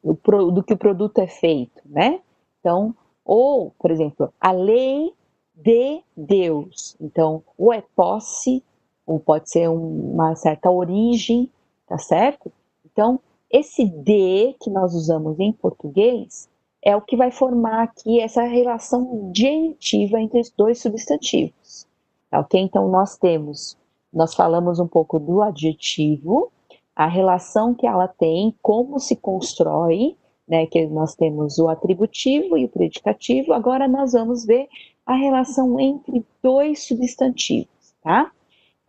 do, 0.04 0.52
do 0.52 0.64
que 0.64 0.74
o 0.74 0.78
produto 0.78 1.20
é 1.20 1.28
feito, 1.28 1.82
né? 1.86 2.20
Então, 2.60 2.96
ou, 3.26 3.72
por 3.80 3.92
exemplo, 3.92 4.32
a 4.40 4.52
lei 4.52 5.14
de 5.56 6.02
Deus. 6.16 6.96
Então, 7.00 7.44
ou 7.58 7.74
é 7.74 7.84
posse 7.96 8.64
ou 9.06 9.20
pode 9.20 9.50
ser 9.50 9.70
uma 9.70 10.36
certa 10.36 10.70
origem, 10.70 11.50
tá 11.88 11.98
certo? 11.98 12.52
Então, 12.86 13.20
esse 13.50 13.86
de 13.86 14.54
que 14.60 14.70
nós 14.70 14.94
usamos 14.94 15.40
em 15.40 15.52
português 15.52 16.50
é 16.82 16.96
o 16.96 17.02
que 17.02 17.16
vai 17.16 17.32
formar 17.32 17.84
aqui 17.84 18.20
essa 18.20 18.44
relação 18.44 19.32
genitiva 19.36 20.20
entre 20.20 20.40
os 20.40 20.50
dois 20.50 20.82
substantivos. 20.82 21.86
Tá, 22.30 22.40
ok? 22.40 22.60
Então, 22.60 22.88
nós 22.88 23.18
temos, 23.18 23.78
nós 24.12 24.34
falamos 24.34 24.80
um 24.80 24.88
pouco 24.88 25.20
do 25.20 25.42
adjetivo, 25.42 26.52
a 26.96 27.08
relação 27.08 27.74
que 27.74 27.86
ela 27.86 28.08
tem, 28.08 28.56
como 28.62 29.00
se 29.00 29.16
constrói, 29.16 30.16
né? 30.48 30.66
Que 30.66 30.86
nós 30.88 31.16
temos 31.16 31.58
o 31.60 31.68
atributivo 31.70 32.58
e 32.58 32.66
o 32.66 32.70
predicativo. 32.70 33.54
Agora, 33.54 33.88
nós 33.88 34.14
vamos 34.14 34.46
ver 34.46 34.68
a 35.06 35.16
relação 35.16 35.80
entre 35.80 36.26
dois 36.42 36.88
substantivos, 36.88 37.94
tá? 38.02 38.32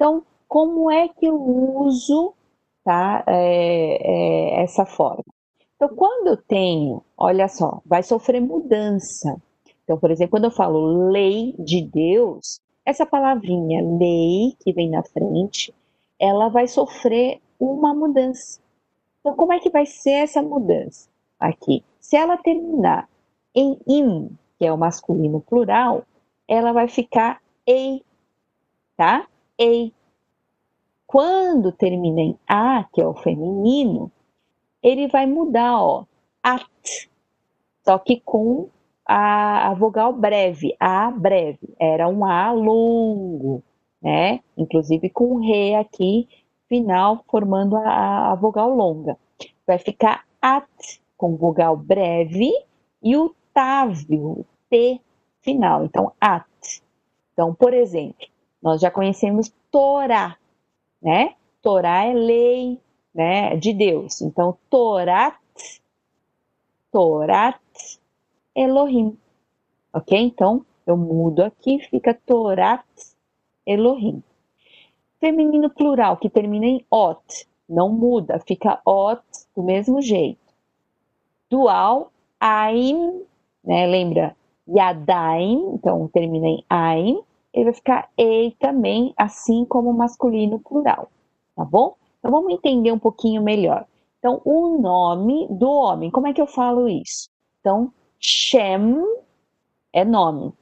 Então, 0.03 0.25
como 0.49 0.91
é 0.91 1.07
que 1.07 1.27
eu 1.27 1.41
uso 1.41 2.35
tá, 2.83 3.23
é, 3.25 3.99
é, 4.03 4.63
essa 4.65 4.85
forma? 4.85 5.23
Então, 5.77 5.91
quando 5.91 6.27
eu 6.27 6.37
tenho, 6.37 7.05
olha 7.17 7.47
só, 7.47 7.81
vai 7.87 8.03
sofrer 8.03 8.41
mudança. 8.41 9.41
Então, 9.85 9.97
por 9.97 10.11
exemplo, 10.11 10.33
quando 10.33 10.47
eu 10.47 10.51
falo 10.51 11.09
lei 11.09 11.55
de 11.57 11.83
Deus, 11.83 12.61
essa 12.85 13.07
palavrinha 13.07 13.81
lei 13.81 14.57
que 14.59 14.73
vem 14.73 14.91
na 14.91 15.05
frente, 15.05 15.73
ela 16.19 16.49
vai 16.49 16.67
sofrer 16.67 17.41
uma 17.61 17.95
mudança. 17.95 18.61
Então, 19.21 19.37
como 19.37 19.53
é 19.53 19.61
que 19.61 19.71
vai 19.71 19.87
ser 19.87 20.25
essa 20.25 20.43
mudança 20.43 21.09
aqui? 21.39 21.85
Se 22.01 22.17
ela 22.17 22.37
terminar 22.37 23.09
em 23.55 23.79
im, 23.87 24.37
que 24.59 24.67
é 24.67 24.73
o 24.73 24.77
masculino 24.77 25.41
plural, 25.41 26.03
ela 26.49 26.73
vai 26.73 26.89
ficar 26.89 27.41
ei, 27.65 28.03
tá? 28.97 29.29
Ei. 29.59 29.93
Quando 31.07 31.73
termina 31.73 32.21
em 32.21 32.39
a, 32.49 32.85
que 32.93 33.01
é 33.01 33.07
o 33.07 33.15
feminino, 33.15 34.11
ele 34.83 35.09
vai 35.09 35.27
mudar, 35.27 35.81
ó, 35.81 36.05
at, 36.43 37.11
só 37.85 37.99
que 37.99 38.21
com 38.21 38.69
a, 39.05 39.71
a 39.71 39.75
vogal 39.75 40.13
breve, 40.13 40.75
a 40.81 41.11
breve, 41.11 41.75
era 41.79 42.09
um 42.09 42.25
a 42.25 42.51
longo, 42.53 43.63
né? 44.01 44.41
Inclusive 44.57 45.11
com 45.11 45.37
re 45.37 45.75
aqui, 45.75 46.29
final, 46.69 47.23
formando 47.31 47.77
a, 47.77 48.33
a 48.33 48.35
vogal 48.35 48.75
longa. 48.75 49.19
Vai 49.67 49.79
ficar 49.79 50.25
at, 50.41 50.67
com 51.17 51.37
vogal 51.37 51.77
breve, 51.77 52.51
e 53.03 53.17
o 53.17 53.35
tave, 53.53 54.17
o 54.17 54.47
t 54.71 55.01
final, 55.43 55.85
então 55.85 56.13
at. 56.21 56.47
Então, 57.33 57.55
por 57.55 57.75
exemplo, 57.75 58.27
nós 58.63 58.81
já 58.81 58.91
conhecemos 58.91 59.53
Torá, 59.71 60.37
né? 61.03 61.35
Torá 61.61 62.05
é 62.05 62.13
lei, 62.13 62.81
né, 63.15 63.57
de 63.57 63.73
Deus. 63.73 64.21
Então, 64.21 64.57
Torat, 64.71 65.37
Torat 66.91 67.61
Elohim. 68.55 69.17
Ok? 69.93 70.19
Então, 70.19 70.65
eu 70.87 70.97
mudo 70.97 71.43
aqui, 71.43 71.79
fica 71.91 72.15
Torat 72.15 72.85
Elohim. 73.67 74.23
Feminino 75.21 75.71
plural, 75.71 76.17
que 76.17 76.29
termina 76.29 76.67
em 76.67 76.85
ot, 76.91 77.47
não 77.69 77.91
muda, 77.91 78.41
fica 78.41 78.81
ot 78.85 79.23
do 79.55 79.63
mesmo 79.63 80.03
jeito. 80.03 80.41
Dual, 81.49 82.11
aim, 82.41 83.23
né, 83.63 83.87
lembra? 83.87 84.35
Yadaim, 84.69 85.75
então 85.75 86.09
termina 86.09 86.47
em 86.47 86.65
aim, 86.69 87.23
ele 87.53 87.67
vai 87.67 87.75
ficar 87.75 88.11
ei 88.17 88.53
também, 88.59 89.13
assim 89.17 89.65
como 89.65 89.91
o 89.91 89.95
masculino 89.95 90.59
plural, 90.59 91.11
tá 91.55 91.65
bom? 91.65 91.97
Então 92.19 92.31
vamos 92.31 92.53
entender 92.53 92.93
um 92.93 92.99
pouquinho 92.99 93.43
melhor. 93.43 93.87
Então, 94.19 94.41
o 94.45 94.79
nome 94.79 95.49
do 95.51 95.69
homem, 95.69 96.09
como 96.09 96.29
é 96.29 96.33
que 96.33 96.41
eu 96.41 96.47
falo 96.47 96.89
isso? 96.89 97.29
Então, 97.61 97.93
Shem 98.21 98.95
é 99.93 100.05
nome. 100.05 100.53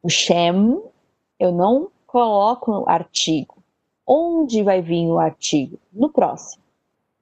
O 0.00 0.08
Shem, 0.08 0.80
eu 1.38 1.50
não 1.50 1.90
coloco 2.06 2.88
artigo. 2.88 3.56
Onde 4.06 4.62
vai 4.62 4.80
vir 4.80 5.08
o 5.08 5.18
artigo? 5.18 5.78
No 5.92 6.10
próximo. 6.10 6.62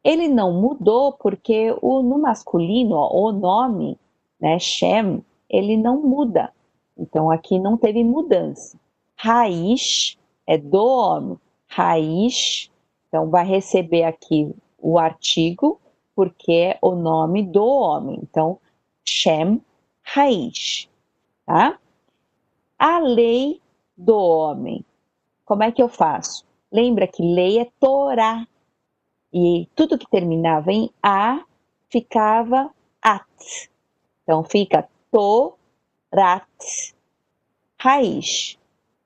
Ele 0.05 0.29
não 0.29 0.53
mudou 0.53 1.13
porque 1.13 1.75
o, 1.81 2.03
no 2.03 2.19
masculino, 2.19 2.97
ó, 2.97 3.11
o 3.11 3.33
nome, 3.33 3.99
né, 4.39 4.59
Shem, 4.59 5.25
ele 5.49 5.79
não 5.79 6.03
muda. 6.03 6.53
Então 6.97 7.31
aqui 7.31 7.59
não 7.59 7.77
teve 7.77 8.03
mudança. 8.03 8.79
Raiz 9.17 10.19
é 10.47 10.57
do 10.59 10.85
homem. 10.85 11.39
Raiz 11.69 12.71
então, 13.17 13.31
vai 13.31 13.47
receber 13.47 14.05
aqui 14.05 14.55
o 14.79 14.99
artigo, 14.99 15.81
porque 16.15 16.53
é 16.53 16.79
o 16.83 16.95
nome 16.95 17.43
do 17.43 17.65
homem. 17.65 18.21
Então, 18.23 18.59
Shem 19.03 19.63
Raish, 20.03 20.87
tá? 21.47 21.79
A 22.79 22.99
lei 22.99 23.61
do 23.97 24.15
homem. 24.15 24.85
Como 25.47 25.63
é 25.63 25.73
que 25.73 25.83
eu 25.83 25.89
faço? 25.89 26.45
Lembra 26.71 27.07
que 27.07 27.23
lei 27.23 27.59
é 27.59 27.71
Torá. 27.81 28.47
E 29.33 29.67
tudo 29.75 29.99
que 29.99 30.11
terminava 30.11 30.71
em 30.71 30.91
A 31.03 31.43
ficava 31.89 32.71
at. 33.01 33.71
Então 34.23 34.45
fica 34.45 34.87
Torat 36.17 36.49
Raiz. 37.79 38.59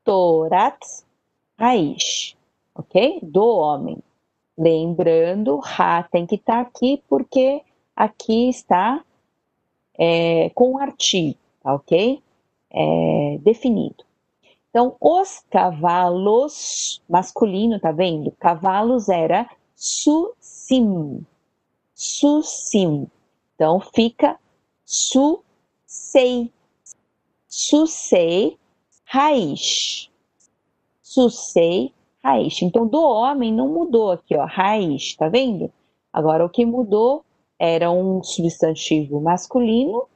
Torat 0.05 0.79
Raiz 1.59 2.37
ok? 2.81 3.19
Do 3.23 3.45
homem. 3.45 3.99
Lembrando, 4.57 5.59
Ra 5.59 6.03
tem 6.05 6.27
que 6.27 6.37
estar 6.37 6.55
tá 6.55 6.61
aqui 6.61 7.03
porque 7.09 7.63
aqui 7.97 8.49
está 8.49 9.03
é, 9.99 10.51
com 10.51 10.79
artigo, 10.79 11.39
tá 11.63 11.75
ok? 11.75 12.23
É, 12.71 13.39
definido. 13.41 14.05
Então, 14.69 14.97
os 15.01 15.45
cavalos, 15.51 17.03
masculino, 17.09 17.81
tá 17.81 17.91
vendo? 17.91 18.31
Cavalos 18.39 19.09
era 19.09 19.51
su-sim. 19.75 21.27
Su-sim. 21.93 23.09
Então, 23.55 23.81
fica 23.81 24.39
su-sei. 24.85 26.53
Su-sei, 27.53 28.57
raiz. 29.05 30.09
Su-sei, 31.03 31.93
raiz. 32.23 32.63
Então, 32.63 32.87
do 32.87 33.03
homem 33.03 33.53
não 33.53 33.67
mudou 33.67 34.13
aqui, 34.13 34.37
ó, 34.37 34.47
raiz, 34.47 35.17
tá 35.17 35.29
vendo? 35.29 35.69
Agora, 36.13 36.47
o 36.47 36.49
que 36.49 36.65
mudou 36.65 37.25
era 37.59 37.91
um 37.91 38.23
substantivo 38.23 39.21
masculino, 39.21 40.07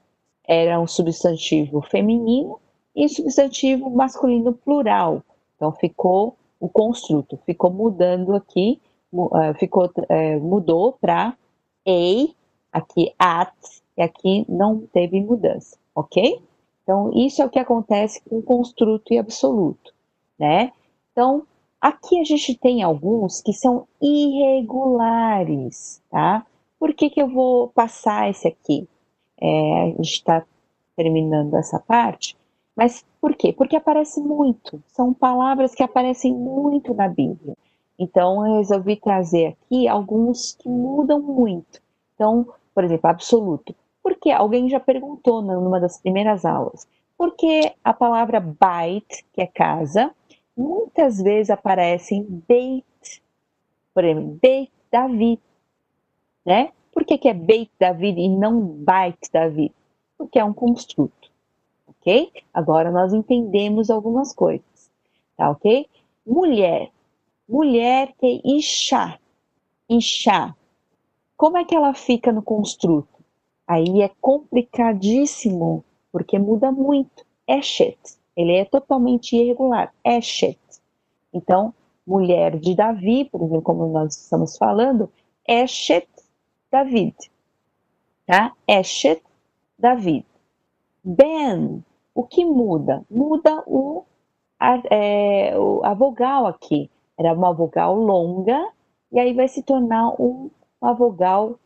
era 0.46 0.80
um 0.80 0.86
substantivo 0.86 1.82
feminino 1.82 2.60
e 2.94 3.08
substantivo 3.08 3.90
masculino 3.90 4.52
plural. 4.52 5.20
Então, 5.56 5.72
ficou 5.72 6.36
o 6.60 6.68
construto, 6.68 7.36
ficou 7.44 7.72
mudando 7.72 8.32
aqui, 8.32 8.80
uh, 9.12 9.52
ficou, 9.58 9.86
uh, 9.86 10.40
mudou 10.40 10.92
para 11.00 11.36
ei, 11.84 12.32
aqui 12.70 13.12
at, 13.18 13.52
e 13.96 14.02
aqui 14.02 14.44
não 14.48 14.86
teve 14.86 15.20
mudança, 15.20 15.76
ok? 15.96 16.40
Então, 16.84 17.10
isso 17.12 17.42
é 17.42 17.44
o 17.44 17.50
que 17.50 17.58
acontece 17.58 18.22
com 18.28 18.40
construto 18.40 19.12
e 19.12 19.18
absoluto, 19.18 19.92
né? 20.38 20.72
Então, 21.10 21.44
Aqui 21.84 22.18
a 22.18 22.24
gente 22.24 22.56
tem 22.56 22.82
alguns 22.82 23.42
que 23.42 23.52
são 23.52 23.86
irregulares, 24.00 26.00
tá? 26.08 26.46
Por 26.80 26.94
que, 26.94 27.10
que 27.10 27.20
eu 27.20 27.28
vou 27.28 27.68
passar 27.68 28.30
esse 28.30 28.48
aqui? 28.48 28.88
É, 29.38 29.82
a 29.82 29.86
gente 29.88 30.14
está 30.14 30.46
terminando 30.96 31.54
essa 31.58 31.78
parte, 31.78 32.38
mas 32.74 33.04
por 33.20 33.36
quê? 33.36 33.52
Porque 33.52 33.76
aparece 33.76 34.18
muito, 34.18 34.82
são 34.88 35.12
palavras 35.12 35.74
que 35.74 35.82
aparecem 35.82 36.32
muito 36.32 36.94
na 36.94 37.06
Bíblia. 37.06 37.54
Então 37.98 38.46
eu 38.46 38.60
resolvi 38.60 38.96
trazer 38.96 39.48
aqui 39.48 39.86
alguns 39.86 40.54
que 40.54 40.70
mudam 40.70 41.20
muito. 41.20 41.82
Então, 42.14 42.48
por 42.74 42.82
exemplo, 42.82 43.10
absoluto. 43.10 43.74
Porque 44.04 44.30
alguém 44.30 44.68
já 44.68 44.78
perguntou 44.78 45.40
numa 45.40 45.80
das 45.80 45.98
primeiras 45.98 46.44
aulas. 46.44 46.86
Por 47.16 47.34
que 47.34 47.72
a 47.82 47.94
palavra 47.94 48.38
bait, 48.38 49.24
que 49.32 49.40
é 49.40 49.46
casa, 49.46 50.14
muitas 50.54 51.22
vezes 51.22 51.48
aparecem 51.48 52.22
Beit, 52.46 52.84
por 53.94 54.04
exemplo, 54.04 54.38
Beit 54.42 54.70
David, 54.92 55.40
né? 56.44 56.70
Por 56.92 57.06
que, 57.06 57.16
que 57.16 57.28
é 57.28 57.34
Beit 57.34 57.70
David 57.80 58.20
e 58.20 58.28
não 58.28 58.60
Bait 58.60 59.18
David? 59.32 59.72
Porque 60.18 60.38
é 60.38 60.44
um 60.44 60.52
construto, 60.52 61.30
ok? 61.88 62.30
Agora 62.52 62.90
nós 62.90 63.14
entendemos 63.14 63.88
algumas 63.88 64.34
coisas, 64.34 64.90
tá 65.34 65.50
ok? 65.50 65.88
Mulher, 66.26 66.90
mulher 67.48 68.12
que 68.18 68.26
é 68.26 68.40
Isha, 68.44 69.18
Isha, 69.88 70.54
como 71.38 71.56
é 71.56 71.64
que 71.64 71.74
ela 71.74 71.94
fica 71.94 72.30
no 72.30 72.42
construto? 72.42 73.13
Aí 73.66 74.02
é 74.02 74.10
complicadíssimo, 74.20 75.84
porque 76.12 76.38
muda 76.38 76.70
muito. 76.70 77.24
Eshet, 77.46 77.98
ele 78.36 78.56
é 78.56 78.64
totalmente 78.64 79.36
irregular. 79.36 79.92
Eshet. 80.04 80.58
Então, 81.32 81.74
mulher 82.06 82.58
de 82.58 82.74
Davi, 82.74 83.24
por 83.24 83.42
exemplo, 83.42 83.62
como 83.62 83.86
nós 83.86 84.16
estamos 84.16 84.56
falando, 84.56 85.10
Eshet 85.48 86.08
David. 86.70 87.14
Tá? 88.26 88.52
Eshet 88.66 89.22
David. 89.78 90.26
Ben, 91.02 91.84
o 92.14 92.22
que 92.22 92.44
muda? 92.44 93.04
Muda 93.10 93.62
o, 93.66 94.04
a, 94.58 94.80
é, 94.90 95.54
a 95.82 95.94
vogal 95.94 96.46
aqui. 96.46 96.90
Era 97.18 97.32
uma 97.32 97.52
vogal 97.52 97.94
longa, 97.94 98.72
e 99.12 99.18
aí 99.18 99.32
vai 99.32 99.46
se 99.48 99.62
tornar 99.62 100.20
um, 100.20 100.50
uma 100.80 100.94
vogal 100.94 101.58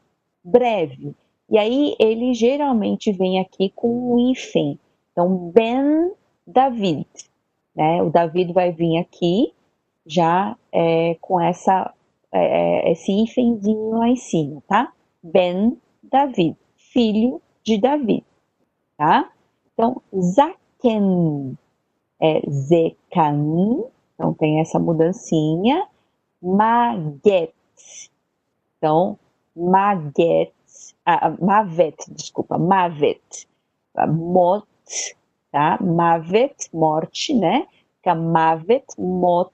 breve. 0.44 1.14
E 1.50 1.56
aí 1.56 1.96
ele 1.98 2.34
geralmente 2.34 3.10
vem 3.12 3.40
aqui 3.40 3.70
com 3.74 4.14
um 4.14 4.30
hífen. 4.30 4.78
Então, 5.12 5.50
Ben 5.50 6.12
David. 6.46 7.06
Né? 7.74 8.02
O 8.02 8.10
David 8.10 8.52
vai 8.52 8.72
vir 8.72 8.98
aqui 8.98 9.52
já 10.06 10.56
é, 10.72 11.16
com 11.20 11.40
essa, 11.40 11.92
é, 12.32 12.88
é 12.88 12.92
esse 12.92 13.12
hífenzinho 13.12 13.90
lá 13.90 14.08
em 14.08 14.16
cima, 14.16 14.62
tá? 14.66 14.92
Ben 15.22 15.76
David, 16.02 16.56
filho 16.76 17.40
de 17.62 17.78
Davi, 17.78 18.24
tá? 18.96 19.30
Então, 19.74 20.00
Zaken 20.18 21.56
é 22.20 22.40
Zekan, 22.50 23.84
então 24.14 24.34
tem 24.34 24.60
essa 24.60 24.78
mudancinha. 24.78 25.86
Maget, 26.40 27.52
então, 28.78 29.18
Maget, 29.54 30.52
ah, 31.10 31.34
Mavet, 31.40 31.96
desculpa, 32.10 32.58
Mavet, 32.58 33.48
Mot, 34.06 34.66
tá? 35.50 35.78
Mavet, 35.80 36.68
morte, 36.70 37.32
né? 37.32 37.66
Fica 37.96 38.14
Mavet, 38.14 38.84
Mot, 38.98 39.50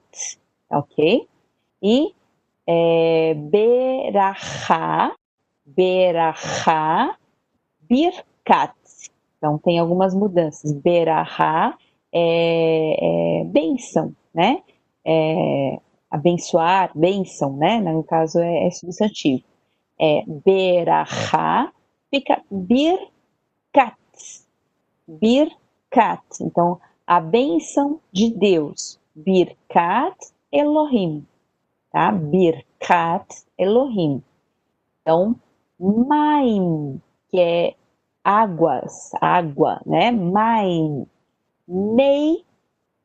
ok? 0.69 1.25
E 1.81 2.13
é, 2.67 3.33
Berachá, 3.35 5.15
Berachá, 5.65 7.15
Birkat. 7.79 8.75
Então, 9.37 9.57
tem 9.57 9.79
algumas 9.79 10.13
mudanças. 10.13 10.73
Berachá 10.73 11.77
é, 12.11 13.41
é 13.41 13.43
né? 14.33 14.61
É, 15.05 15.79
abençoar, 16.11 16.91
bênção, 16.93 17.55
né? 17.55 17.79
No 17.79 18.03
caso, 18.03 18.39
é, 18.39 18.67
é 18.67 18.71
substantivo. 18.71 19.54
É 19.99 20.23
Berachá, 20.27 21.71
fica 22.09 22.41
Birkat. 22.51 23.95
Birkat. 25.07 26.23
Então, 26.41 26.79
a 27.07 27.19
bênção 27.19 27.99
de 28.11 28.29
Deus. 28.31 28.99
Birkat 29.15 30.17
Elohim. 30.51 31.25
Tá? 31.91 32.11
Birkat 32.11 33.45
Elohim. 33.57 34.21
Então, 35.01 35.35
Maim, 35.79 37.01
que 37.29 37.39
é 37.39 37.75
águas, 38.23 39.11
água, 39.21 39.81
né? 39.85 40.11
Maim. 40.11 41.05
Mei, 41.67 42.43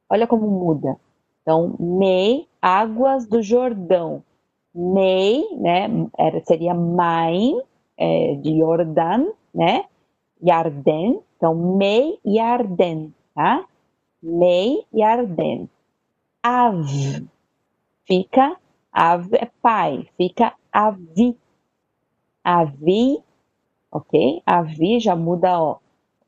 olha 0.08 0.26
como 0.26 0.48
muda. 0.48 0.96
Então, 1.42 1.76
Mei, 1.78 2.48
águas 2.60 3.26
do 3.26 3.42
Jordão. 3.42 4.22
Mei, 4.74 5.44
né? 5.56 5.88
Era, 6.18 6.40
seria 6.44 6.74
Maim, 6.74 7.60
é, 7.96 8.34
de 8.36 8.58
Jordan, 8.58 9.26
né? 9.54 9.84
Yarden. 10.42 11.20
Então, 11.36 11.54
Mei 11.54 12.18
Yarden, 12.24 13.14
tá? 13.34 13.64
Mei 14.22 14.84
Yarden. 14.94 15.68
Av, 16.42 16.86
fica, 18.06 18.56
Av 18.92 19.28
é 19.34 19.50
pai, 19.60 20.08
fica 20.16 20.54
Avi 20.72 21.36
Avi, 22.42 23.22
ok? 23.90 24.42
Avi 24.46 24.98
já 24.98 25.14
muda, 25.14 25.60
ó, 25.60 25.78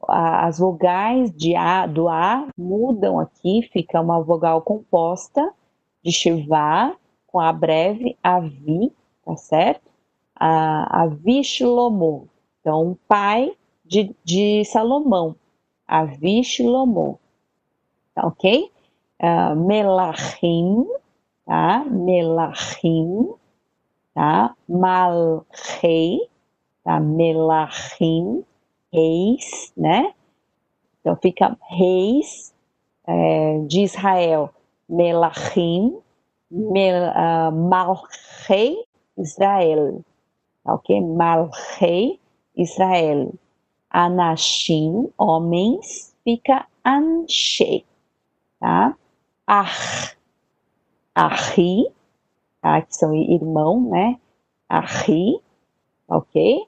as 0.09 0.59
vogais 0.59 1.33
de 1.33 1.57
A, 1.57 1.87
do 1.87 2.09
A 2.09 2.49
mudam 2.57 3.19
aqui, 3.19 3.63
fica 3.73 4.01
uma 4.01 4.21
vogal 4.21 4.61
composta 4.63 5.53
de 6.03 6.13
Shiva 6.13 6.95
com 7.33 7.41
A 7.41 7.51
breve, 7.53 8.17
Avi, 8.23 8.93
tá 9.25 9.35
certo? 9.37 9.91
A, 10.37 11.05
Avi 11.05 11.43
Shlomo, 11.43 12.29
então 12.61 12.97
pai 13.09 13.57
de, 13.85 14.15
de 14.23 14.65
Salomão, 14.67 15.35
Avi 15.89 16.45
Shlomo, 16.45 17.19
tá 18.15 18.27
ok? 18.27 18.71
Uh, 19.21 19.57
Melachim, 19.57 20.87
tá? 21.47 21.85
Melachim, 21.85 23.33
tá? 24.15 24.55
Malrei, 24.69 26.29
tá? 26.85 27.01
Melachim, 27.01 28.45
reis, 28.93 29.73
né? 29.77 30.13
Então 31.01 31.17
fica 31.17 31.57
reis 31.69 32.55
é, 33.07 33.59
de 33.67 33.83
Israel, 33.83 34.51
Melachim, 34.89 35.97
Malrei 37.53 38.85
Israel, 39.19 40.03
ok? 40.65 41.01
Malrei 41.01 42.21
Israel. 42.57 43.33
Anashim, 43.91 45.11
homens, 45.19 46.15
fica 46.25 46.67
Anshei, 46.85 47.85
tá? 48.59 48.97
Ah, 49.47 49.67
Ahi, 51.15 51.93
tá? 52.63 52.81
que 52.83 52.97
são 52.97 53.15
irmão, 53.15 53.83
né? 53.91 54.19
Ahi, 54.69 55.39
ok? 56.09 56.67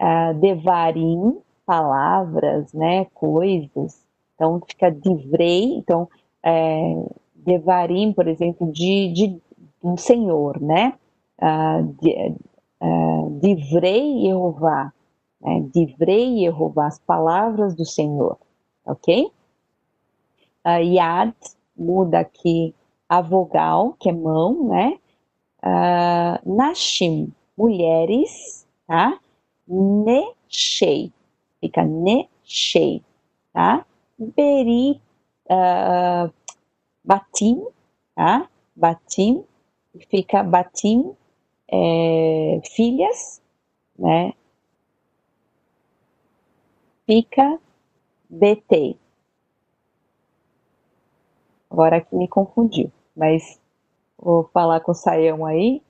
Uh, 0.00 0.34
devarim, 0.40 1.40
palavras, 1.66 2.72
né? 2.72 3.04
Coisas. 3.14 4.04
Então 4.34 4.60
fica 4.66 4.90
divrei, 4.90 5.74
então 5.76 6.08
é, 6.42 6.94
devarim, 7.44 8.12
por 8.12 8.26
exemplo, 8.28 8.70
de, 8.72 9.12
de 9.12 9.40
um 9.82 9.96
senhor, 9.96 10.60
né? 10.60 10.94
Uh, 11.40 11.96
de, 12.00 12.34
uh, 12.80 13.40
divrei 13.40 14.22
Jeová, 14.22 14.92
né? 15.40 15.64
divrei 15.74 16.38
Jeová, 16.38 16.86
as 16.86 16.98
palavras 17.00 17.74
do 17.74 17.84
Senhor, 17.84 18.38
ok? 18.86 19.30
Uh, 20.64 20.82
yad 20.82 21.34
muda 21.76 22.20
aqui 22.20 22.74
a 23.08 23.20
vogal, 23.20 23.94
que 23.98 24.08
é 24.08 24.12
mão, 24.12 24.68
né? 24.68 24.98
Uh, 25.64 26.56
nashim, 26.56 27.32
mulheres, 27.56 28.66
tá? 28.86 29.18
Neshei, 29.66 31.12
fica 31.60 31.84
neshei, 31.84 33.02
tá? 33.52 33.84
Beri, 34.18 35.00
uh, 35.50 36.32
batim, 37.04 37.66
tá? 38.14 38.48
Batim, 38.74 39.44
fica 40.08 40.42
batim, 40.42 41.14
é, 41.68 42.60
filhas, 42.64 43.40
né? 43.98 44.32
Fica 47.06 47.58
betei. 48.28 48.98
Agora 51.70 51.96
aqui 51.96 52.14
me 52.14 52.28
confundiu 52.28 52.90
mas 53.14 53.60
vou 54.18 54.44
falar 54.52 54.80
com 54.80 54.92
o 54.92 54.94
Saião 54.94 55.44
aí. 55.44 55.82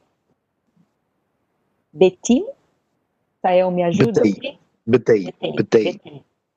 Betim? 1.92 2.46
Saião, 3.40 3.70
me 3.70 3.82
ajuda 3.82 4.22
Betei. 4.22 4.58
Betei. 4.86 5.32
Betei. 5.54 6.00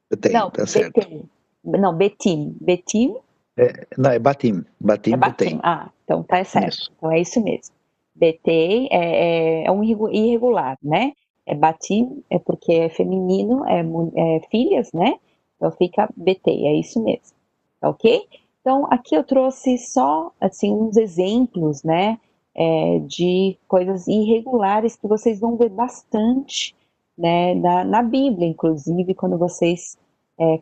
Betei. 0.10 0.32
Não, 0.32 0.50
tá 0.50 0.66
certo. 0.66 0.94
Betei. 0.94 1.26
Não, 1.64 1.96
Betim. 1.96 2.56
Betim? 2.62 3.18
É, 3.58 3.88
não, 3.98 4.12
é 4.12 4.20
Batim. 4.20 4.64
Batim, 4.80 5.14
é 5.14 5.18
Batim. 5.18 5.60
Ah, 5.64 5.90
então 6.04 6.24
tá 6.24 6.44
certo. 6.44 6.74
Isso. 6.74 6.92
Então 6.98 7.12
é 7.12 7.20
isso 7.20 7.42
mesmo. 7.42 7.74
Betei 8.14 8.88
é, 8.92 9.64
é, 9.64 9.66
é 9.66 9.72
um 9.72 9.84
irregular, 9.84 10.78
né? 10.82 11.14
É 11.46 11.54
Batim, 11.54 12.24
é 12.30 12.40
porque 12.40 12.74
é 12.74 12.90
feminino, 12.90 13.66
é, 13.68 13.82
é 14.16 14.40
filhas, 14.50 14.92
né? 14.94 15.16
Então 15.56 15.72
fica 15.72 16.10
Betei, 16.16 16.66
é 16.66 16.74
isso 16.76 17.02
mesmo. 17.04 17.36
Tá 17.80 17.90
ok? 17.90 18.28
Então, 18.66 18.88
aqui 18.90 19.14
eu 19.14 19.24
trouxe 19.24 19.78
só 19.78 20.32
assim 20.42 20.72
uns 20.74 20.98
exemplos, 20.98 21.84
né, 21.84 22.20
é, 22.56 22.98
de 23.00 23.56
coisas 23.68 24.08
irregulares 24.08 24.96
que 24.96 25.08
vocês 25.08 25.40
vão 25.40 25.56
ver 25.56 25.70
bastante, 25.70 26.76
né, 27.16 27.54
na, 27.54 27.84
na 27.84 28.02
Bíblia, 28.02 28.48
inclusive, 28.48 29.14
quando 29.14 29.38
vocês 29.38 29.96
é, 30.40 30.60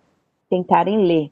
tentarem 0.50 0.98
ler. 0.98 1.32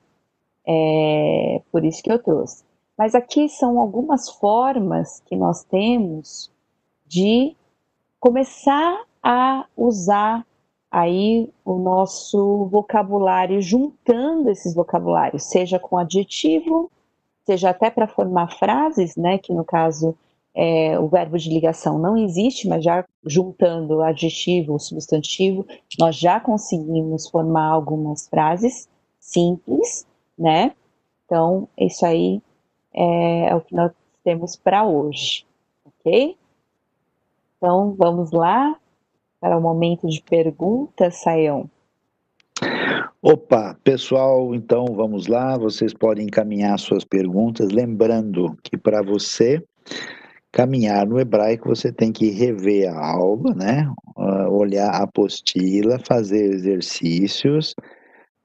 É, 0.67 1.61
por 1.71 1.83
isso 1.83 2.01
que 2.03 2.11
eu 2.11 2.21
trouxe. 2.21 2.63
Mas 2.97 3.15
aqui 3.15 3.49
são 3.49 3.79
algumas 3.79 4.29
formas 4.29 5.21
que 5.25 5.35
nós 5.35 5.63
temos 5.63 6.51
de 7.07 7.55
começar 8.19 9.03
a 9.23 9.65
usar 9.75 10.45
aí 10.91 11.49
o 11.63 11.77
nosso 11.77 12.65
vocabulário, 12.65 13.61
juntando 13.61 14.49
esses 14.49 14.75
vocabulários, 14.75 15.45
seja 15.45 15.79
com 15.79 15.97
adjetivo, 15.97 16.91
seja 17.45 17.69
até 17.69 17.89
para 17.89 18.07
formar 18.07 18.51
frases, 18.57 19.15
né, 19.15 19.37
que 19.37 19.53
no 19.53 19.63
caso 19.63 20.15
é, 20.53 20.99
o 20.99 21.07
verbo 21.07 21.37
de 21.37 21.49
ligação 21.49 21.97
não 21.97 22.17
existe, 22.17 22.67
mas 22.67 22.83
já 22.83 23.05
juntando 23.25 24.01
adjetivo, 24.01 24.77
substantivo, 24.79 25.65
nós 25.97 26.15
já 26.17 26.39
conseguimos 26.39 27.29
formar 27.29 27.67
algumas 27.67 28.27
frases 28.27 28.89
simples, 29.19 30.05
né? 30.41 30.73
Então, 31.25 31.67
isso 31.77 32.05
aí 32.05 32.41
é, 32.93 33.49
é 33.49 33.55
o 33.55 33.61
que 33.61 33.75
nós 33.75 33.91
temos 34.23 34.55
para 34.55 34.83
hoje, 34.83 35.45
ok? 35.85 36.35
Então, 37.57 37.95
vamos 37.97 38.31
lá 38.31 38.75
para 39.39 39.57
o 39.57 39.61
momento 39.61 40.07
de 40.07 40.21
perguntas, 40.21 41.17
Saião. 41.17 41.69
Opa, 43.21 43.77
pessoal, 43.83 44.55
então 44.55 44.85
vamos 44.95 45.27
lá. 45.27 45.57
Vocês 45.57 45.93
podem 45.93 46.25
encaminhar 46.25 46.77
suas 46.79 47.03
perguntas. 47.03 47.69
Lembrando 47.69 48.57
que 48.63 48.75
para 48.75 49.03
você 49.03 49.63
caminhar 50.51 51.05
no 51.05 51.19
hebraico, 51.19 51.69
você 51.69 51.91
tem 51.91 52.11
que 52.11 52.31
rever 52.31 52.91
a 52.91 53.11
aula, 53.11 53.53
né? 53.53 53.91
Uh, 54.17 54.49
olhar 54.51 54.89
a 54.89 55.03
apostila, 55.03 55.99
fazer 55.99 56.51
exercícios, 56.51 57.75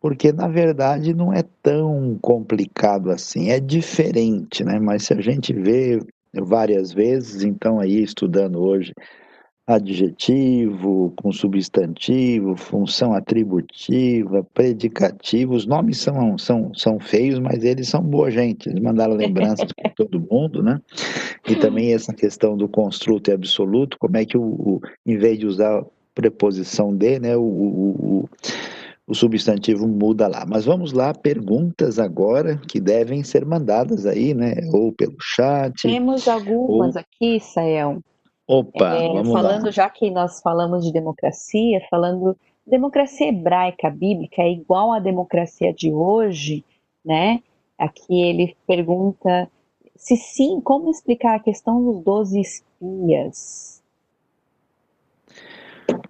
porque 0.06 0.32
na 0.32 0.46
verdade 0.46 1.12
não 1.12 1.32
é 1.32 1.42
tão 1.60 2.16
complicado 2.22 3.10
assim, 3.10 3.50
é 3.50 3.58
diferente, 3.58 4.62
né? 4.64 4.78
Mas 4.78 5.02
se 5.02 5.12
a 5.12 5.20
gente 5.20 5.52
vê 5.52 5.98
várias 6.32 6.92
vezes, 6.92 7.42
então 7.42 7.80
aí 7.80 8.04
estudando 8.04 8.62
hoje 8.62 8.94
adjetivo, 9.66 11.12
com 11.16 11.32
substantivo, 11.32 12.54
função 12.54 13.14
atributiva, 13.14 14.46
predicativo. 14.54 15.54
Os 15.54 15.66
nomes 15.66 15.98
são, 15.98 16.38
são, 16.38 16.72
são 16.72 17.00
feios, 17.00 17.40
mas 17.40 17.64
eles 17.64 17.88
são 17.88 18.00
boa 18.00 18.30
gente. 18.30 18.68
Eles 18.68 18.80
mandaram 18.80 19.14
lembranças 19.14 19.72
para 19.72 19.90
todo 19.98 20.24
mundo, 20.30 20.62
né? 20.62 20.80
E 21.48 21.56
também 21.56 21.92
essa 21.92 22.14
questão 22.14 22.56
do 22.56 22.68
construto 22.68 23.28
e 23.28 23.34
absoluto, 23.34 23.98
como 23.98 24.16
é 24.16 24.24
que 24.24 24.38
o, 24.38 24.44
o 24.44 24.80
em 25.04 25.16
vez 25.16 25.36
de 25.36 25.46
usar 25.46 25.84
preposição 26.14 26.94
de, 26.94 27.18
né, 27.18 27.36
o, 27.36 27.42
o, 27.42 28.20
o 28.20 28.28
substantivo 29.14 29.86
muda 29.86 30.26
lá. 30.26 30.44
Mas 30.46 30.64
vamos 30.64 30.92
lá, 30.92 31.14
perguntas 31.14 31.98
agora 31.98 32.56
que 32.68 32.80
devem 32.80 33.22
ser 33.22 33.44
mandadas 33.44 34.04
aí, 34.04 34.34
né? 34.34 34.54
Ou 34.72 34.92
pelo 34.92 35.16
chat. 35.20 35.82
Temos 35.82 36.26
algumas 36.26 36.96
ou... 36.96 37.00
aqui, 37.00 37.38
Sael. 37.40 38.00
Opa, 38.48 38.94
é, 38.94 39.08
vamos 39.08 39.32
falando, 39.32 39.64
lá. 39.66 39.70
já 39.70 39.90
que 39.90 40.10
nós 40.10 40.40
falamos 40.40 40.84
de 40.84 40.92
democracia, 40.92 41.80
falando 41.90 42.36
democracia 42.66 43.28
hebraica 43.28 43.90
bíblica 43.90 44.42
é 44.42 44.52
igual 44.52 44.92
à 44.92 44.98
democracia 44.98 45.72
de 45.72 45.92
hoje, 45.92 46.64
né? 47.04 47.40
Aqui 47.78 48.22
ele 48.22 48.56
pergunta 48.66 49.48
se 49.96 50.16
sim, 50.16 50.60
como 50.60 50.90
explicar 50.90 51.36
a 51.36 51.40
questão 51.40 51.82
dos 51.82 52.02
12 52.02 52.40
espias? 52.40 53.75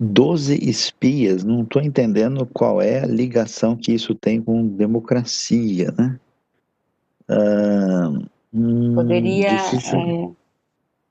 Doze 0.01 0.59
espias, 0.63 1.45
não 1.45 1.63
estou 1.63 1.83
entendendo 1.83 2.47
qual 2.47 2.81
é 2.81 3.01
a 3.01 3.07
ligação 3.07 3.77
que 3.77 3.93
isso 3.93 4.15
tem 4.15 4.41
com 4.41 4.67
democracia, 4.67 5.93
né? 5.97 6.19
Ah, 7.29 8.13
hum, 8.53 8.95
Poderia. 8.95 9.49
É, 9.49 10.29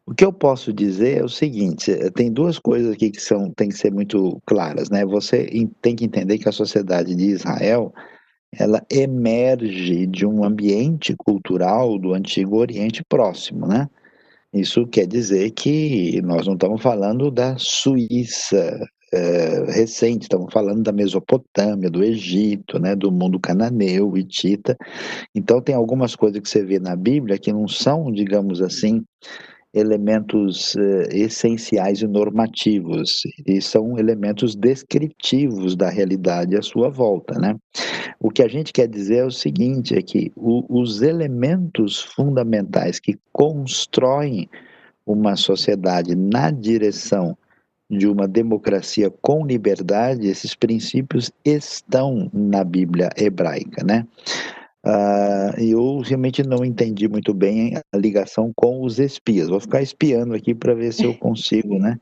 o 0.07 0.13
que 0.13 0.23
eu 0.23 0.32
posso 0.32 0.71
dizer 0.71 1.17
é 1.17 1.23
o 1.23 1.30
seguinte: 1.30 1.91
eh, 1.91 2.11
tem 2.11 2.32
duas 2.32 2.59
coisas 2.59 2.93
aqui 2.93 3.09
que 3.09 3.21
são, 3.21 3.51
tem 3.51 3.69
que 3.69 3.78
ser 3.78 3.91
muito 3.91 4.39
claras, 4.45 4.89
né? 4.89 5.03
Você 5.05 5.47
tem 5.82 5.95
que 5.95 6.05
entender 6.05 6.38
que 6.38 6.47
a 6.47 6.51
sociedade 6.51 7.15
de 7.15 7.26
Israel 7.26 7.93
ela 8.57 8.82
emerge 8.89 10.05
de 10.05 10.26
um 10.26 10.43
ambiente 10.43 11.13
cultural 11.17 11.97
do 11.97 12.13
antigo 12.13 12.57
Oriente 12.57 13.03
Próximo, 13.03 13.67
né? 13.67 13.89
Isso 14.55 14.87
quer 14.87 15.05
dizer 15.05 15.51
que 15.51 16.21
nós 16.21 16.47
não 16.47 16.53
estamos 16.53 16.81
falando 16.81 17.29
da 17.29 17.57
Suíça 17.57 18.79
é, 19.13 19.65
recente, 19.69 20.23
estamos 20.23 20.51
falando 20.53 20.81
da 20.81 20.93
Mesopotâmia, 20.93 21.89
do 21.89 22.01
Egito, 22.01 22.79
né, 22.79 22.95
do 22.95 23.11
mundo 23.11 23.37
cananeu, 23.37 24.17
hitita. 24.17 24.77
Então 25.35 25.61
tem 25.61 25.75
algumas 25.75 26.15
coisas 26.15 26.39
que 26.39 26.47
você 26.47 26.63
vê 26.63 26.79
na 26.79 26.95
Bíblia 26.95 27.37
que 27.37 27.51
não 27.51 27.67
são, 27.67 28.09
digamos 28.13 28.61
assim, 28.61 29.03
elementos 29.76 30.76
eh, 30.78 31.09
essenciais 31.11 32.01
e 32.01 32.07
normativos, 32.07 33.11
e 33.45 33.61
são 33.61 33.99
elementos 33.99 34.55
descritivos 34.55 35.76
da 35.76 35.89
realidade 35.89 36.55
à 36.55 36.61
sua 36.61 36.89
volta, 36.89 37.38
né? 37.38 37.55
O 38.19 38.32
que 38.32 38.41
a 38.41 38.47
gente 38.47 38.71
quer 38.71 38.88
dizer 38.88 39.17
é 39.17 39.26
o 39.26 39.32
seguinte, 39.32 39.93
é 39.93 40.01
que 40.01 40.32
o, 40.36 40.65
os 40.69 41.01
elementos 41.01 42.01
fundamentais 42.01 42.99
que 42.99 43.19
constroem 43.34 44.49
uma 45.05 45.36
sociedade 45.36 46.15
na 46.15 46.49
direção 46.49 47.38
de 47.89 48.07
uma 48.07 48.28
democracia 48.28 49.11
com 49.21 49.45
liberdade, 49.45 50.28
esses 50.28 50.55
princípios 50.55 51.32
estão 51.43 52.32
na 52.34 52.63
Bíblia 52.63 53.09
hebraica, 53.17 53.84
né? 53.84 54.07
Uh, 54.86 55.59
eu 55.59 55.99
realmente 56.01 56.43
não 56.43 56.63
entendi 56.63 57.07
muito 57.07 57.33
bem 57.33 57.75
a 57.75 57.97
ligação 57.97 58.51
com 58.55 58.83
os 58.83 58.99
espias. 58.99 59.49
Vou 59.49 59.59
ficar 59.59 59.81
espiando 59.81 60.36
aqui 60.36 60.53
para 60.53 60.75
ver 60.75 60.93
se 60.93 61.03
eu 61.05 61.13
consigo, 61.17 61.79
né, 61.79 61.99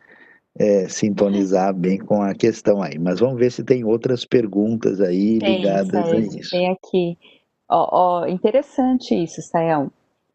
é, 0.60 0.90
sintonizar 0.90 1.74
bem 1.74 1.98
com 1.98 2.22
a 2.22 2.34
questão 2.34 2.82
aí. 2.82 3.00
Mas 3.00 3.22
vamos 3.22 3.40
ver 3.40 3.52
se 3.52 3.64
tem 3.64 3.86
outras 3.86 4.26
perguntas 4.26 5.00
aí 5.00 5.40
tem, 5.40 5.58
ligadas 5.58 6.12
a 6.12 6.18
isso. 6.18 6.50
Tem 6.50 6.70
aqui. 6.70 7.18
Oh, 7.70 8.26
interessante 8.28 9.16
isso, 9.16 9.42
Sayão. 9.42 9.90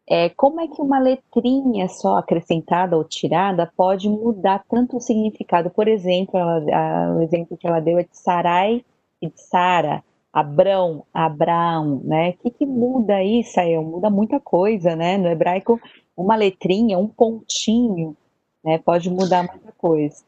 É, 0.09 0.27
como 0.29 0.59
é 0.59 0.67
que 0.67 0.81
uma 0.81 0.99
letrinha 0.99 1.87
só 1.87 2.17
acrescentada 2.17 2.97
ou 2.97 3.03
tirada 3.03 3.71
pode 3.77 4.09
mudar 4.09 4.65
tanto 4.67 4.97
o 4.97 4.99
significado? 4.99 5.69
Por 5.69 5.87
exemplo, 5.87 6.35
ela, 6.35 6.63
a, 6.73 7.13
o 7.13 7.21
exemplo 7.21 7.55
que 7.55 7.67
ela 7.67 7.79
deu 7.79 7.99
é 7.99 8.03
de 8.03 8.17
Sarai 8.17 8.83
e 9.21 9.29
de 9.29 9.39
Sara. 9.39 10.03
Abrão, 10.31 11.05
Abraão, 11.13 12.01
né? 12.03 12.29
O 12.29 12.33
que, 12.37 12.51
que 12.51 12.65
muda 12.65 13.15
aí, 13.15 13.43
Sael? 13.43 13.83
Muda 13.83 14.09
muita 14.09 14.39
coisa, 14.39 14.95
né? 14.95 15.17
No 15.17 15.27
hebraico, 15.27 15.79
uma 16.15 16.35
letrinha, 16.35 16.97
um 16.97 17.07
pontinho, 17.07 18.15
né? 18.63 18.77
Pode 18.77 19.09
mudar 19.09 19.43
muita 19.43 19.71
coisa. 19.71 20.23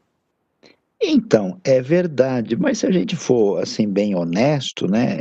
Então, 1.03 1.59
é 1.63 1.81
verdade, 1.81 2.55
mas 2.55 2.77
se 2.77 2.85
a 2.85 2.91
gente 2.91 3.15
for 3.15 3.59
assim 3.59 3.87
bem 3.87 4.13
honesto, 4.13 4.87
né, 4.87 5.17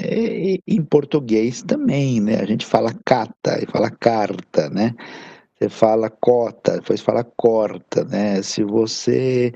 em 0.69 0.83
português 0.83 1.63
também, 1.63 2.21
né, 2.21 2.39
a 2.39 2.45
gente 2.45 2.67
fala 2.67 2.93
cata 3.03 3.59
e 3.63 3.67
fala 3.67 3.91
carta, 3.91 4.69
né, 4.69 4.95
você 5.61 5.69
fala 5.69 6.09
cota, 6.09 6.79
depois 6.79 7.03
fala 7.03 7.23
corta, 7.23 8.03
né? 8.05 8.41
Se 8.41 8.65
você 8.65 9.53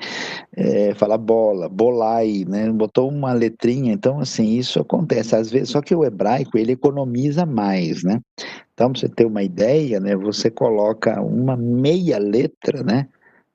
é, 0.55 0.95
fala 0.95 1.17
bola, 1.17 1.67
bolai, 1.67 2.45
né? 2.47 2.71
Botou 2.71 3.09
uma 3.09 3.33
letrinha, 3.33 3.91
então 3.91 4.21
assim, 4.21 4.51
isso 4.51 4.79
acontece 4.81 5.35
às 5.35 5.51
vezes, 5.51 5.71
só 5.71 5.81
que 5.81 5.95
o 5.95 6.05
hebraico 6.05 6.59
ele 6.59 6.73
economiza 6.73 7.47
mais, 7.47 8.05
né? 8.05 8.21
Então, 8.75 8.93
para 8.93 9.01
você 9.01 9.09
ter 9.09 9.25
uma 9.25 9.43
ideia, 9.43 9.99
né, 9.99 10.15
você 10.15 10.51
coloca 10.51 11.23
uma 11.23 11.57
meia 11.57 12.19
letra, 12.19 12.83
né? 12.83 13.09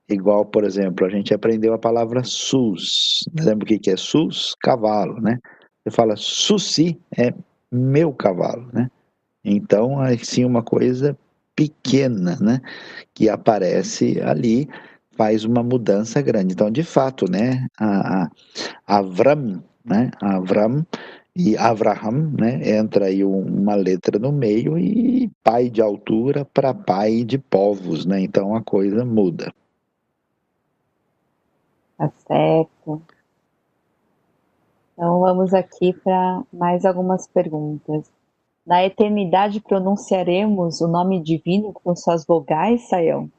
Igual, 0.08 0.44
por 0.44 0.64
exemplo, 0.64 1.06
a 1.06 1.10
gente 1.10 1.32
aprendeu 1.32 1.72
a 1.72 1.78
palavra 1.78 2.24
sus. 2.24 3.20
Lembra 3.38 3.64
o 3.64 3.78
que 3.78 3.90
é 3.90 3.96
sus? 3.96 4.56
Cavalo, 4.60 5.20
né? 5.20 5.38
Você 5.84 5.94
fala 5.94 6.16
suci, 6.16 6.98
é 7.16 7.32
meu 7.70 8.12
cavalo, 8.12 8.68
né? 8.72 8.90
Então, 9.44 10.00
assim, 10.00 10.44
uma 10.44 10.62
coisa 10.64 11.16
pequena, 11.54 12.36
né, 12.40 12.60
que 13.14 13.28
aparece 13.28 14.20
ali, 14.22 14.68
faz 15.12 15.44
uma 15.44 15.62
mudança 15.62 16.22
grande. 16.22 16.54
Então, 16.54 16.70
de 16.70 16.82
fato, 16.82 17.30
né, 17.30 17.66
a, 17.78 18.24
a 18.24 18.98
Avram, 18.98 19.62
né, 19.84 20.10
Avram 20.20 20.84
e 21.36 21.56
Avraham, 21.56 22.32
né, 22.38 22.76
entra 22.78 23.06
aí 23.06 23.24
uma 23.24 23.74
letra 23.74 24.18
no 24.18 24.32
meio 24.32 24.78
e 24.78 25.30
pai 25.42 25.70
de 25.70 25.80
altura 25.80 26.44
para 26.44 26.74
pai 26.74 27.24
de 27.24 27.38
povos, 27.38 28.04
né, 28.04 28.20
então 28.20 28.54
a 28.54 28.62
coisa 28.62 29.04
muda. 29.04 29.52
Tá 31.96 32.10
certo. 32.26 33.02
Então 34.92 35.20
vamos 35.20 35.54
aqui 35.54 35.92
para 35.92 36.42
mais 36.52 36.84
algumas 36.84 37.26
perguntas. 37.26 38.10
Na 38.66 38.84
eternidade 38.84 39.60
pronunciaremos 39.60 40.80
o 40.80 40.88
nome 40.88 41.22
divino 41.22 41.72
com 41.72 41.96
suas 41.96 42.26
vogais, 42.26 42.88
Saião? 42.88 43.30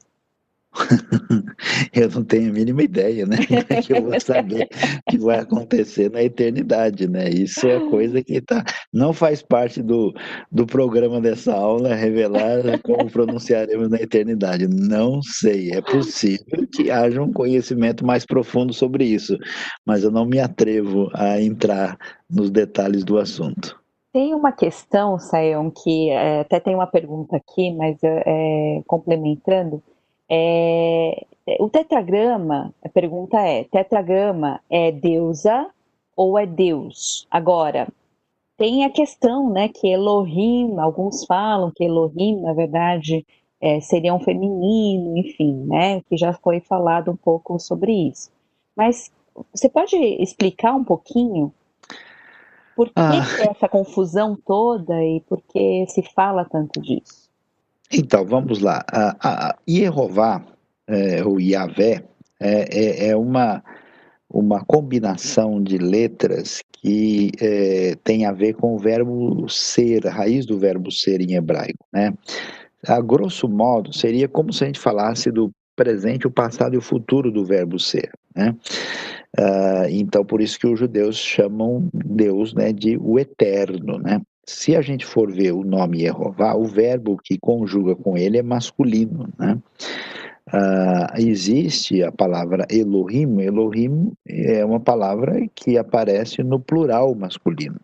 eu 1.94 2.08
não 2.08 2.24
tenho 2.24 2.50
a 2.50 2.52
mínima 2.52 2.82
ideia, 2.82 3.26
né? 3.26 3.36
É 3.68 3.82
que 3.82 3.92
eu 3.92 4.02
vou 4.02 4.18
saber 4.20 4.68
que 5.08 5.18
vai 5.18 5.38
acontecer 5.38 6.10
na 6.10 6.22
eternidade, 6.22 7.06
né? 7.06 7.28
Isso 7.28 7.66
é 7.66 7.78
coisa 7.90 8.22
que 8.22 8.40
tá, 8.40 8.64
não 8.92 9.12
faz 9.12 9.42
parte 9.42 9.82
do, 9.82 10.12
do 10.50 10.66
programa 10.66 11.20
dessa 11.20 11.54
aula, 11.54 11.94
revelar 11.94 12.80
como 12.82 13.10
pronunciaremos 13.10 13.90
na 13.90 14.00
eternidade. 14.00 14.66
Não 14.66 15.22
sei. 15.22 15.72
É 15.72 15.82
possível 15.82 16.66
que 16.74 16.90
haja 16.90 17.22
um 17.22 17.32
conhecimento 17.32 18.04
mais 18.04 18.24
profundo 18.24 18.72
sobre 18.72 19.04
isso, 19.04 19.36
mas 19.84 20.04
eu 20.04 20.10
não 20.10 20.24
me 20.24 20.40
atrevo 20.40 21.10
a 21.14 21.40
entrar 21.40 21.98
nos 22.30 22.50
detalhes 22.50 23.04
do 23.04 23.18
assunto. 23.18 23.81
Tem 24.12 24.34
uma 24.34 24.52
questão, 24.52 25.18
Sayão, 25.18 25.70
que 25.70 26.10
é, 26.10 26.40
até 26.40 26.60
tem 26.60 26.74
uma 26.74 26.86
pergunta 26.86 27.36
aqui, 27.36 27.70
mas 27.72 27.98
é, 28.02 28.82
complementando, 28.86 29.82
É, 30.30 31.26
o 31.60 31.68
tetragrama, 31.70 32.74
a 32.82 32.88
pergunta 32.88 33.38
é: 33.40 33.64
tetragrama 33.64 34.60
é 34.70 34.92
deusa 34.92 35.70
ou 36.16 36.38
é 36.38 36.46
Deus? 36.46 37.26
Agora, 37.30 37.88
tem 38.56 38.84
a 38.84 38.90
questão, 38.90 39.50
né, 39.50 39.68
que 39.68 39.88
Elohim, 39.88 40.78
alguns 40.78 41.24
falam 41.26 41.72
que 41.74 41.84
Elohim, 41.84 42.40
na 42.42 42.54
verdade, 42.54 43.26
é, 43.60 43.80
seria 43.80 44.14
um 44.14 44.20
feminino, 44.20 45.16
enfim, 45.18 45.54
né, 45.66 46.00
que 46.02 46.16
já 46.16 46.32
foi 46.32 46.60
falado 46.60 47.10
um 47.12 47.16
pouco 47.16 47.58
sobre 47.58 47.92
isso. 47.92 48.30
Mas 48.76 49.10
você 49.54 49.68
pode 49.68 49.96
explicar 49.96 50.74
um 50.74 50.84
pouquinho 50.84 51.52
por 52.76 52.86
que, 52.88 52.92
ah. 52.96 53.10
que 53.36 53.48
essa 53.48 53.68
confusão 53.68 54.36
toda 54.46 54.94
e 55.02 55.20
por 55.28 55.40
que 55.42 55.84
se 55.88 56.02
fala 56.14 56.44
tanto 56.44 56.80
disso? 56.80 57.30
Então, 57.92 58.24
vamos 58.24 58.60
lá. 58.60 58.84
A, 58.90 59.16
a 59.22 59.58
Yehová, 59.68 60.42
é, 60.86 61.22
ou 61.22 61.38
Yahvé, 61.38 62.04
é, 62.40 63.06
é, 63.06 63.08
é, 63.08 63.16
uma, 63.16 63.62
uma 64.28 64.64
combinação 64.64 65.62
de 65.62 65.78
letras 65.78 66.62
que 66.72 67.30
é, 67.40 67.94
tem 68.02 68.24
a 68.24 68.32
ver 68.32 68.54
com 68.54 68.74
o 68.74 68.78
verbo 68.78 69.48
ser, 69.48 70.06
a 70.06 70.10
raiz 70.10 70.46
do 70.46 70.58
verbo 70.58 70.90
ser 70.90 71.20
em 71.20 71.34
hebraico, 71.34 71.84
né? 71.92 72.12
A 72.84 73.00
grosso 73.00 73.48
modo, 73.48 73.92
seria 73.92 74.26
como 74.26 74.52
se 74.52 74.64
a 74.64 74.66
gente 74.66 74.80
falasse 74.80 75.30
do 75.30 75.52
presente, 75.76 76.26
o 76.26 76.30
passado 76.30 76.74
e 76.74 76.78
o 76.78 76.82
futuro 76.82 77.30
do 77.30 77.44
verbo 77.44 77.78
ser, 77.78 78.10
né? 78.34 78.56
Uh, 79.38 79.88
então, 79.88 80.24
por 80.24 80.40
isso 80.40 80.58
que 80.58 80.66
os 80.66 80.78
judeus 80.78 81.16
chamam 81.16 81.88
Deus 81.92 82.52
né, 82.52 82.72
de 82.72 82.98
o 82.98 83.18
eterno, 83.18 83.98
né? 83.98 84.20
Se 84.44 84.74
a 84.76 84.82
gente 84.82 85.06
for 85.06 85.32
ver 85.32 85.52
o 85.52 85.64
nome 85.64 86.00
Jeová, 86.00 86.54
o 86.54 86.64
verbo 86.64 87.16
que 87.16 87.38
conjuga 87.38 87.94
com 87.94 88.16
ele 88.16 88.38
é 88.38 88.42
masculino, 88.42 89.28
né? 89.38 89.58
Uh, 90.48 91.16
existe 91.16 92.02
a 92.02 92.12
palavra 92.12 92.66
Elohim. 92.68 93.40
Elohim 93.40 94.12
é 94.28 94.64
uma 94.64 94.80
palavra 94.80 95.46
que 95.54 95.78
aparece 95.78 96.42
no 96.42 96.60
plural 96.60 97.14
masculino. 97.14 97.80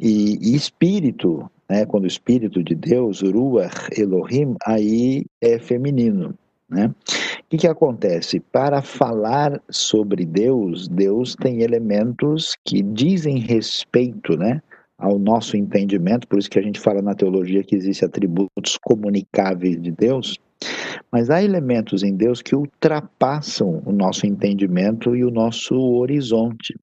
E, 0.00 0.38
e 0.40 0.56
espírito, 0.56 1.48
né, 1.68 1.84
quando 1.84 2.04
o 2.04 2.08
espírito 2.08 2.64
de 2.64 2.74
Deus, 2.74 3.20
Ruach 3.20 3.88
Elohim, 3.96 4.56
aí 4.64 5.24
é 5.40 5.58
feminino. 5.58 6.34
Né? 6.68 6.86
O 6.86 7.44
que, 7.48 7.56
que 7.56 7.66
acontece? 7.66 8.40
Para 8.40 8.82
falar 8.82 9.60
sobre 9.70 10.26
Deus, 10.26 10.86
Deus 10.86 11.34
tem 11.34 11.62
elementos 11.62 12.56
que 12.64 12.82
dizem 12.82 13.38
respeito 13.38 14.36
né, 14.36 14.60
ao 14.98 15.18
nosso 15.18 15.56
entendimento, 15.56 16.28
por 16.28 16.38
isso 16.38 16.50
que 16.50 16.58
a 16.58 16.62
gente 16.62 16.78
fala 16.78 17.00
na 17.00 17.14
teologia 17.14 17.62
que 17.62 17.74
existem 17.74 18.06
atributos 18.06 18.76
comunicáveis 18.82 19.80
de 19.80 19.90
Deus, 19.90 20.36
mas 21.10 21.30
há 21.30 21.42
elementos 21.42 22.02
em 22.02 22.14
Deus 22.14 22.42
que 22.42 22.54
ultrapassam 22.54 23.82
o 23.86 23.92
nosso 23.92 24.26
entendimento 24.26 25.14
e 25.16 25.24
o 25.24 25.30
nosso 25.30 25.74
horizonte. 25.74 26.74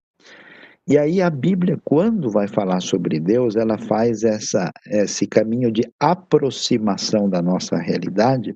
E 0.88 1.00
aí 1.00 1.20
a 1.20 1.32
Bíblia, 1.32 1.80
quando 1.84 2.30
vai 2.30 2.48
falar 2.48 2.80
sobre 2.80 3.20
Deus, 3.20 3.56
ela 3.56 3.76
faz 3.76 4.24
essa, 4.24 4.72
esse 4.86 5.26
caminho 5.26 5.72
de 5.72 5.82
aproximação 6.00 7.28
da 7.28 7.42
nossa 7.42 7.76
realidade 7.76 8.56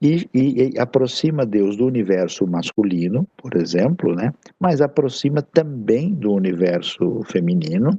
e, 0.00 0.28
e, 0.34 0.72
e, 0.74 0.78
aproxima 0.80 1.46
Deus 1.46 1.76
do 1.76 1.86
universo 1.86 2.44
masculino, 2.48 3.28
por 3.36 3.56
exemplo, 3.56 4.12
né? 4.12 4.34
mas 4.58 4.80
aproxima 4.80 5.40
também 5.40 6.12
do 6.12 6.32
universo 6.32 7.20
feminino. 7.26 7.90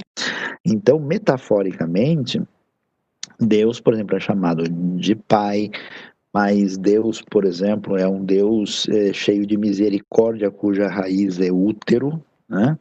Então, 0.65 0.99
metaforicamente, 0.99 2.41
Deus, 3.39 3.79
por 3.79 3.93
exemplo, 3.93 4.17
é 4.17 4.19
chamado 4.19 4.67
de 4.67 5.15
Pai, 5.15 5.71
mas 6.33 6.77
Deus, 6.77 7.21
por 7.21 7.45
exemplo, 7.45 7.95
é 7.97 8.05
um 8.05 8.25
Deus 8.25 8.89
é, 8.89 9.13
cheio 9.13 9.45
de 9.45 9.55
misericórdia, 9.55 10.51
cuja 10.51 10.89
raiz 10.89 11.39
é 11.39 11.49
útero, 11.49 12.21
né? 12.49 12.77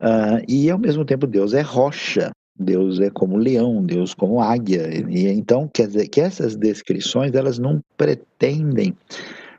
Uh, 0.00 0.44
e 0.48 0.70
ao 0.70 0.78
mesmo 0.78 1.04
tempo 1.04 1.26
Deus 1.26 1.54
é 1.54 1.60
rocha, 1.60 2.30
Deus 2.58 3.00
é 3.00 3.10
como 3.10 3.36
leão, 3.36 3.82
Deus 3.82 4.14
como 4.14 4.40
águia. 4.40 4.88
E 5.08 5.26
então 5.28 5.68
quer 5.68 5.88
dizer 5.88 6.08
que 6.08 6.20
essas 6.20 6.56
descrições 6.56 7.34
elas 7.34 7.58
não 7.58 7.80
pretendem 7.96 8.96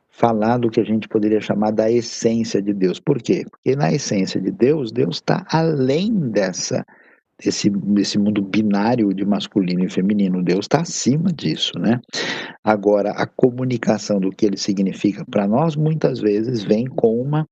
falar 0.09 0.57
do 0.57 0.69
que 0.69 0.79
a 0.79 0.83
gente 0.83 1.07
poderia 1.07 1.39
chamar 1.39 1.71
da 1.71 1.91
essência 1.91 2.59
de 2.61 2.73
Deus. 2.73 2.99
Por 2.99 3.21
quê? 3.21 3.45
Porque 3.49 3.75
na 3.75 3.93
essência 3.93 4.41
de 4.41 4.51
Deus, 4.51 4.91
Deus 4.91 5.17
está 5.17 5.45
além 5.51 6.11
dessa 6.31 6.83
desse, 7.39 8.17
mundo 8.17 8.41
binário 8.41 9.13
de 9.13 9.23
masculino 9.23 9.83
e 9.83 9.89
feminino. 9.89 10.43
Deus 10.43 10.65
está 10.65 10.81
acima 10.81 11.31
disso, 11.31 11.77
né? 11.77 12.01
Agora, 12.63 13.11
a 13.11 13.27
comunicação 13.27 14.19
do 14.19 14.31
que 14.31 14.45
ele 14.45 14.57
significa 14.57 15.23
para 15.29 15.47
nós 15.47 15.75
muitas 15.75 16.19
vezes 16.19 16.63
vem 16.63 16.85
com 16.85 17.21
uma 17.21 17.47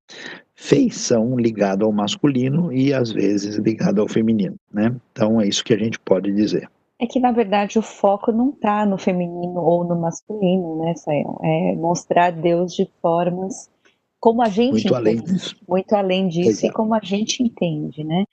feição 0.55 1.37
ligada 1.37 1.83
ao 1.83 1.91
masculino 1.91 2.71
e 2.71 2.93
às 2.93 3.11
vezes 3.11 3.57
ligada 3.57 4.01
ao 4.01 4.07
feminino, 4.07 4.55
né? 4.73 4.95
Então 5.11 5.39
é 5.41 5.47
isso 5.47 5.63
que 5.63 5.73
a 5.73 5.77
gente 5.77 5.99
pode 5.99 6.31
dizer. 6.31 6.69
É 6.97 7.05
que 7.05 7.19
na 7.19 7.31
verdade 7.31 7.77
o 7.77 7.81
foco 7.81 8.31
não 8.31 8.49
está 8.51 8.85
no 8.85 8.97
feminino 8.97 9.59
ou 9.59 9.83
no 9.83 9.99
masculino, 9.99 10.79
né, 10.79 10.95
Sayão? 10.95 11.37
É 11.43 11.75
mostrar 11.75 12.31
Deus 12.31 12.73
de 12.73 12.89
formas 13.01 13.69
como 14.17 14.41
a 14.41 14.49
gente 14.49 14.71
muito 14.71 14.87
entende, 14.87 14.95
além 14.95 15.21
disso, 15.21 15.55
muito 15.67 15.93
além 15.93 16.27
disso 16.29 16.65
e 16.65 16.71
como 16.71 16.95
a 16.95 16.99
gente 17.03 17.43
entende, 17.43 18.03
né? 18.03 18.23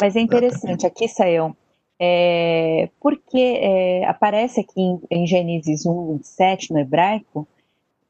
Mas 0.00 0.14
é 0.14 0.20
interessante 0.20 0.84
Exatamente. 0.84 0.86
aqui, 0.86 1.08
Sayão, 1.08 1.56
é, 1.98 2.90
porque 3.00 3.38
é, 3.38 4.04
aparece 4.06 4.60
aqui 4.60 4.80
em, 4.80 5.00
em 5.10 5.26
Gênesis 5.26 5.86
1, 5.86 6.16
27, 6.18 6.72
no 6.72 6.80
hebraico, 6.80 7.48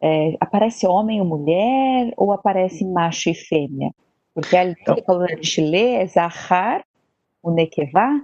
é, 0.03 0.37
aparece 0.41 0.87
homem 0.87 1.21
ou 1.21 1.27
mulher 1.27 2.13
ou 2.17 2.33
aparece 2.33 2.85
macho 2.85 3.31
e 3.31 3.35
fêmea? 3.35 3.91
Porque 4.35 4.57
ali, 4.57 4.75
então, 4.81 5.21
a 5.21 5.29
gente 5.29 5.61
lê, 5.61 5.95
é 5.95 6.07
Zahar, 6.07 6.85
o 7.43 7.51
Nekevá. 7.51 8.21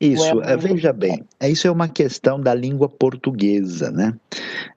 Isso, 0.00 0.42
é, 0.42 0.56
veja 0.56 0.92
bem, 0.92 1.22
isso 1.40 1.68
é 1.68 1.70
uma 1.70 1.88
questão 1.88 2.40
da 2.40 2.52
língua 2.52 2.88
portuguesa, 2.88 3.92
né? 3.92 4.12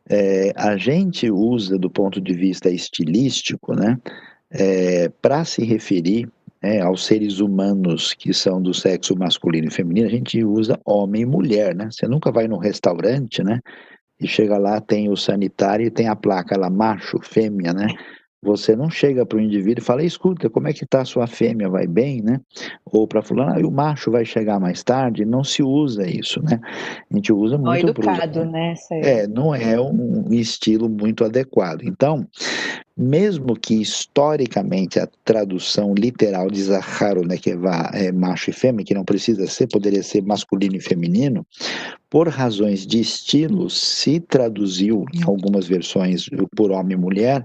É, 0.07 0.53
a 0.55 0.78
gente 0.78 1.30
usa 1.32 1.78
do 1.78 1.89
ponto 1.89 2.22
de 2.22 2.34
vista 2.34 2.70
estilístico, 2.70 3.74
né? 3.74 3.99
É, 4.51 5.09
para 5.09 5.43
se 5.43 5.66
referir 5.66 6.30
né, 6.61 6.82
aos 6.82 7.03
seres 7.03 7.39
humanos 7.39 8.13
que 8.13 8.32
são 8.32 8.61
do 8.61 8.76
sexo 8.76 9.18
masculino 9.18 9.68
e 9.68 9.72
feminino, 9.72 10.07
a 10.07 10.11
gente 10.11 10.43
usa 10.43 10.80
homem 10.86 11.24
e 11.24 11.26
mulher, 11.26 11.76
né? 11.76 11.89
Você 11.89 12.07
nunca 12.07 12.32
vai 12.32 12.47
num 12.47 12.59
restaurante, 12.59 13.43
né? 13.43 13.59
E 14.20 14.28
chega 14.28 14.57
lá, 14.57 14.80
tem 14.80 15.09
o 15.09 15.16
sanitário 15.16 15.86
e 15.86 15.91
tem 15.91 16.07
a 16.07 16.16
placa 16.16 16.57
lá, 16.57 16.70
macho, 16.70 17.20
fêmea, 17.22 17.74
né? 17.74 17.88
Você 18.45 18.76
não 18.76 18.91
chega 18.91 19.26
para 19.26 19.39
o 19.39 19.41
indivíduo 19.41 19.82
e 19.82 19.86
fala, 19.86 20.03
escuta, 20.03 20.49
como 20.51 20.68
é 20.68 20.74
que 20.74 20.84
está 20.84 21.01
a 21.01 21.05
sua 21.05 21.26
fêmea, 21.26 21.68
vai 21.68 21.88
bem, 21.88 22.22
né? 22.22 22.39
Ou 22.86 23.07
para 23.07 23.24
fulano, 23.24 23.51
ah, 23.51 23.68
o 23.68 23.72
macho 23.72 24.11
vai 24.11 24.24
chegar 24.24 24.59
mais 24.59 24.84
tarde, 24.84 25.26
não 25.26 25.43
se 25.43 25.63
usa 25.63 26.07
isso, 26.07 26.41
né? 26.43 26.59
A 27.11 27.16
gente 27.16 27.34
usa 27.34 27.57
muito... 27.57 27.89
educado, 27.89 28.41
pro... 28.41 28.51
né? 28.51 28.76
É, 28.91 29.28
não 29.28 29.53
é 29.55 29.82
um 29.82 30.32
estilo 30.32 30.88
muito 30.88 31.26
adequado. 31.26 31.82
Então, 31.84 32.28
mesmo 32.97 33.55
que 33.55 33.81
historicamente 33.81 34.99
a 34.99 35.07
tradução 35.25 35.93
literal 35.93 36.49
de 36.49 36.63
Zaharo, 36.63 37.27
né, 37.27 37.37
que 37.37 37.51
é 37.93 38.11
macho 38.11 38.49
e 38.49 38.53
fêmea, 38.53 38.85
que 38.85 38.93
não 38.93 39.03
precisa 39.03 39.45
ser, 39.47 39.67
poderia 39.67 40.01
ser 40.01 40.21
masculino 40.21 40.77
e 40.77 40.81
feminino, 40.81 41.45
por 42.09 42.29
razões 42.29 42.87
de 42.87 43.01
estilo, 43.01 43.69
se 43.69 44.19
traduziu 44.21 45.05
em 45.13 45.23
algumas 45.23 45.67
versões 45.67 46.29
por 46.55 46.71
homem 46.71 46.95
e 46.95 46.99
mulher, 46.99 47.43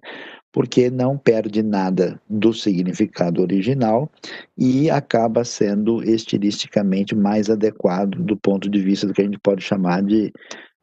porque 0.53 0.91
não 0.91 1.17
perde 1.17 1.63
nada 1.63 2.21
do 2.29 2.53
significado 2.53 3.41
original 3.41 4.11
e 4.59 4.91
acaba 4.91 5.45
sendo 5.45 6.03
estilisticamente 6.03 7.15
mais 7.15 7.49
adequado 7.49 8.17
do 8.17 8.37
ponto 8.37 8.69
de 8.69 8.81
vista 8.81 9.07
do 9.07 9.15
que 9.15 9.23
a 9.23 9.25
gente 9.25 9.39
pode 9.39 9.63
chamar 9.63 10.03
de 10.03 10.33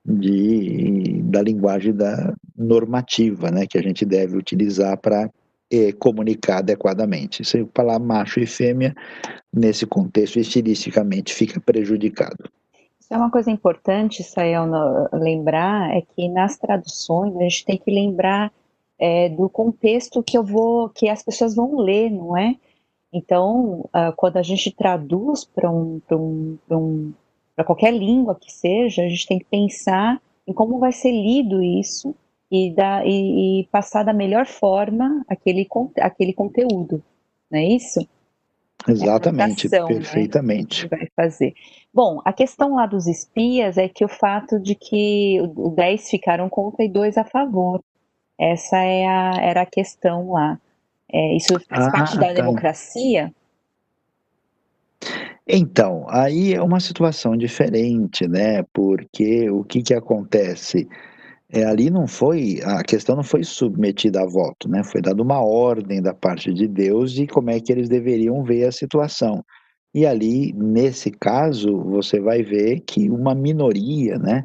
de, 0.07 1.21
da 1.23 1.41
linguagem 1.41 1.93
da 1.93 2.33
normativa, 2.55 3.51
né, 3.51 3.67
que 3.67 3.77
a 3.77 3.81
gente 3.81 4.05
deve 4.05 4.37
utilizar 4.37 4.97
para 4.97 5.29
eh, 5.69 5.91
comunicar 5.91 6.59
adequadamente. 6.59 7.43
Se 7.43 7.59
eu 7.59 7.69
falar 7.75 7.99
macho 7.99 8.39
e 8.39 8.45
fêmea, 8.45 8.95
nesse 9.53 9.85
contexto, 9.85 10.39
estilisticamente, 10.39 11.33
fica 11.33 11.59
prejudicado. 11.59 12.49
Isso 12.99 13.13
é 13.13 13.17
uma 13.17 13.31
coisa 13.31 13.51
importante, 13.51 14.23
Sael, 14.23 14.65
lembrar, 15.13 15.95
é 15.95 16.01
que 16.01 16.27
nas 16.29 16.57
traduções 16.57 17.35
a 17.35 17.43
gente 17.43 17.65
tem 17.65 17.77
que 17.77 17.91
lembrar 17.91 18.51
é, 18.99 19.29
do 19.29 19.49
contexto 19.49 20.23
que 20.23 20.37
eu 20.37 20.43
vou, 20.43 20.89
que 20.89 21.07
as 21.09 21.23
pessoas 21.23 21.55
vão 21.55 21.77
ler, 21.77 22.09
não 22.09 22.35
é? 22.35 22.55
Então, 23.13 23.89
uh, 23.93 24.13
quando 24.15 24.37
a 24.37 24.43
gente 24.43 24.71
traduz 24.71 25.45
para 25.45 25.71
um, 25.71 26.01
um, 26.11 26.57
um 26.69 27.13
para 27.57 27.65
qualquer 27.65 27.91
língua 27.91 28.35
que 28.39 28.51
seja, 28.53 29.01
a 29.01 29.09
gente 29.09 29.25
tem 29.25 29.39
que 29.39 29.45
pensar 29.45 30.21
em 30.45 30.53
como 30.53 30.77
vai 30.77 30.91
ser 30.91 31.11
lido 31.11 31.63
isso 31.63 32.13
e, 32.51 32.71
dar, 32.71 33.03
e, 33.03 33.61
e 33.61 33.65
passar 33.71 34.03
da 34.03 34.13
melhor 34.13 34.45
forma 34.45 35.25
aquele, 35.27 35.67
aquele 35.99 36.33
conteúdo, 36.33 37.03
não 37.49 37.59
é 37.59 37.65
isso? 37.65 38.07
Exatamente, 38.87 39.73
é 39.73 39.83
perfeitamente. 39.83 40.83
Né, 40.83 40.97
vai 40.99 41.07
fazer. 41.15 41.55
Bom, 41.91 42.21
a 42.23 42.31
questão 42.31 42.75
lá 42.75 42.85
dos 42.85 43.07
espias 43.07 43.75
é 43.75 43.89
que 43.89 44.05
o 44.05 44.07
fato 44.07 44.59
de 44.59 44.75
que 44.75 45.39
10 45.75 46.11
ficaram 46.11 46.47
contra 46.47 46.85
e 46.85 46.87
2 46.87 47.17
a 47.17 47.23
favor. 47.23 47.81
Essa 48.39 48.77
é 48.77 49.03
a, 49.07 49.31
era 49.41 49.61
a 49.61 49.65
questão 49.65 50.33
lá. 50.33 50.61
É, 51.11 51.35
isso 51.35 51.59
faz 51.67 51.87
ah, 51.87 51.91
parte 51.91 52.19
da 52.19 52.27
tá. 52.27 52.33
democracia? 52.33 53.33
Então, 55.49 56.05
aí 56.09 56.53
é 56.53 56.61
uma 56.61 56.79
situação 56.79 57.37
diferente, 57.37 58.27
né? 58.27 58.63
Porque 58.73 59.49
o 59.49 59.63
que, 59.63 59.81
que 59.81 59.93
acontece? 59.93 60.87
É, 61.49 61.63
ali 61.63 61.89
não 61.89 62.05
foi, 62.05 62.59
a 62.63 62.83
questão 62.83 63.15
não 63.15 63.23
foi 63.23 63.43
submetida 63.43 64.21
a 64.21 64.25
voto, 64.25 64.67
né? 64.69 64.83
Foi 64.83 65.01
dada 65.01 65.21
uma 65.23 65.39
ordem 65.39 66.01
da 66.01 66.13
parte 66.13 66.53
de 66.53 66.67
Deus 66.67 67.13
de 67.13 67.25
como 67.27 67.49
é 67.49 67.61
que 67.61 67.71
eles 67.71 67.87
deveriam 67.87 68.43
ver 68.43 68.65
a 68.65 68.71
situação. 68.71 69.43
E 69.93 70.05
ali, 70.05 70.53
nesse 70.53 71.11
caso, 71.11 71.81
você 71.83 72.19
vai 72.19 72.43
ver 72.43 72.81
que 72.81 73.09
uma 73.09 73.33
minoria, 73.33 74.17
né? 74.19 74.43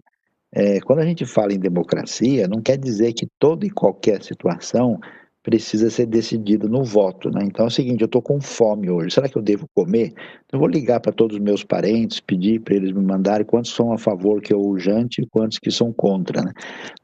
É, 0.55 0.81
quando 0.81 1.01
a 1.01 1.07
gente 1.07 1.27
fala 1.27 1.53
em 1.53 1.59
democracia, 1.59 2.47
não 2.47 2.63
quer 2.63 2.79
dizer 2.79 3.13
que 3.15 3.27
toda 3.39 3.67
e 3.67 3.71
qualquer 3.71 4.23
situação 4.23 5.01
precisa 5.43 5.91
ser 5.91 6.07
decidido 6.07 6.69
no 6.69 6.85
voto, 6.85 7.31
né? 7.31 7.41
Então 7.45 7.65
é 7.65 7.69
o 7.69 7.71
seguinte, 7.71 8.01
eu 8.01 8.07
estou 8.07 8.23
com 8.23 8.41
fome 8.41 8.89
hoje, 8.89 9.15
será 9.15 9.29
que 9.29 9.37
eu 9.37 9.43
devo 9.43 9.67
comer? 9.75 10.13
Eu 10.53 10.59
vou 10.59 10.69
ligar 10.69 11.01
para 11.01 11.13
todos 11.13 11.37
os 11.37 11.43
meus 11.43 11.65
parentes, 11.65 12.21
pedir 12.21 12.61
para 12.61 12.77
eles 12.77 12.93
me 12.93 13.03
mandarem 13.03 13.45
quantos 13.45 13.73
são 13.73 13.93
a 13.93 13.99
favor 13.99 14.41
que 14.41 14.55
eu 14.55 14.79
jante 14.79 15.23
e 15.23 15.27
quantos 15.27 15.59
que 15.59 15.71
são 15.71 15.93
contra, 15.93 16.43
né? 16.43 16.53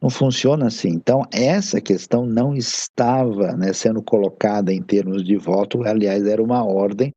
Não 0.00 0.08
funciona 0.08 0.66
assim. 0.66 0.90
Então 0.90 1.22
essa 1.32 1.80
questão 1.80 2.24
não 2.24 2.54
estava 2.54 3.56
né, 3.56 3.72
sendo 3.72 4.02
colocada 4.02 4.72
em 4.72 4.82
termos 4.82 5.24
de 5.24 5.36
voto, 5.36 5.82
aliás 5.82 6.26
era 6.26 6.42
uma 6.42 6.64
ordem 6.64 7.12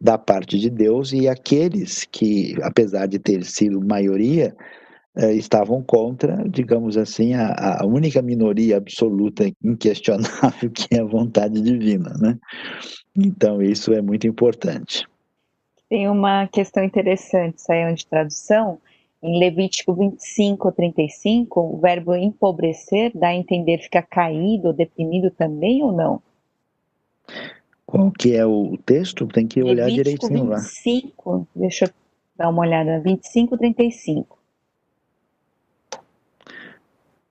da 0.00 0.16
parte 0.16 0.58
de 0.58 0.70
Deus 0.70 1.12
e 1.12 1.28
aqueles 1.28 2.06
que, 2.10 2.54
apesar 2.62 3.06
de 3.06 3.18
ter 3.18 3.44
sido 3.44 3.84
maioria, 3.84 4.54
eh, 5.16 5.32
estavam 5.32 5.82
contra, 5.82 6.44
digamos 6.46 6.98
assim, 6.98 7.32
a, 7.32 7.80
a, 7.80 7.86
única 7.86 8.20
minoria 8.20 8.76
absoluta 8.76 9.50
inquestionável 9.64 10.70
que 10.74 10.94
é 10.94 11.00
a 11.00 11.04
vontade 11.04 11.60
divina, 11.62 12.12
né? 12.20 12.38
Então 13.16 13.62
isso 13.62 13.94
é 13.94 14.02
muito 14.02 14.26
importante. 14.26 15.08
Tem 15.88 16.06
uma 16.06 16.46
questão 16.48 16.84
interessante, 16.84 17.62
saiu 17.62 17.94
de 17.94 18.06
tradução, 18.06 18.78
em 19.22 19.38
Levítico 19.38 19.94
25 19.94 20.70
35, 20.72 21.60
o 21.60 21.78
verbo 21.78 22.14
empobrecer 22.14 23.10
dá 23.14 23.28
a 23.28 23.34
entender 23.34 23.78
ficar 23.78 24.02
caído 24.02 24.68
ou 24.68 24.74
deprimido 24.74 25.30
também 25.30 25.82
ou 25.82 25.92
não? 25.92 26.22
Qual 27.86 28.10
que 28.10 28.36
é 28.36 28.44
o 28.44 28.76
texto? 28.84 29.26
Tem 29.28 29.46
que 29.46 29.62
olhar 29.62 29.86
Levítico 29.86 30.28
direitinho 30.28 30.54
25, 30.54 31.30
lá. 31.30 31.46
deixa 31.54 31.86
eu 31.86 31.90
dar 32.36 32.50
uma 32.50 32.60
olhada, 32.60 33.00
25 33.00 33.56
35. 33.56 34.35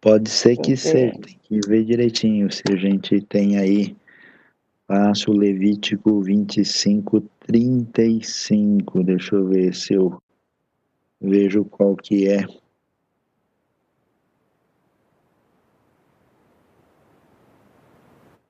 Pode 0.05 0.29
ser 0.29 0.55
que 0.57 0.77
seja, 0.77 1.17
tem 1.19 1.39
que 1.41 1.59
ver 1.67 1.83
direitinho 1.83 2.51
se 2.51 2.61
a 2.71 2.75
gente 2.75 3.19
tem 3.21 3.57
aí 3.57 3.97
passo 4.85 5.31
Levítico 5.31 6.21
25, 6.21 7.21
35. 7.39 9.03
Deixa 9.03 9.35
eu 9.35 9.47
ver 9.47 9.73
se 9.73 9.95
eu 9.95 10.21
vejo 11.19 11.65
qual 11.65 11.95
que 11.95 12.27
é. 12.27 12.45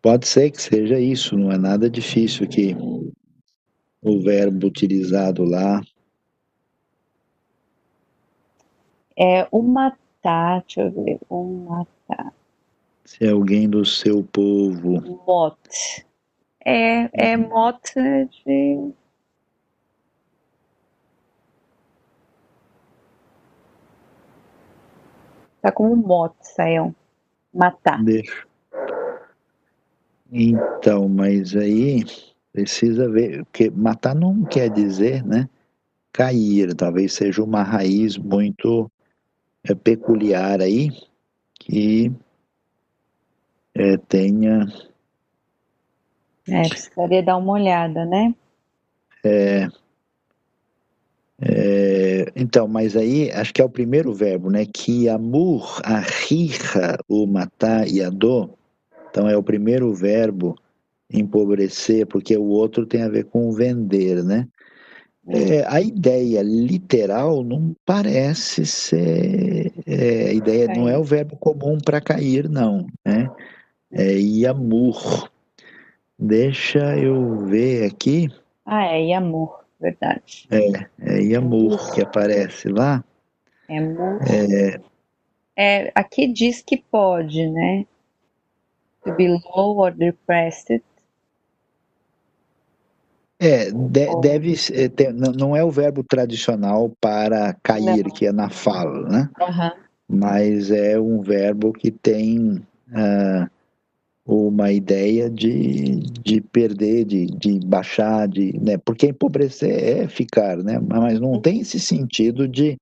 Pode 0.02 0.27
ser 0.27 0.52
que 0.52 0.61
seja 0.61 0.99
isso, 0.99 1.38
não 1.38 1.53
é 1.53 1.57
nada 1.57 1.90
difícil 1.90 2.49
que 2.49 2.76
o 4.02 4.19
verbo 4.19 4.68
utilizado 4.68 5.45
lá. 5.45 5.82
É 9.18 9.48
uma 9.53 9.98
matar, 10.26 10.61
deixa 10.61 10.81
eu 10.81 10.91
ver, 10.91 11.19
um 11.30 11.65
matar. 11.65 12.34
Se 13.03 13.23
é 13.23 13.30
alguém 13.30 13.69
do 13.69 13.85
seu 13.85 14.23
povo. 14.23 15.02
Mot. 15.27 16.06
É, 16.65 17.10
é 17.14 17.38
mot 17.38 17.93
de. 17.93 18.91
Tá 25.61 25.72
como 25.72 25.95
mot, 25.95 26.35
Sayão. 26.41 26.95
Matar. 27.53 28.03
Deixa. 28.03 28.45
Então, 30.31 31.07
mas 31.07 31.56
aí 31.56 32.03
precisa 32.52 33.07
ver, 33.10 33.45
porque 33.45 33.69
matar 33.69 34.15
não 34.15 34.43
quer 34.43 34.69
dizer, 34.69 35.23
né? 35.23 35.47
Cair, 36.11 36.73
talvez 36.73 37.14
seja 37.14 37.43
uma 37.43 37.61
raiz 37.61 38.18
muito 38.18 38.89
é, 39.67 39.75
peculiar 39.75 40.61
aí 40.61 40.89
que 41.59 42.11
é, 43.73 43.97
tenha. 43.97 44.65
É, 46.47 46.69
precisaria 46.69 47.23
dar 47.23 47.37
uma 47.37 47.53
olhada, 47.53 48.05
né? 48.05 48.33
É, 49.23 49.67
é, 51.41 52.31
então, 52.35 52.67
mas 52.67 52.95
aí 52.95 53.31
acho 53.31 53.53
que 53.53 53.61
é 53.61 53.65
o 53.65 53.69
primeiro 53.69 54.13
verbo, 54.13 54.49
né? 54.49 54.65
Que 54.65 55.09
amor, 55.09 55.81
a 55.83 55.99
rija, 55.99 56.97
o 57.09 57.25
matar 57.25 57.87
e 57.87 58.01
a 58.01 58.09
dor. 58.09 58.51
Então 59.09 59.27
é 59.27 59.35
o 59.35 59.43
primeiro 59.43 59.93
verbo 59.93 60.55
empobrecer, 61.11 62.05
porque 62.07 62.37
o 62.37 62.45
outro 62.45 62.85
tem 62.85 63.03
a 63.03 63.09
ver 63.09 63.25
com 63.25 63.51
vender, 63.51 64.23
né? 64.23 64.47
É, 65.27 65.65
a 65.68 65.81
ideia 65.81 66.41
literal 66.43 67.43
não 67.43 67.76
parece 67.84 68.65
ser. 68.65 69.73
É, 69.88 70.30
a 70.30 70.34
ideia 70.34 70.68
não 70.68 70.88
é 70.88 70.97
o 70.97 71.03
verbo 71.03 71.35
comum 71.35 71.80
para 71.80 71.99
cair, 71.99 72.47
não. 72.47 72.85
Né? 73.03 73.27
É 73.91 74.11
Yamur. 74.11 75.30
Deixa 76.18 76.95
eu 76.97 77.39
ver 77.47 77.85
aqui. 77.85 78.30
Ah, 78.65 78.85
é 78.85 79.02
Yamur, 79.02 79.65
verdade. 79.80 80.47
É, 80.52 80.88
é 80.99 81.22
Yamur 81.22 81.93
que 81.93 82.02
aparece 82.03 82.69
lá. 82.69 83.03
É, 83.68 83.77
é, 84.27 84.81
é, 85.57 85.91
aqui 85.95 86.27
diz 86.27 86.61
que 86.61 86.77
pode, 86.77 87.49
né? 87.49 87.85
To 89.03 89.14
be 89.14 89.27
low 89.27 89.77
or 89.80 89.91
depressed 89.91 90.84
é, 93.39 93.69
de, 93.69 94.21
deve 94.21 94.55
é, 94.71 94.87
ter, 94.87 95.13
não 95.13 95.55
é 95.55 95.63
o 95.63 95.71
verbo 95.71 96.03
tradicional 96.03 96.91
para 97.01 97.53
cair, 97.61 98.03
não. 98.05 98.13
que 98.13 98.25
é 98.25 98.31
na 98.31 98.49
fala, 98.49 99.09
né? 99.09 99.29
Uhum. 99.39 99.71
Mas 100.07 100.71
é 100.71 100.99
um 100.99 101.21
verbo 101.21 101.73
que 101.73 101.91
tem 101.91 102.61
uh, 102.91 103.49
uma 104.25 104.71
ideia 104.71 105.29
de, 105.29 105.97
de 106.23 106.39
perder, 106.39 107.05
de, 107.05 107.25
de 107.25 107.59
baixar, 107.65 108.27
de, 108.27 108.57
né? 108.59 108.77
Porque 108.77 109.07
empobrecer 109.07 110.01
é 110.01 110.07
ficar, 110.07 110.57
né? 110.57 110.79
Mas 110.79 111.19
não 111.19 111.39
tem 111.41 111.59
esse 111.59 111.79
sentido 111.79 112.47
de, 112.47 112.77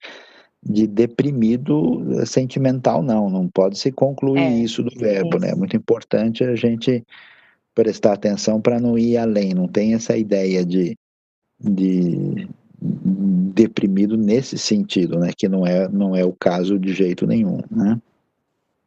de 0.64 0.86
deprimido 0.86 2.26
sentimental, 2.28 3.02
não. 3.02 3.28
Não 3.28 3.48
pode 3.48 3.80
se 3.80 3.92
concluir 3.92 4.42
é, 4.42 4.52
isso 4.52 4.84
do 4.84 4.92
verbo, 5.00 5.38
isso. 5.38 5.40
né? 5.40 5.52
É 5.52 5.56
muito 5.56 5.76
importante 5.76 6.44
a 6.44 6.56
gente 6.56 7.04
prestar 7.74 8.14
atenção 8.14 8.62
para 8.62 8.80
não 8.80 8.98
ir 8.98 9.18
além, 9.18 9.54
não 9.54 9.68
tem 9.68 9.94
essa 9.94 10.16
ideia 10.16 10.66
de, 10.66 10.98
de 11.60 12.48
deprimido 12.80 14.18
nesse 14.18 14.58
sentido, 14.58 15.20
né, 15.20 15.32
que 15.36 15.48
não 15.48 15.66
é, 15.66 15.88
não 15.88 16.16
é 16.16 16.24
o 16.24 16.34
caso 16.34 16.78
de 16.78 16.94
jeito 16.94 17.26
nenhum, 17.26 17.60
né. 17.70 18.00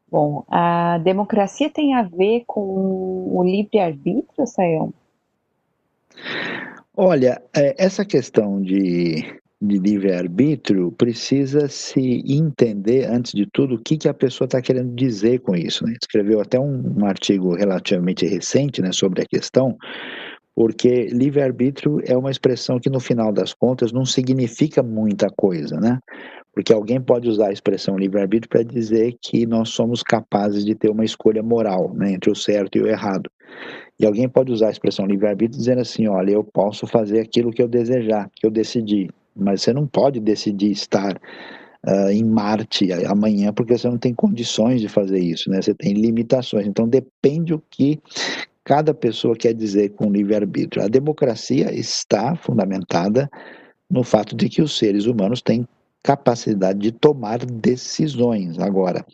Bom, 0.09 0.45
a 0.49 0.99
democracia 0.99 1.69
tem 1.69 1.95
a 1.95 2.03
ver 2.03 2.45
com 2.47 2.61
o 2.61 3.43
livre-arbítrio, 3.45 4.47
Sayão? 4.47 4.95
Olha, 6.97 7.43
é, 7.55 7.75
essa 7.77 8.05
questão 8.05 8.63
de 8.63 9.39
de 9.61 9.79
livre-arbítrio, 9.79 10.93
precisa 10.93 11.69
se 11.69 12.23
entender, 12.27 13.07
antes 13.07 13.33
de 13.33 13.47
tudo, 13.51 13.77
o 13.77 13.83
que, 13.83 13.97
que 13.97 14.09
a 14.09 14.15
pessoa 14.15 14.47
está 14.47 14.61
querendo 14.61 14.95
dizer 14.95 15.41
com 15.41 15.57
isso. 15.57 15.85
Né? 15.87 15.95
Escreveu 16.01 16.41
até 16.41 16.61
um, 16.61 16.95
um, 16.99 17.07
artigo 17.07 17.55
relativamente 17.55 18.27
recente 18.27 18.83
né, 18.83 18.93
sobre 18.93 19.23
a 19.23 19.27
questão, 19.27 19.77
porque 20.55 21.07
livre-arbítrio 21.07 22.01
é 22.05 22.17
uma 22.17 22.31
expressão 22.31 22.79
que, 22.79 22.91
no 22.91 23.01
final 23.01 23.33
das 23.33 23.55
contas, 23.55 23.93
não 23.93 24.05
significa 24.05 24.83
muita 24.83 25.29
coisa, 25.29 25.79
né? 25.79 25.99
Porque 26.55 26.73
alguém 26.73 26.99
pode 26.99 27.29
usar 27.29 27.49
a 27.49 27.53
expressão 27.53 27.99
livre-arbítrio 27.99 28.49
para 28.49 28.63
dizer 28.63 29.15
que 29.21 29.45
nós 29.45 29.69
somos 29.69 30.03
capazes 30.03 30.65
de 30.65 30.75
ter 30.75 30.89
uma 30.89 31.05
escolha 31.05 31.43
moral 31.43 31.93
né, 31.95 32.13
entre 32.13 32.31
o 32.31 32.35
certo 32.35 32.79
e 32.79 32.81
o 32.81 32.87
errado. 32.87 33.31
E 34.01 34.07
alguém 34.07 34.27
pode 34.27 34.51
usar 34.51 34.69
a 34.69 34.71
expressão 34.71 35.07
livre-arbítrio 35.07 35.59
dizendo 35.59 35.83
assim: 35.83 36.09
olha, 36.09 36.33
eu 36.33 36.43
posso 36.43 36.87
fazer 36.87 37.21
aquilo 37.21 37.51
que 37.51 37.63
eu 37.63 37.69
desejar, 37.69 38.31
que 38.35 38.47
eu 38.47 38.51
decidi 38.51 39.11
mas 39.37 39.63
você 39.63 39.73
não 39.73 39.87
pode 39.87 40.21
decidir 40.21 40.71
estar 40.71 41.21
uh, 41.87 42.11
em 42.11 42.25
Marte 42.25 42.93
amanhã 43.05 43.53
porque 43.53 43.77
você 43.77 43.89
não 43.89 43.99
tem 43.99 44.15
condições 44.15 44.81
de 44.81 44.89
fazer 44.89 45.19
isso, 45.19 45.51
né? 45.51 45.61
Você 45.61 45.75
tem 45.75 45.93
limitações. 45.93 46.67
Então 46.67 46.89
depende 46.89 47.55
o 47.55 47.63
que 47.71 48.01
cada 48.65 48.93
pessoa 48.93 49.37
quer 49.37 49.55
dizer 49.55 49.91
com 49.91 50.11
livre-arbítrio. 50.11 50.83
A 50.83 50.89
democracia 50.89 51.73
está 51.73 52.35
fundamentada 52.35 53.31
no 53.89 54.03
fato 54.03 54.35
de 54.35 54.49
que 54.49 54.61
os 54.61 54.77
seres 54.77 55.07
humanos 55.07 55.41
têm 55.41 55.67
capacidade 56.03 56.79
de 56.79 56.93
tomar 56.93 57.39
decisões. 57.45 58.59
Agora, 58.59 59.05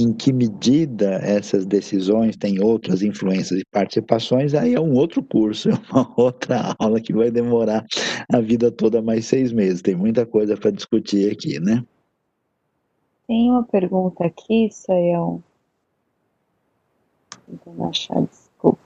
em 0.00 0.14
que 0.14 0.32
medida 0.32 1.16
essas 1.22 1.66
decisões 1.66 2.34
têm 2.34 2.58
outras 2.58 3.02
influências 3.02 3.60
e 3.60 3.64
participações, 3.66 4.54
aí 4.54 4.74
é 4.74 4.80
um 4.80 4.94
outro 4.94 5.22
curso, 5.22 5.68
é 5.70 5.74
uma 5.92 6.10
outra 6.16 6.74
aula 6.78 7.00
que 7.00 7.12
vai 7.12 7.30
demorar 7.30 7.84
a 8.32 8.40
vida 8.40 8.72
toda 8.72 9.02
mais 9.02 9.26
seis 9.26 9.52
meses. 9.52 9.82
Tem 9.82 9.94
muita 9.94 10.24
coisa 10.24 10.56
para 10.56 10.70
discutir 10.70 11.30
aqui, 11.30 11.60
né? 11.60 11.84
Tem 13.26 13.50
uma 13.50 13.62
pergunta 13.62 14.24
aqui, 14.24 14.70
Sayão. 14.72 15.42
Tentando 17.46 17.84
achar, 17.84 18.22
desculpa. 18.22 18.78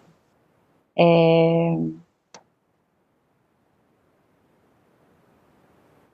É... 0.99 1.77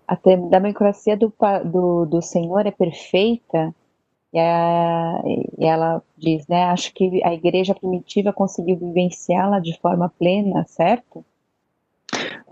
A 0.06 0.18
democracia 0.51 1.16
do, 1.16 1.32
do, 1.64 2.05
do 2.05 2.20
Senhor 2.20 2.66
é 2.66 2.70
perfeita 2.72 3.74
e, 4.32 4.39
a, 4.39 5.23
e 5.59 5.65
ela 5.65 6.02
diz, 6.16 6.47
né, 6.47 6.65
acho 6.65 6.93
que 6.94 7.23
a 7.24 7.35
igreja 7.35 7.74
primitiva 7.74 8.32
conseguiu 8.32 8.77
vivenciá-la 8.77 9.59
de 9.59 9.78
forma 9.81 10.09
plena, 10.19 10.65
certo? 10.69 11.24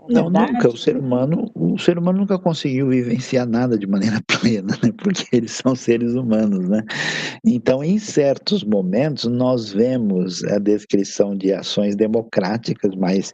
É 0.09 0.13
não, 0.13 0.29
nunca. 0.29 0.67
O 0.67 0.77
ser 0.77 0.97
humano, 0.97 1.51
o 1.53 1.77
ser 1.77 1.97
humano 1.97 2.19
nunca 2.19 2.39
conseguiu 2.39 2.89
vivenciar 2.89 3.47
nada 3.47 3.77
de 3.77 3.85
maneira 3.85 4.19
plena, 4.27 4.75
né? 4.83 4.91
Porque 4.97 5.25
eles 5.31 5.51
são 5.51 5.75
seres 5.75 6.15
humanos, 6.15 6.67
né? 6.67 6.83
Então, 7.45 7.83
em 7.83 7.99
certos 7.99 8.63
momentos, 8.63 9.25
nós 9.25 9.71
vemos 9.71 10.43
a 10.45 10.57
descrição 10.57 11.35
de 11.35 11.53
ações 11.53 11.95
democráticas, 11.95 12.95
mas 12.95 13.33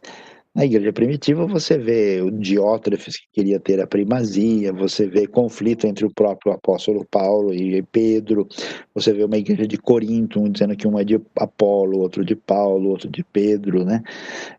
na 0.56 0.64
igreja 0.64 0.90
primitiva 0.90 1.46
você 1.46 1.76
vê 1.76 2.22
o 2.22 2.30
Diótrefes 2.30 3.18
que 3.18 3.26
queria 3.30 3.60
ter 3.60 3.78
a 3.78 3.86
primazia, 3.86 4.72
você 4.72 5.06
vê 5.06 5.26
conflito 5.26 5.86
entre 5.86 6.06
o 6.06 6.10
próprio 6.10 6.50
apóstolo 6.50 7.06
Paulo 7.10 7.52
e 7.52 7.82
Pedro, 7.82 8.48
você 8.94 9.12
vê 9.12 9.22
uma 9.22 9.36
igreja 9.36 9.68
de 9.68 9.76
Corinto, 9.76 10.40
um 10.40 10.50
dizendo 10.50 10.74
que 10.74 10.88
um 10.88 10.98
é 10.98 11.04
de 11.04 11.20
Apolo, 11.36 11.98
outro 11.98 12.24
de 12.24 12.34
Paulo, 12.34 12.88
outro 12.88 13.10
de 13.10 13.22
Pedro, 13.22 13.84
né? 13.84 14.02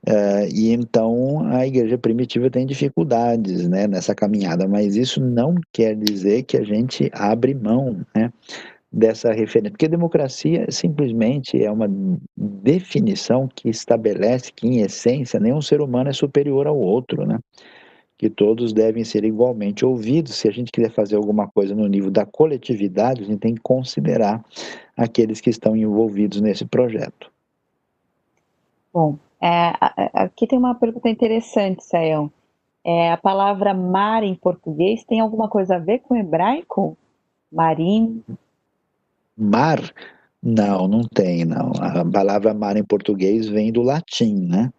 Uh, 0.08 0.48
e 0.54 0.72
então 0.72 1.48
a 1.48 1.66
igreja 1.66 1.98
primitiva 1.98 2.48
tem 2.48 2.68
dificuldades 2.68 3.68
né, 3.68 3.88
nessa 3.88 4.14
caminhada, 4.14 4.68
mas 4.68 4.96
isso 4.96 5.20
não 5.20 5.56
quer 5.74 5.96
dizer 5.96 6.44
que 6.44 6.58
a 6.58 6.64
gente 6.64 7.10
abre 7.12 7.56
mão, 7.56 8.06
né? 8.16 8.32
Dessa 8.98 9.32
referência, 9.32 9.70
porque 9.70 9.88
democracia 9.88 10.66
simplesmente 10.72 11.64
é 11.64 11.72
uma 11.72 11.88
definição 12.36 13.48
que 13.48 13.70
estabelece 13.70 14.52
que, 14.52 14.68
em 14.68 14.82
essência, 14.82 15.40
nenhum 15.40 15.62
ser 15.62 15.82
humano 15.82 16.10
é 16.10 16.14
superior 16.14 16.66
ao 16.66 16.76
outro, 16.76 17.24
né? 17.24 17.38
Que 18.18 18.28
todos 18.28 18.74
devem 18.74 19.04
ser 19.04 19.24
igualmente 19.24 19.86
ouvidos. 19.86 20.34
Se 20.34 20.48
a 20.48 20.52
gente 20.52 20.72
quiser 20.72 20.90
fazer 20.90 21.16
alguma 21.16 21.48
coisa 21.48 21.76
no 21.76 21.86
nível 21.86 22.10
da 22.10 22.26
coletividade, 22.26 23.22
a 23.22 23.26
gente 23.26 23.40
tem 23.40 23.54
que 23.54 23.62
considerar 23.62 24.44
aqueles 24.98 25.40
que 25.40 25.52
estão 25.52 25.76
envolvidos 25.76 26.42
nesse 26.42 26.66
projeto. 26.66 27.32
Bom, 28.92 29.20
é, 29.40 29.74
aqui 30.12 30.48
tem 30.48 30.58
uma 30.58 30.74
pergunta 30.74 31.08
interessante, 31.08 31.84
Sayão. 31.84 32.32
É, 32.84 33.12
a 33.12 33.18
palavra 33.18 33.76
mar 33.76 34.24
em 34.24 34.34
português 34.34 35.04
tem 35.04 35.20
alguma 35.20 35.48
coisa 35.48 35.76
a 35.76 35.80
ver 35.80 36.00
com 36.00 36.16
hebraico? 36.16 36.98
Marim? 37.52 38.24
Mar? 39.38 39.94
Não, 40.42 40.88
não 40.88 41.02
tem, 41.02 41.46
não. 41.46 41.72
A 41.80 42.06
palavra 42.06 42.54
mar 42.54 42.78
em 42.78 42.84
português 42.84 43.48
vem 43.48 43.72
do 43.72 43.82
latim, 43.82 44.36
né? 44.36 44.72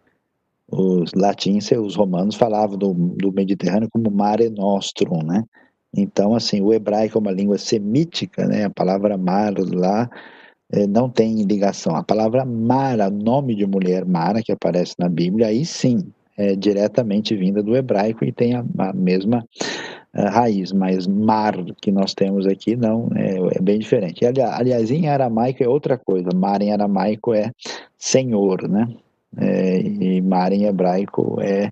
Os 0.71 1.11
latins, 1.15 1.71
os 1.71 1.95
romanos 1.95 2.35
falavam 2.35 2.77
do, 2.77 2.93
do 2.93 3.31
Mediterrâneo 3.31 3.89
como 3.91 4.11
mare 4.11 4.49
nostrum, 4.49 5.23
né? 5.23 5.43
Então, 5.95 6.35
assim, 6.35 6.61
o 6.61 6.71
hebraico 6.71 7.17
é 7.17 7.21
uma 7.21 7.31
língua 7.31 7.57
semítica, 7.57 8.45
né? 8.45 8.65
A 8.65 8.69
palavra 8.69 9.17
mar 9.17 9.53
lá 9.57 10.09
é, 10.71 10.85
não 10.85 11.09
tem 11.09 11.43
ligação. 11.43 11.95
A 11.95 12.03
palavra 12.03 12.45
Mara, 12.45 13.09
nome 13.09 13.55
de 13.55 13.65
mulher 13.65 14.05
Mara, 14.05 14.41
que 14.43 14.51
aparece 14.51 14.93
na 14.99 15.09
Bíblia, 15.09 15.47
aí 15.47 15.65
sim, 15.65 16.11
é 16.37 16.55
diretamente 16.55 17.35
vinda 17.35 17.61
do 17.63 17.75
hebraico 17.75 18.23
e 18.23 18.31
tem 18.31 18.55
a, 18.55 18.63
a 18.77 18.93
mesma 18.93 19.43
raiz, 20.13 20.71
mas 20.71 21.05
mar 21.05 21.53
que 21.81 21.91
nós 21.91 22.13
temos 22.13 22.47
aqui 22.47 22.75
não, 22.75 23.09
é, 23.15 23.57
é 23.57 23.61
bem 23.61 23.79
diferente. 23.79 24.25
aliás, 24.25 24.91
em 24.91 25.07
aramaico 25.07 25.63
é 25.63 25.67
outra 25.67 25.97
coisa, 25.97 26.29
mar 26.35 26.61
em 26.61 26.71
aramaico 26.71 27.33
é 27.33 27.51
senhor, 27.97 28.67
né? 28.67 28.87
É, 29.37 29.79
e 29.81 30.21
mar 30.21 30.51
em 30.51 30.65
hebraico 30.65 31.39
é 31.39 31.69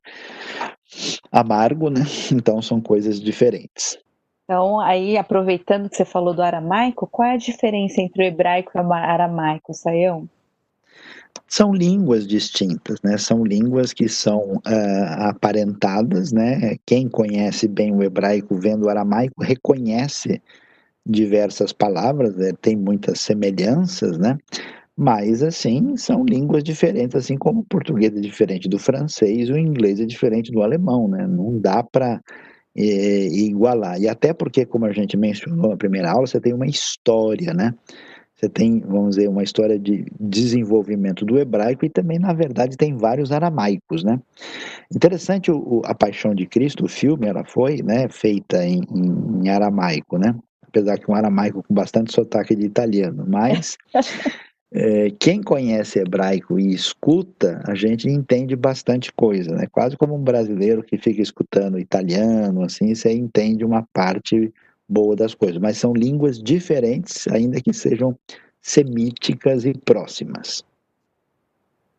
amargo, 1.32 1.90
né? 1.90 2.02
Então 2.32 2.62
são 2.62 2.80
coisas 2.80 3.20
diferentes. 3.20 3.98
Então, 4.44 4.80
aí, 4.80 5.18
aproveitando 5.18 5.90
que 5.90 5.98
você 5.98 6.06
falou 6.06 6.34
do 6.34 6.42
aramaico, 6.42 7.06
qual 7.12 7.28
é 7.28 7.34
a 7.34 7.38
diferença 7.38 8.00
entre 8.00 8.24
o 8.24 8.26
hebraico 8.26 8.72
e 8.74 8.80
o 8.80 8.94
aramaico, 8.94 9.74
Saião? 9.74 10.30
São 11.48 11.74
línguas 11.74 12.26
distintas, 12.28 13.02
né? 13.04 13.18
São 13.18 13.44
línguas 13.44 13.94
que 13.94 14.08
são 14.08 14.56
uh, 14.56 15.30
aparentadas, 15.30 16.32
né? 16.32 16.78
Quem 16.86 17.08
conhece 17.08 17.68
bem 17.68 17.94
o 17.94 18.04
hebraico 18.04 18.56
vendo 18.56 18.86
o 18.86 18.90
aramaico 18.90 19.44
reconhece 19.44 20.42
diversas 21.06 21.72
palavras, 21.72 22.36
né? 22.36 22.52
tem 22.62 22.76
muitas 22.76 23.22
semelhanças, 23.22 24.18
né? 24.18 24.38
Mas, 24.96 25.44
assim, 25.44 25.96
são 25.96 26.26
línguas 26.26 26.64
diferentes, 26.64 27.16
assim 27.16 27.38
como 27.38 27.62
o 27.62 27.66
português 27.66 28.16
é 28.16 28.20
diferente 28.20 28.68
do 28.68 28.80
francês, 28.80 29.50
o 29.50 29.58
inglês 29.58 30.00
é 30.00 30.06
diferente 30.06 30.52
do 30.52 30.64
alemão, 30.64 31.08
né? 31.08 31.28
Não 31.28 31.60
dá 31.60 31.84
para 31.84 32.20
é, 32.76 33.28
igualar. 33.28 34.02
E 34.02 34.08
até 34.08 34.34
porque, 34.34 34.66
como 34.66 34.86
a 34.86 34.92
gente 34.92 35.16
mencionou 35.16 35.70
na 35.70 35.78
primeira 35.78 36.12
aula, 36.12 36.26
você 36.26 36.42
tem 36.42 36.54
uma 36.54 36.66
história, 36.66 37.54
né? 37.54 37.74
Você 38.38 38.48
tem, 38.48 38.80
vamos 38.82 39.16
dizer, 39.16 39.28
uma 39.28 39.42
história 39.42 39.80
de 39.80 40.06
desenvolvimento 40.20 41.26
do 41.26 41.40
hebraico 41.40 41.84
e 41.84 41.90
também, 41.90 42.20
na 42.20 42.34
verdade, 42.34 42.78
tem 42.78 42.96
vários 42.96 43.32
aramaicos, 43.32 44.04
né? 44.04 44.20
Interessante 44.94 45.52
o, 45.52 45.82
a 45.84 45.96
Paixão 45.96 46.36
de 46.36 46.46
Cristo, 46.46 46.86
o 46.86 46.88
filme, 46.88 47.26
ela 47.26 47.44
foi, 47.44 47.82
né, 47.82 48.08
feita 48.10 48.64
em, 48.64 48.82
em 49.44 49.50
aramaico, 49.50 50.20
né? 50.20 50.36
Apesar 50.62 51.00
que 51.00 51.10
um 51.10 51.16
aramaico 51.16 51.64
com 51.64 51.74
bastante 51.74 52.14
sotaque 52.14 52.56
de 52.56 52.64
italiano, 52.64 53.26
mas 53.28 53.76
é, 54.72 55.10
quem 55.20 55.42
conhece 55.42 55.98
hebraico 55.98 56.60
e 56.60 56.72
escuta, 56.72 57.64
a 57.66 57.74
gente 57.74 58.08
entende 58.08 58.56
bastante 58.56 59.12
coisa, 59.12 59.56
né? 59.56 59.66
Quase 59.72 59.98
como 59.98 60.14
um 60.14 60.22
brasileiro 60.24 60.84
que 60.84 61.00
fica 61.00 61.24
escutando 61.24 61.80
italiano, 61.80 62.62
assim, 62.62 62.94
você 62.94 63.12
entende 63.12 63.66
uma 63.66 63.82
parte 63.92 64.54
boa 64.88 65.16
das 65.16 65.36
coisas, 65.36 65.58
mas 65.58 65.78
são 65.78 65.94
línguas 65.94 66.42
diferentes, 66.42 67.28
ainda 67.28 67.62
que 67.62 67.74
sejam 67.74 68.18
semíticas 68.62 69.66
e 69.66 69.74
próximas. 69.74 70.64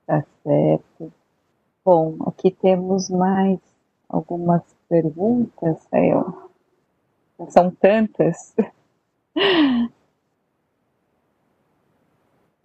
Tá 0.07 0.25
certo. 0.43 1.13
Bom, 1.85 2.17
aqui 2.27 2.51
temos 2.51 3.11
mais 3.11 3.59
algumas 4.09 4.63
perguntas, 4.89 5.77
eu. 5.93 6.49
São 7.51 7.71
tantas. 7.71 8.55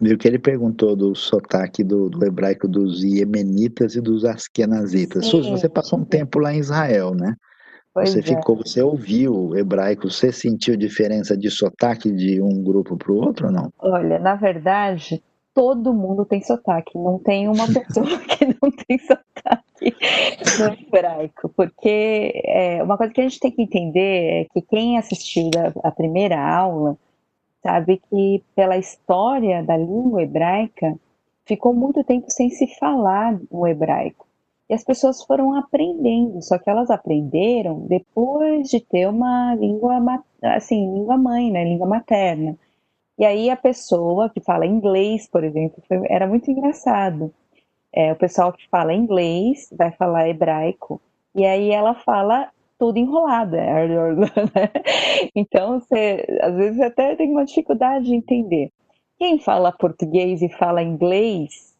Viu 0.00 0.18
que 0.18 0.26
ele 0.26 0.38
perguntou 0.38 0.96
do 0.96 1.14
sotaque 1.14 1.84
do, 1.84 2.10
do 2.10 2.24
hebraico 2.24 2.66
dos 2.66 3.04
iemenitas 3.04 3.94
e 3.94 4.00
dos 4.00 4.24
askenazitas. 4.24 5.26
Sim. 5.26 5.50
você 5.50 5.68
passou 5.68 6.00
um 6.00 6.04
tempo 6.04 6.38
lá 6.40 6.52
em 6.52 6.58
Israel, 6.58 7.14
né? 7.14 7.36
Pois 7.94 8.10
você 8.10 8.18
é. 8.18 8.22
ficou, 8.22 8.56
você 8.56 8.82
ouviu 8.82 9.32
o 9.32 9.56
hebraico, 9.56 10.10
você 10.10 10.32
sentiu 10.32 10.76
diferença 10.76 11.36
de 11.36 11.48
sotaque 11.48 12.10
de 12.10 12.42
um 12.42 12.60
grupo 12.62 12.96
para 12.96 13.12
o 13.12 13.16
outro 13.16 13.46
ou 13.46 13.52
não? 13.52 13.72
Olha, 13.78 14.18
na 14.18 14.34
verdade, 14.34 15.22
todo 15.54 15.94
mundo 15.94 16.24
tem 16.24 16.42
sotaque, 16.42 16.98
não 16.98 17.20
tem 17.20 17.46
uma 17.46 17.66
pessoa 17.72 18.18
que 18.18 18.46
não 18.46 18.70
tem 18.70 18.98
sotaque 18.98 19.96
no 20.58 20.74
hebraico, 20.74 21.48
porque 21.50 22.42
é, 22.44 22.82
uma 22.82 22.98
coisa 22.98 23.12
que 23.12 23.20
a 23.20 23.24
gente 23.24 23.38
tem 23.38 23.52
que 23.52 23.62
entender 23.62 24.42
é 24.42 24.44
que 24.52 24.60
quem 24.60 24.98
assistiu 24.98 25.48
a, 25.56 25.88
a 25.88 25.92
primeira 25.92 26.36
aula 26.36 26.96
sabe 27.62 28.02
que 28.10 28.42
pela 28.56 28.76
história 28.76 29.62
da 29.62 29.76
língua 29.76 30.22
hebraica 30.22 30.98
ficou 31.46 31.72
muito 31.72 32.02
tempo 32.02 32.26
sem 32.28 32.50
se 32.50 32.66
falar 32.78 33.38
o 33.50 33.66
hebraico. 33.68 34.23
E 34.68 34.74
as 34.74 34.82
pessoas 34.82 35.22
foram 35.22 35.54
aprendendo, 35.54 36.40
só 36.42 36.58
que 36.58 36.70
elas 36.70 36.90
aprenderam 36.90 37.80
depois 37.80 38.68
de 38.68 38.80
ter 38.80 39.06
uma 39.06 39.54
língua, 39.54 40.00
assim, 40.42 40.92
língua 40.94 41.18
mãe, 41.18 41.50
né, 41.50 41.64
língua 41.64 41.86
materna. 41.86 42.56
E 43.18 43.24
aí 43.24 43.50
a 43.50 43.56
pessoa 43.56 44.30
que 44.30 44.40
fala 44.40 44.66
inglês, 44.66 45.28
por 45.28 45.44
exemplo, 45.44 45.82
foi, 45.86 46.00
era 46.08 46.26
muito 46.26 46.50
engraçado. 46.50 47.32
É, 47.92 48.12
o 48.12 48.16
pessoal 48.16 48.52
que 48.52 48.68
fala 48.68 48.92
inglês 48.94 49.68
vai 49.76 49.92
falar 49.92 50.28
hebraico, 50.28 51.00
e 51.34 51.44
aí 51.44 51.70
ela 51.70 51.94
fala 51.94 52.50
tudo 52.78 52.98
enrolado. 52.98 53.56
É, 53.56 53.86
né? 54.16 54.30
Então, 55.34 55.80
você, 55.80 56.24
às 56.40 56.54
vezes 56.54 56.80
até 56.80 57.14
tem 57.16 57.30
uma 57.30 57.44
dificuldade 57.44 58.06
de 58.06 58.14
entender. 58.14 58.72
Quem 59.18 59.38
fala 59.38 59.72
português 59.72 60.42
e 60.42 60.48
fala 60.48 60.82
inglês 60.82 61.73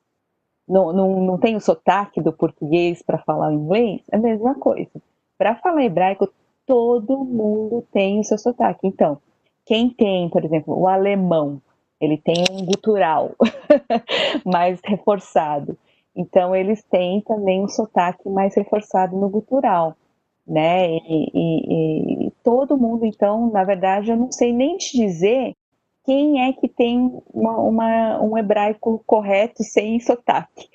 não, 0.66 0.92
não, 0.92 1.20
não 1.20 1.38
tem 1.38 1.56
o 1.56 1.60
sotaque 1.60 2.20
do 2.20 2.32
português 2.32 3.02
para 3.02 3.18
falar 3.18 3.48
o 3.48 3.52
inglês, 3.52 4.02
é 4.10 4.16
a 4.16 4.18
mesma 4.18 4.54
coisa. 4.54 4.90
Para 5.36 5.56
falar 5.56 5.84
hebraico, 5.84 6.28
todo 6.66 7.24
mundo 7.24 7.86
tem 7.92 8.20
o 8.20 8.24
seu 8.24 8.38
sotaque. 8.38 8.86
Então, 8.86 9.18
quem 9.66 9.90
tem, 9.90 10.28
por 10.28 10.44
exemplo, 10.44 10.78
o 10.78 10.88
alemão, 10.88 11.60
ele 12.00 12.16
tem 12.16 12.44
um 12.50 12.64
gutural 12.64 13.32
mais 14.44 14.80
reforçado. 14.84 15.76
Então, 16.16 16.54
eles 16.54 16.82
têm 16.84 17.20
também 17.22 17.62
um 17.62 17.68
sotaque 17.68 18.28
mais 18.28 18.54
reforçado 18.54 19.16
no 19.16 19.28
gutural, 19.28 19.96
né? 20.46 20.96
E, 20.96 21.30
e, 21.34 22.26
e, 22.26 22.30
todo 22.42 22.76
mundo, 22.76 23.04
então, 23.04 23.50
na 23.50 23.64
verdade, 23.64 24.10
eu 24.10 24.16
não 24.16 24.30
sei 24.30 24.52
nem 24.52 24.76
te 24.76 24.96
dizer 24.96 25.54
quem 26.04 26.42
é 26.46 26.52
que 26.52 26.68
tem 26.68 27.20
uma, 27.32 27.58
uma, 27.58 28.22
um 28.22 28.36
hebraico 28.36 29.02
correto 29.06 29.62
sem 29.62 29.98
sotaque. 30.00 30.68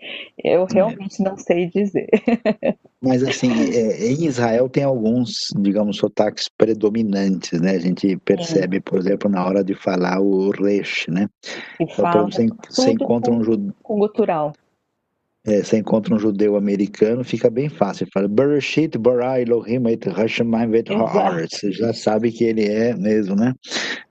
Eu 0.44 0.64
é. 0.64 0.74
realmente 0.74 1.22
é. 1.22 1.30
não 1.30 1.38
sei 1.38 1.68
dizer. 1.68 2.08
Mas 3.02 3.24
assim, 3.24 3.52
é, 3.72 4.12
em 4.12 4.26
Israel 4.26 4.68
tem 4.68 4.84
alguns, 4.84 5.48
digamos, 5.58 5.98
sotaques 5.98 6.50
predominantes, 6.50 7.62
né? 7.62 7.72
A 7.72 7.80
gente 7.80 8.18
percebe, 8.18 8.78
é. 8.78 8.82
por 8.82 8.98
exemplo, 8.98 9.30
na 9.30 9.46
hora 9.46 9.64
de 9.64 9.76
falar 9.76 10.20
o 10.20 10.50
resh, 10.50 11.08
né? 11.08 11.30
Então, 11.80 12.26
você, 12.26 12.48
você 12.68 12.92
encontra 12.92 13.32
um 13.32 13.44
judeu. 13.44 13.74
Com 13.84 14.00
gutural. 14.00 14.54
É, 15.48 15.64
você 15.64 15.78
encontra 15.78 16.14
um 16.14 16.20
judeu 16.20 16.58
americano, 16.58 17.24
fica 17.24 17.50
bem 17.50 17.70
fácil. 17.70 18.06
Fala, 18.14 18.28
Bereshit 18.28 18.98
bara 18.98 19.40
Elohim 19.42 19.88
et 19.88 20.06
Hashemayim 20.06 20.70
vet 20.70 20.90
Você 21.50 21.72
já 21.72 21.94
sabe 21.94 22.32
que 22.32 22.44
ele 22.44 22.68
é 22.68 22.94
mesmo, 22.94 23.36
né? 23.36 23.54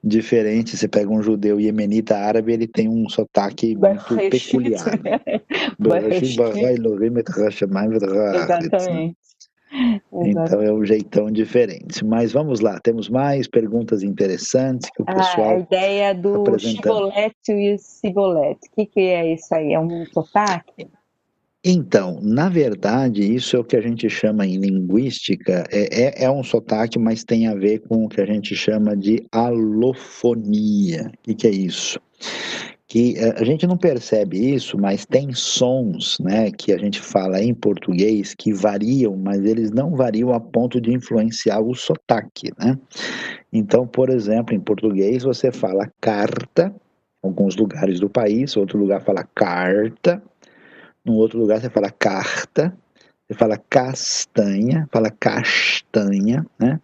Diferente, 0.03 0.77
você 0.77 0.89
pega 0.89 1.11
um 1.11 1.23
judeu 1.23 1.61
iemenita 1.61 2.17
árabe, 2.17 2.55
ele 2.55 2.67
tem 2.67 2.89
um 2.89 3.09
sotaque 3.11 3.77
muito 3.77 4.17
peculiar. 4.31 4.99
Né? 5.03 5.21
Bereshit 5.79 6.37
bara 6.37 6.73
Elohim 6.73 7.19
et 7.19 7.29
Hashemayim 7.29 7.91
vet 7.91 8.05
Exatamente. 8.05 9.17
Então 10.11 10.63
é 10.63 10.73
um 10.73 10.83
jeitão 10.83 11.31
diferente. 11.31 12.03
Mas 12.05 12.33
vamos 12.33 12.61
lá, 12.61 12.81
temos 12.81 13.11
mais 13.11 13.47
perguntas 13.47 14.03
interessantes 14.03 14.91
que 14.91 15.03
o 15.03 15.05
pessoal. 15.05 15.51
Ah, 15.51 15.53
a 15.53 15.59
ideia 15.59 16.15
do 16.15 16.59
chibolete 16.59 17.53
e 17.53 17.75
o 17.75 17.79
cibolete. 17.79 18.67
O 18.69 18.75
que, 18.75 18.87
que 18.87 19.01
é 19.01 19.35
isso 19.35 19.55
aí? 19.55 19.75
É 19.75 19.81
um 19.81 20.07
sotaque? 20.07 20.89
Então, 21.65 22.21
na 22.23 22.49
verdade, 22.49 23.23
isso 23.23 23.57
é 23.57 23.59
o 23.59 23.65
que 23.65 23.77
a 23.77 23.81
gente 23.81 24.09
chama 24.09 24.47
em 24.47 24.59
linguística, 24.59 25.65
é, 25.73 26.05
é, 26.05 26.25
é 26.25 26.31
um 26.31 26.45
sotaque, 26.45 26.99
mas 26.99 27.25
tem 27.25 27.49
a 27.49 27.55
ver 27.55 27.81
com 27.81 28.05
o 28.05 28.09
que 28.09 28.21
a 28.21 28.27
gente 28.27 28.55
chama 28.55 28.97
de 28.97 29.27
alofonia. 29.33 31.11
O 31.15 31.23
que, 31.23 31.35
que 31.35 31.47
é 31.47 31.51
isso? 31.51 32.01
que 32.89 33.19
eh, 33.19 33.35
a 33.37 33.45
gente 33.45 33.67
não 33.67 33.77
percebe 33.77 34.55
isso, 34.55 34.79
mas 34.79 35.05
tem 35.05 35.33
sons, 35.35 36.19
né, 36.21 36.51
que 36.51 36.73
a 36.73 36.79
gente 36.79 37.01
fala 37.01 37.41
em 37.41 37.53
português 37.53 38.35
que 38.35 38.53
variam, 38.53 39.15
mas 39.15 39.45
eles 39.45 39.71
não 39.71 39.95
variam 39.95 40.33
a 40.33 40.41
ponto 40.41 40.81
de 40.81 40.93
influenciar 40.93 41.61
o 41.61 41.75
sotaque, 41.75 42.51
né? 42.59 42.79
Então, 43.53 43.87
por 43.87 44.09
exemplo, 44.09 44.55
em 44.55 44.61
português 44.61 45.23
você 45.23 45.53
fala 45.53 45.91
carta, 46.01 46.75
alguns 47.23 47.57
lugares 47.57 48.01
do 48.01 48.09
país, 48.09 48.57
outro 48.57 48.79
lugar 48.79 49.03
fala 49.03 49.23
carta, 49.35 50.23
no 51.09 51.15
outro 51.15 51.39
lugar 51.39 51.61
você 51.61 51.71
fala 51.71 51.91
carta, 51.91 52.77
você 53.27 53.35
fala 53.35 53.57
castanha, 53.57 54.87
fala 54.93 55.11
castanha, 55.11 56.47
né? 56.59 56.79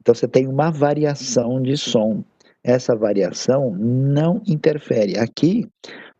Então 0.00 0.14
você 0.14 0.26
tem 0.26 0.46
uma 0.46 0.70
variação 0.70 1.60
de 1.60 1.76
som. 1.76 2.24
Essa 2.64 2.96
variação 2.96 3.70
não 3.78 4.42
interfere. 4.46 5.18
Aqui, 5.18 5.68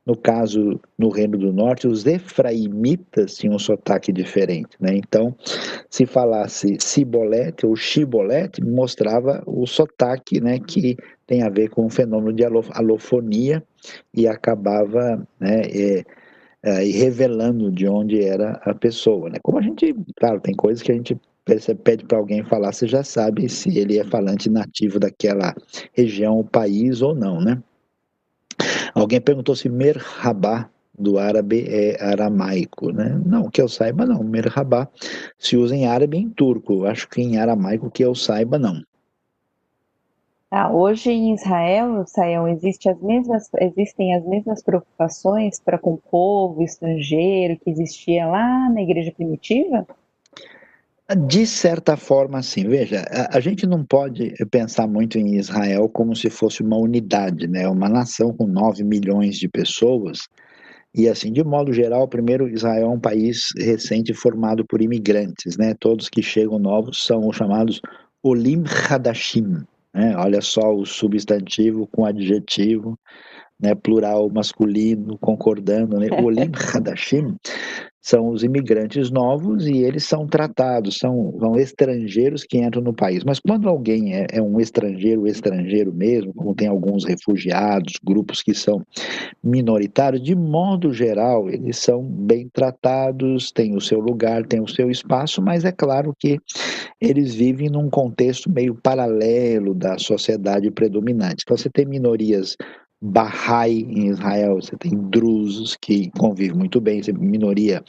no 0.07 0.17
caso, 0.17 0.81
no 0.99 1.09
Reino 1.11 1.37
do 1.37 1.53
Norte, 1.53 1.89
os 1.89 2.07
efraimitas 2.07 3.37
tinham 3.37 3.57
um 3.57 3.59
sotaque 3.59 4.13
diferente, 4.13 4.77
né? 4.81 4.95
Então, 4.95 5.35
se 5.91 6.07
falasse 6.07 6.77
cibolete 6.81 7.67
ou 7.67 7.75
chibolete, 7.77 8.63
mostrava 8.63 9.43
o 9.47 9.67
sotaque, 9.67 10.41
né, 10.41 10.59
que 10.59 10.97
tem 11.27 11.43
a 11.43 11.51
ver 11.51 11.69
com 11.69 11.85
o 11.87 11.91
fenômeno 11.91 12.33
de 12.33 12.45
alofonia 12.45 13.63
e 14.15 14.27
acabava, 14.27 15.27
né, 15.39 15.61
é, 15.67 16.05
é, 16.63 16.85
e 16.87 16.93
revelando 16.93 17.71
de 17.71 17.87
onde 17.87 18.23
era 18.23 18.61
a 18.65 18.75
pessoa. 18.75 19.31
Né? 19.31 19.39
Como 19.43 19.59
a 19.59 19.63
gente, 19.63 19.95
claro, 20.17 20.41
tem 20.41 20.55
coisas 20.55 20.83
que 20.83 20.93
a 20.93 20.95
gente 20.95 21.19
pede 21.83 22.05
para 22.05 22.19
alguém 22.19 22.45
falar, 22.45 22.73
você 22.73 22.87
já 22.87 23.03
sabe 23.03 23.49
se 23.49 23.79
ele 23.79 23.99
é 23.99 24.05
falante 24.05 24.51
nativo 24.51 24.99
daquela 24.99 25.55
região, 25.95 26.45
país 26.45 27.01
ou 27.01 27.15
não, 27.15 27.41
né? 27.41 27.63
Alguém 28.95 29.21
perguntou 29.21 29.57
se 29.57 29.69
merhabá 29.69 30.69
do 30.99 31.19
árabe 31.19 31.65
é 31.69 32.03
aramaico, 32.05 32.91
né? 32.91 33.21
Não, 33.25 33.49
que 33.49 33.63
eu 33.63 33.69
saiba 33.69 34.05
não, 34.05 34.23
merhabá 34.23 34.89
se 35.39 35.57
usa 35.57 35.75
em 35.75 35.87
árabe 35.87 36.19
e 36.19 36.21
em 36.21 36.29
turco, 36.29 36.85
acho 36.85 37.09
que 37.09 37.23
em 37.23 37.39
aramaico 37.39 37.91
que 37.91 38.05
eu 38.05 38.15
saiba 38.15 38.59
não. 38.59 38.83
Ah, 40.51 40.73
hoje 40.73 41.11
em 41.11 41.35
Israel, 41.35 42.03
Israel 42.03 42.49
existe 42.49 42.89
as 42.89 42.99
mesmas, 43.03 43.51
existem 43.61 44.15
as 44.15 44.25
mesmas 44.25 44.63
preocupações 44.63 45.61
para 45.61 45.79
com 45.79 45.95
o 45.95 45.99
povo 45.99 46.63
estrangeiro 46.63 47.59
que 47.59 47.69
existia 47.69 48.27
lá 48.27 48.71
na 48.71 48.81
igreja 48.81 49.13
primitiva? 49.13 49.87
De 51.27 51.47
certa 51.47 51.99
forma, 51.99 52.43
sim. 52.43 52.67
Veja, 52.67 53.05
a, 53.11 53.37
a, 53.37 53.41
gente 53.41 53.67
não 53.67 53.85
pode 53.85 54.35
pensar 54.51 54.87
muito 54.87 55.19
em 55.19 55.37
Israel 55.37 55.89
como 55.89 56.17
se 56.17 56.31
fosse 56.31 56.63
uma 56.63 56.77
unidade, 56.77 57.47
né? 57.47 57.69
Uma 57.69 57.89
nação 57.89 58.33
com 58.33 58.47
9 58.47 58.85
milhões 58.85 59.37
de 59.37 59.49
pessoas. 59.49 60.29
E 60.95 61.09
assim, 61.09 61.31
de 61.33 61.45
modo 61.45 61.73
geral, 61.73 62.09
primeiro, 62.09 62.49
Israel 62.49 62.87
é 62.87 62.91
um 62.91 63.01
país 63.01 63.49
recente 63.57 64.15
formado 64.15 64.67
por 64.67 64.81
imigrantes, 64.81 65.57
né? 65.59 65.75
Todos 65.79 66.09
que 66.09 66.23
chegam 66.23 66.59
novos 66.59 67.05
são 67.05 67.27
os 67.27 67.37
chamados 67.37 67.81
Olim 68.23 68.65
Hadashim, 68.67 69.65
né? 69.99 70.17
Olha 70.17 70.41
só 70.41 70.73
o 70.73 70.87
substantivo 70.87 71.89
com 71.89 72.05
adjetivo, 72.05 72.97
né? 73.61 73.75
plural 73.75 74.31
masculino, 74.31 75.19
concordando. 75.19 75.99
Né? 75.99 76.07
O 76.13 76.27
Olim 76.27 76.53
Hadashim 76.73 77.37
são 78.01 78.29
os 78.29 78.43
imigrantes 78.43 79.11
novos 79.11 79.67
e 79.67 79.79
eles 79.79 80.05
são 80.05 80.27
tratados, 80.27 80.99
são, 80.99 81.37
são 81.39 81.57
estrangeiros 81.57 82.45
que 82.45 82.59
entram 82.59 82.81
no 82.81 82.95
país. 82.95 83.25
Mas 83.25 83.41
quando 83.41 83.69
alguém 83.69 84.15
é, 84.15 84.27
é, 84.33 84.43
um 84.43 84.61
estrangeiro, 84.61 85.27
estrangeiro 85.27 85.93
mesmo, 85.93 86.33
como 86.33 86.55
tem 86.55 86.69
alguns 86.69 87.05
refugiados, 87.05 87.95
grupos 88.03 88.43
que 88.43 88.55
são 88.55 88.83
minoritários, 89.43 90.23
de 90.23 90.35
modo 90.35 90.93
geral, 90.93 91.49
eles 91.51 91.79
são 91.79 92.03
bem 92.03 92.49
tratados, 92.53 93.51
têm 93.51 93.77
o 93.77 93.81
seu 93.81 94.01
lugar, 94.01 94.47
têm 94.47 94.61
o 94.61 94.69
seu 94.69 94.91
espaço, 94.91 95.43
mas 95.43 95.65
é 95.65 95.73
claro 95.73 96.15
que 96.19 96.39
eles 97.01 97.35
vivem 97.35 97.69
num 97.69 97.91
contexto 97.91 98.51
meio 98.51 98.75
paralelo 98.75 99.75
da 99.75 99.99
sociedade 99.99 100.71
predominante. 100.71 101.43
Então 101.43 101.57
você 101.57 101.69
tem 101.69 101.85
minorias 101.85 102.57
Bahá'í 103.01 103.83
em 103.85 104.09
Israel, 104.09 104.57
você 104.57 104.77
tem 104.77 104.91
drusos 104.91 105.77
que 105.77 106.11
convivem 106.19 106.57
muito 106.57 106.81
bem, 106.81 107.03
você 107.03 107.13
tem 107.13 107.23
minoria 107.23 107.83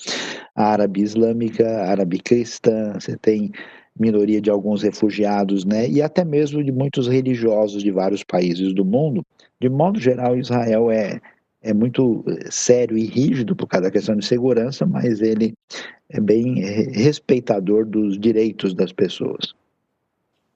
árabe 0.56 1.02
islâmica, 1.02 1.68
árabe 1.84 2.20
cristã, 2.20 2.94
você 2.94 3.18
tem 3.18 3.52
minoria 4.00 4.40
de 4.40 4.50
alguns 4.50 4.84
refugiados, 4.84 5.66
né, 5.66 5.90
e 5.90 6.02
até 6.02 6.24
mesmo 6.24 6.64
de 6.64 6.72
muitos 6.72 7.08
religiosos 7.08 7.84
de 7.84 7.92
vários 7.92 8.24
países 8.24 8.74
do 8.74 8.86
mundo. 8.86 9.26
De 9.60 9.68
modo 9.68 10.00
geral, 10.00 10.38
Israel 10.38 10.92
é, 10.92 11.20
é 11.62 11.74
muito 11.74 12.24
eh, 12.28 12.48
sério 12.50 12.98
e 12.98 13.06
rígido 13.06 13.56
por 13.56 13.68
causa 13.68 13.86
da 13.86 13.92
questão 13.92 14.16
de 14.16 14.26
segurança, 14.26 14.86
mas 14.86 15.22
ele 15.22 15.54
é 16.10 16.20
bem 16.22 16.60
respeitador 16.94 17.86
dos 17.86 18.18
direitos 18.18 18.74
das 18.74 18.94
pessoas. 18.94 19.54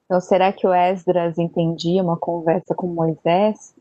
Então, 0.06 0.20
será 0.20 0.52
que 0.52 0.66
o 0.66 0.72
Esdras 0.72 1.38
entendia 1.38 2.02
uma 2.02 2.16
conversa 2.16 2.74
com 2.74 2.86
Moisés 2.86 3.74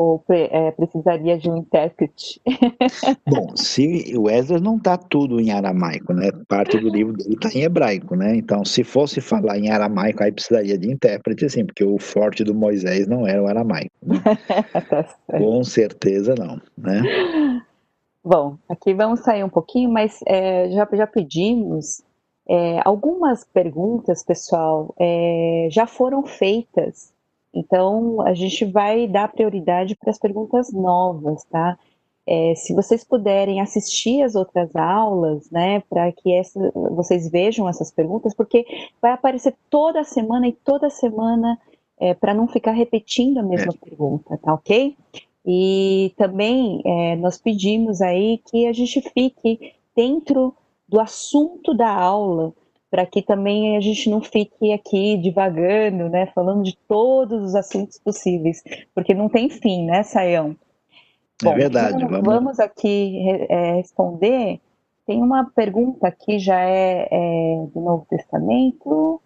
ou 0.00 0.24
é, 0.30 0.70
precisaria 0.70 1.36
de 1.36 1.50
um 1.50 1.58
intérprete? 1.58 2.40
Bom, 3.28 3.54
se 3.54 4.14
o 4.16 4.30
Esdras 4.30 4.62
não 4.62 4.78
está 4.78 4.96
tudo 4.96 5.38
em 5.38 5.50
aramaico, 5.50 6.14
né? 6.14 6.30
Parte 6.48 6.78
do 6.78 6.88
livro 6.88 7.12
dele 7.12 7.34
está 7.34 7.50
em 7.50 7.64
hebraico, 7.64 8.16
né? 8.16 8.34
Então, 8.34 8.64
se 8.64 8.82
fosse 8.82 9.20
falar 9.20 9.58
em 9.58 9.68
aramaico, 9.68 10.24
aí 10.24 10.32
precisaria 10.32 10.78
de 10.78 10.90
intérprete, 10.90 11.50
sim, 11.50 11.66
porque 11.66 11.84
o 11.84 11.98
forte 11.98 12.42
do 12.42 12.54
Moisés 12.54 13.06
não 13.06 13.26
era 13.26 13.42
o 13.42 13.46
aramaico. 13.46 13.90
Né? 14.02 14.16
tá 14.88 15.04
Com 15.26 15.62
certeza 15.62 16.34
não, 16.34 16.58
né? 16.78 17.02
Bom, 18.24 18.56
aqui 18.70 18.94
vamos 18.94 19.20
sair 19.20 19.44
um 19.44 19.50
pouquinho, 19.50 19.90
mas 19.90 20.18
é, 20.26 20.70
já, 20.70 20.88
já 20.90 21.06
pedimos 21.06 22.02
é, 22.48 22.80
algumas 22.86 23.44
perguntas, 23.44 24.24
pessoal, 24.24 24.94
é, 24.98 25.68
já 25.70 25.86
foram 25.86 26.24
feitas 26.24 27.12
então, 27.52 28.20
a 28.22 28.32
gente 28.32 28.64
vai 28.64 29.08
dar 29.08 29.32
prioridade 29.32 29.96
para 29.96 30.10
as 30.10 30.18
perguntas 30.18 30.72
novas, 30.72 31.44
tá? 31.44 31.78
É, 32.26 32.54
se 32.54 32.72
vocês 32.74 33.02
puderem 33.02 33.60
assistir 33.60 34.22
as 34.22 34.36
outras 34.36 34.76
aulas, 34.76 35.50
né, 35.50 35.80
para 35.88 36.12
que 36.12 36.32
essa, 36.32 36.70
vocês 36.92 37.28
vejam 37.28 37.68
essas 37.68 37.90
perguntas, 37.90 38.34
porque 38.34 38.64
vai 39.02 39.10
aparecer 39.12 39.54
toda 39.68 40.04
semana 40.04 40.46
e 40.46 40.52
toda 40.52 40.88
semana, 40.90 41.58
é, 41.98 42.14
para 42.14 42.32
não 42.32 42.46
ficar 42.46 42.72
repetindo 42.72 43.38
a 43.38 43.42
mesma 43.42 43.72
é. 43.72 43.84
pergunta, 43.84 44.38
tá 44.38 44.54
ok? 44.54 44.96
E 45.44 46.12
também 46.16 46.82
é, 46.84 47.16
nós 47.16 47.36
pedimos 47.36 48.00
aí 48.00 48.38
que 48.48 48.66
a 48.66 48.72
gente 48.72 49.00
fique 49.00 49.72
dentro 49.96 50.54
do 50.88 51.00
assunto 51.00 51.74
da 51.74 51.92
aula, 51.92 52.52
para 52.90 53.06
que 53.06 53.22
também 53.22 53.76
a 53.76 53.80
gente 53.80 54.10
não 54.10 54.20
fique 54.20 54.72
aqui 54.72 55.16
divagando, 55.16 56.08
né, 56.08 56.26
falando 56.34 56.64
de 56.64 56.76
todos 56.88 57.42
os 57.44 57.54
assuntos 57.54 57.98
possíveis, 57.98 58.62
porque 58.94 59.14
não 59.14 59.28
tem 59.28 59.48
fim, 59.48 59.84
né, 59.86 60.02
Saião? 60.02 60.56
É 61.40 61.44
Bom, 61.44 61.52
é 61.52 61.56
verdade. 61.56 62.04
Vamos, 62.04 62.20
vamos 62.22 62.60
aqui 62.60 63.46
é, 63.48 63.74
responder. 63.76 64.60
Tem 65.06 65.22
uma 65.22 65.50
pergunta 65.54 66.10
que 66.10 66.38
já 66.38 66.60
é, 66.60 67.08
é 67.10 67.66
do 67.72 67.80
Novo 67.80 68.06
Testamento. 68.08 69.20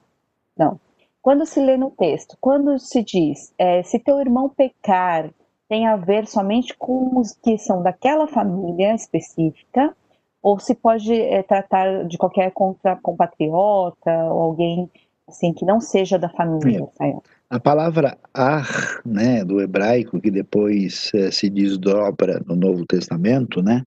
Não. 0.56 0.78
Quando 1.20 1.46
se 1.46 1.58
lê 1.58 1.76
no 1.76 1.90
texto, 1.90 2.36
quando 2.40 2.78
se 2.78 3.02
diz 3.02 3.52
é, 3.58 3.82
se 3.82 3.98
teu 3.98 4.20
irmão 4.20 4.48
pecar, 4.48 5.30
tem 5.68 5.86
a 5.86 5.96
ver 5.96 6.26
somente 6.26 6.76
com 6.76 7.18
os 7.18 7.32
que 7.32 7.56
são 7.58 7.82
daquela 7.82 8.28
família 8.28 8.94
específica, 8.94 9.96
ou 10.44 10.58
se 10.58 10.74
pode 10.74 11.10
é, 11.10 11.42
tratar 11.42 12.04
de 12.04 12.18
qualquer 12.18 12.52
contra 12.52 12.96
compatriota 12.96 14.10
ou 14.30 14.42
alguém 14.42 14.90
assim 15.26 15.54
que 15.54 15.64
não 15.64 15.80
seja 15.80 16.18
da 16.18 16.28
família. 16.28 16.86
É. 17.00 17.14
A 17.48 17.58
palavra 17.58 18.18
ar, 18.34 19.00
né, 19.06 19.42
do 19.42 19.58
hebraico 19.58 20.20
que 20.20 20.30
depois 20.30 21.10
é, 21.14 21.30
se 21.30 21.48
desdobra 21.48 22.42
no 22.46 22.54
Novo 22.54 22.84
Testamento, 22.84 23.62
né, 23.62 23.82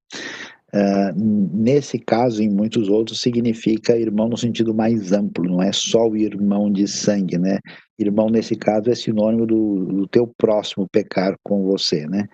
Uh, 0.74 1.16
nesse 1.54 1.98
caso, 1.98 2.44
em 2.44 2.50
muitos 2.50 2.90
outros, 2.90 3.22
significa 3.22 3.98
irmão 3.98 4.28
no 4.28 4.38
sentido 4.38 4.74
mais 4.74 5.14
amplo, 5.14 5.46
não 5.46 5.64
é 5.64 5.72
só 5.72 6.06
o 6.10 6.18
irmão 6.18 6.70
de 6.70 6.86
sangue, 6.86 7.38
né? 7.38 7.60
Irmão, 7.98 8.30
nesse 8.30 8.54
caso, 8.54 8.90
é 8.90 8.94
sinônimo 8.94 9.48
do, 9.48 9.86
do 9.86 10.08
teu 10.08 10.30
próximo 10.38 10.86
pecar 10.92 11.36
com 11.42 11.64
você, 11.64 12.06
né? 12.06 12.28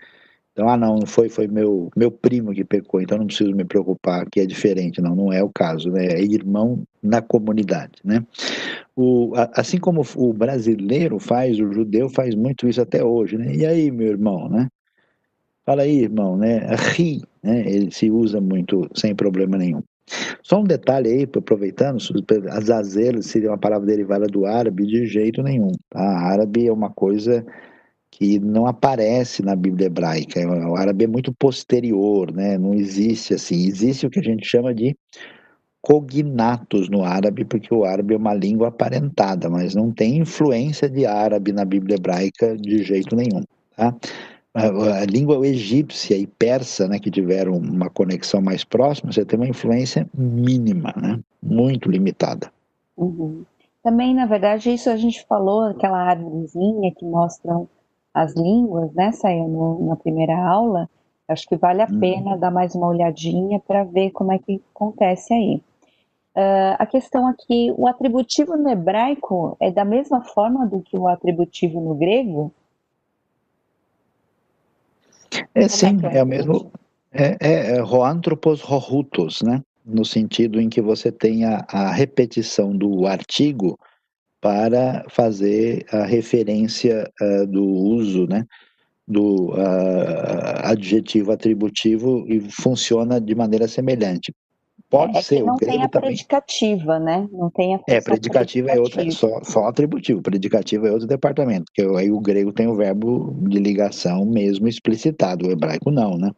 Então, 0.53 0.69
ah, 0.69 0.77
não, 0.77 1.03
foi, 1.07 1.29
foi 1.29 1.47
meu, 1.47 1.89
meu 1.95 2.11
primo 2.11 2.53
que 2.53 2.63
pecou, 2.63 3.01
então 3.01 3.17
não 3.17 3.25
preciso 3.25 3.55
me 3.55 3.65
preocupar, 3.65 4.29
que 4.29 4.39
é 4.39 4.45
diferente. 4.45 5.01
Não, 5.01 5.15
não 5.15 5.33
é 5.33 5.43
o 5.43 5.49
caso, 5.49 5.89
né? 5.89 6.05
É 6.05 6.21
irmão 6.21 6.83
na 7.01 7.23
comunidade, 7.23 7.93
né? 8.03 8.23
O, 8.95 9.33
assim 9.53 9.79
como 9.79 10.03
o 10.15 10.31
brasileiro 10.31 11.17
faz, 11.17 11.59
o 11.59 11.73
judeu 11.73 12.07
faz 12.07 12.35
muito 12.35 12.67
isso 12.67 12.79
até 12.79 13.03
hoje, 13.03 13.35
né? 13.35 13.51
E 13.55 13.65
aí, 13.65 13.89
meu 13.89 14.07
irmão, 14.07 14.47
né? 14.47 14.67
Fala 15.65 15.81
aí, 15.81 16.01
irmão, 16.01 16.37
né? 16.37 16.67
Ri, 16.75 17.23
né? 17.41 17.63
Ele 17.67 17.89
se 17.89 18.11
usa 18.11 18.39
muito 18.39 18.87
sem 18.93 19.15
problema 19.15 19.57
nenhum. 19.57 19.81
Só 20.43 20.59
um 20.59 20.65
detalhe 20.65 21.09
aí, 21.09 21.23
aproveitando, 21.23 21.97
azazel 22.51 23.23
seria 23.23 23.49
uma 23.49 23.57
palavra 23.57 23.87
derivada 23.87 24.27
do 24.27 24.45
árabe 24.45 24.85
de 24.85 25.07
jeito 25.07 25.41
nenhum. 25.41 25.71
Tá? 25.89 25.99
Árabe 25.99 26.67
é 26.67 26.71
uma 26.71 26.91
coisa 26.91 27.43
que 28.15 28.39
não 28.39 28.67
aparece 28.67 29.41
na 29.41 29.55
Bíblia 29.55 29.87
hebraica. 29.87 30.39
O 30.69 30.75
árabe 30.75 31.05
é 31.05 31.07
muito 31.07 31.33
posterior, 31.33 32.31
né? 32.31 32.59
Não 32.59 32.75
existe 32.75 33.33
assim. 33.33 33.65
Existe 33.65 34.05
o 34.05 34.09
que 34.09 34.19
a 34.19 34.23
gente 34.23 34.45
chama 34.45 34.73
de 34.73 34.95
cognatos 35.81 36.89
no 36.89 37.03
árabe, 37.03 37.43
porque 37.43 37.73
o 37.73 37.83
árabe 37.83 38.13
é 38.13 38.17
uma 38.17 38.33
língua 38.33 38.67
aparentada, 38.67 39.49
mas 39.49 39.73
não 39.73 39.91
tem 39.91 40.19
influência 40.19 40.87
de 40.87 41.07
árabe 41.07 41.51
na 41.51 41.65
Bíblia 41.65 41.95
hebraica 41.95 42.55
de 42.55 42.83
jeito 42.83 43.15
nenhum. 43.15 43.43
Tá? 43.75 43.95
a, 44.53 45.01
a, 45.01 45.05
língua 45.05 45.45
egípcia 45.47 46.15
e 46.15 46.27
persa, 46.27 46.87
né, 46.87 46.99
que 46.99 47.09
tiveram 47.09 47.57
uma 47.57 47.89
conexão 47.89 48.39
mais 48.39 48.63
próxima, 48.63 49.11
você 49.11 49.25
tem 49.25 49.39
uma 49.39 49.47
influência 49.47 50.07
mínima, 50.13 50.93
né, 50.95 51.19
muito 51.41 51.89
limitada. 51.89 52.51
Uhum. 52.95 53.43
Também, 53.81 54.13
na 54.13 54.27
verdade, 54.27 54.71
isso 54.71 54.89
a 54.89 54.95
gente 54.95 55.25
falou, 55.25 55.63
aquela 55.63 55.97
árvorezinha 55.97 56.93
que 56.95 57.03
mostram 57.03 57.67
as 58.13 58.35
línguas, 58.35 58.93
né, 58.93 59.11
saiu 59.11 59.79
na 59.81 59.95
primeira 59.95 60.37
aula, 60.37 60.89
acho 61.27 61.47
que 61.47 61.55
vale 61.55 61.81
a 61.81 61.87
uhum. 61.89 61.99
pena 61.99 62.37
dar 62.37 62.51
mais 62.51 62.75
uma 62.75 62.87
olhadinha 62.87 63.59
para 63.59 63.83
ver 63.83 64.11
como 64.11 64.31
é 64.31 64.37
que 64.37 64.61
acontece 64.73 65.33
aí. 65.33 65.61
Uh, 66.35 66.75
a 66.79 66.85
questão 66.85 67.27
aqui, 67.27 67.73
o 67.77 67.87
atributivo 67.87 68.57
no 68.57 68.69
hebraico 68.69 69.55
é 69.59 69.71
da 69.71 69.85
mesma 69.85 70.23
forma 70.23 70.65
do 70.65 70.81
que 70.81 70.97
o 70.97 71.07
atributivo 71.07 71.79
no 71.79 71.93
grego? 71.93 72.51
É 75.53 75.67
sim, 75.67 75.99
é, 76.03 76.17
é 76.17 76.23
o 76.23 76.27
mesmo. 76.27 76.71
É, 77.11 77.37
é, 77.39 77.75
é 77.75 77.79
roantropos 77.79 78.61
rohutos, 78.61 79.41
né? 79.43 79.61
No 79.85 80.03
sentido 80.03 80.59
em 80.59 80.69
que 80.69 80.81
você 80.81 81.11
tem 81.11 81.45
a, 81.45 81.65
a 81.67 81.91
repetição 81.91 82.75
do 82.75 83.05
artigo 83.05 83.77
para 84.43 85.05
fazer 85.07 85.85
a 85.89 86.03
referência 86.03 87.09
uh, 87.21 87.47
do 87.47 87.63
uso, 87.63 88.27
né? 88.27 88.45
Do 89.07 89.51
uh, 89.51 90.63
adjetivo 90.63 91.31
atributivo 91.31 92.25
e 92.27 92.41
funciona 92.51 93.21
de 93.21 93.33
maneira 93.33 93.69
semelhante. 93.69 94.35
Pode 94.89 95.17
é, 95.17 95.21
ser. 95.21 95.43
não 95.43 95.55
tem 95.55 95.81
a 95.81 95.87
predicativa, 95.87 96.99
né? 96.99 97.27
Não 97.31 97.49
tem 97.49 97.75
a 97.75 97.79
É, 97.87 98.01
predicativa 98.01 98.69
é 98.69 98.79
outra, 98.79 99.09
só, 99.11 99.41
só 99.43 99.65
atributivo. 99.65 100.21
Predicativo 100.21 100.87
é 100.87 100.91
outro 100.91 101.07
departamento, 101.07 101.71
que 101.73 101.81
aí 101.81 102.11
o 102.11 102.19
grego 102.19 102.51
tem 102.51 102.67
o 102.67 102.75
verbo 102.75 103.33
de 103.47 103.59
ligação 103.59 104.25
mesmo 104.25 104.67
explicitado, 104.67 105.47
o 105.47 105.51
hebraico 105.51 105.89
não, 105.89 106.17
né? 106.17 106.31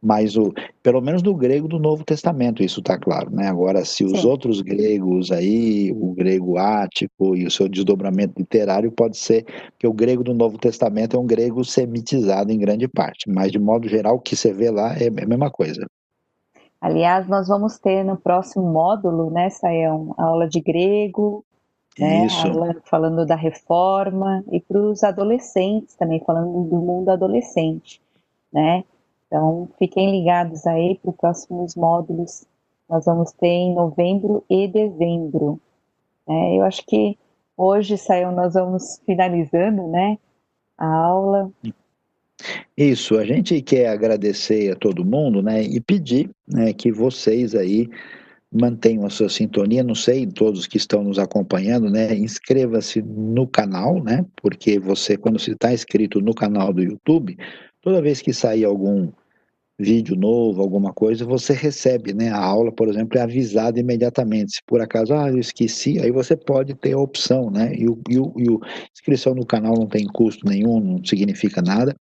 Mas 0.00 0.36
o, 0.36 0.52
pelo 0.80 1.00
menos 1.00 1.22
no 1.22 1.34
grego 1.34 1.66
do 1.66 1.78
Novo 1.78 2.04
Testamento 2.04 2.62
isso 2.62 2.78
está 2.78 2.96
claro, 2.96 3.30
né? 3.30 3.48
Agora, 3.48 3.84
se 3.84 4.04
os 4.04 4.20
Sim. 4.20 4.28
outros 4.28 4.60
gregos 4.60 5.32
aí, 5.32 5.92
o 5.92 6.12
grego 6.12 6.56
ático 6.56 7.34
e 7.34 7.44
o 7.44 7.50
seu 7.50 7.68
desdobramento 7.68 8.34
literário 8.38 8.92
pode 8.92 9.16
ser 9.16 9.44
que 9.76 9.88
o 9.88 9.92
grego 9.92 10.22
do 10.22 10.32
Novo 10.32 10.56
Testamento 10.56 11.16
é 11.16 11.20
um 11.20 11.26
grego 11.26 11.64
semitizado 11.64 12.52
em 12.52 12.58
grande 12.58 12.86
parte, 12.86 13.28
mas 13.28 13.50
de 13.50 13.58
modo 13.58 13.88
geral 13.88 14.16
o 14.16 14.20
que 14.20 14.36
você 14.36 14.52
vê 14.52 14.70
lá 14.70 14.94
é 14.96 15.08
a 15.08 15.26
mesma 15.26 15.50
coisa. 15.50 15.84
Aliás, 16.80 17.26
nós 17.26 17.48
vamos 17.48 17.76
ter 17.78 18.04
no 18.04 18.16
próximo 18.16 18.64
módulo, 18.70 19.30
né, 19.30 19.50
Sayão, 19.50 20.14
aula 20.16 20.48
de 20.48 20.60
grego, 20.60 21.44
né, 21.98 22.28
aula 22.44 22.76
falando 22.84 23.26
da 23.26 23.34
reforma 23.34 24.44
e 24.52 24.60
para 24.60 24.80
os 24.80 25.02
adolescentes 25.02 25.96
também, 25.96 26.22
falando 26.24 26.62
do 26.68 26.76
mundo 26.76 27.08
adolescente, 27.08 28.00
né? 28.52 28.84
Então, 29.28 29.68
fiquem 29.78 30.10
ligados 30.10 30.66
aí 30.66 30.98
para 31.00 31.10
os 31.10 31.16
próximos 31.16 31.76
módulos. 31.76 32.46
Nós 32.88 33.04
vamos 33.04 33.30
ter 33.32 33.46
em 33.46 33.74
novembro 33.74 34.42
e 34.48 34.66
dezembro. 34.66 35.60
É, 36.26 36.58
eu 36.58 36.62
acho 36.62 36.84
que 36.86 37.16
hoje, 37.56 37.98
Sayão, 37.98 38.32
nós 38.32 38.54
vamos 38.54 39.00
finalizando, 39.04 39.86
né, 39.88 40.18
a 40.76 40.86
aula. 40.86 41.50
Isso, 42.76 43.18
a 43.18 43.24
gente 43.24 43.60
quer 43.60 43.88
agradecer 43.88 44.72
a 44.72 44.76
todo 44.76 45.04
mundo, 45.04 45.42
né, 45.42 45.62
e 45.62 45.80
pedir 45.80 46.30
né, 46.46 46.72
que 46.72 46.90
vocês 46.90 47.54
aí 47.54 47.88
mantenham 48.50 49.04
a 49.04 49.10
sua 49.10 49.28
sintonia, 49.28 49.82
não 49.82 49.94
sei, 49.94 50.26
todos 50.26 50.66
que 50.66 50.78
estão 50.78 51.04
nos 51.04 51.18
acompanhando, 51.18 51.90
né, 51.90 52.14
inscreva-se 52.14 53.02
no 53.02 53.46
canal, 53.46 54.02
né, 54.02 54.24
porque 54.40 54.78
você, 54.78 55.18
quando 55.18 55.38
você 55.38 55.52
está 55.52 55.72
inscrito 55.72 56.20
no 56.20 56.34
canal 56.34 56.72
do 56.72 56.82
YouTube, 56.82 57.36
toda 57.82 58.02
vez 58.02 58.20
que 58.20 58.32
sair 58.32 58.64
algum 58.64 59.10
vídeo 59.78 60.16
novo, 60.16 60.60
alguma 60.60 60.92
coisa, 60.92 61.24
você 61.24 61.52
recebe, 61.52 62.12
né? 62.12 62.30
A 62.30 62.38
aula, 62.38 62.72
por 62.72 62.88
exemplo, 62.88 63.16
é 63.16 63.22
avisada 63.22 63.78
imediatamente. 63.78 64.56
Se 64.56 64.62
por 64.66 64.80
acaso, 64.80 65.14
ah, 65.14 65.28
eu 65.28 65.38
esqueci, 65.38 66.00
aí 66.00 66.10
você 66.10 66.36
pode 66.36 66.74
ter 66.74 66.94
a 66.94 66.98
opção, 66.98 67.48
né? 67.48 67.72
E 67.76 67.88
o, 67.88 67.96
e 68.08 68.18
o, 68.18 68.32
e 68.36 68.50
o 68.50 68.60
inscrição 68.92 69.34
no 69.34 69.46
canal 69.46 69.74
não 69.74 69.86
tem 69.86 70.04
custo 70.06 70.44
nenhum, 70.46 70.80
não 70.80 71.04
significa 71.04 71.62
nada 71.62 71.94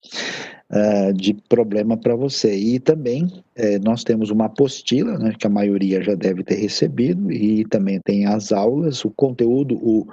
uh, 0.70 1.12
de 1.12 1.34
problema 1.50 1.98
para 1.98 2.16
você. 2.16 2.56
E 2.56 2.80
também 2.80 3.30
eh, 3.54 3.78
nós 3.78 4.02
temos 4.02 4.30
uma 4.30 4.46
apostila, 4.46 5.18
né? 5.18 5.34
Que 5.38 5.46
a 5.46 5.50
maioria 5.50 6.02
já 6.02 6.14
deve 6.14 6.42
ter 6.42 6.56
recebido, 6.56 7.30
e 7.30 7.66
também 7.66 8.00
tem 8.00 8.24
as 8.24 8.52
aulas, 8.52 9.04
o 9.04 9.10
conteúdo, 9.10 9.76
o 9.76 10.06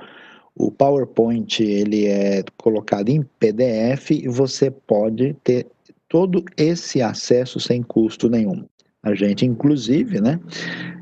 o 0.55 0.71
PowerPoint 0.71 1.63
ele 1.63 2.05
é 2.05 2.43
colocado 2.57 3.09
em 3.09 3.23
PDF 3.39 4.11
e 4.11 4.27
você 4.27 4.69
pode 4.69 5.35
ter 5.43 5.67
todo 6.07 6.43
esse 6.55 7.01
acesso 7.01 7.59
sem 7.59 7.81
custo 7.81 8.29
nenhum. 8.29 8.63
A 9.01 9.15
gente, 9.15 9.45
inclusive, 9.45 10.21
né, 10.21 10.39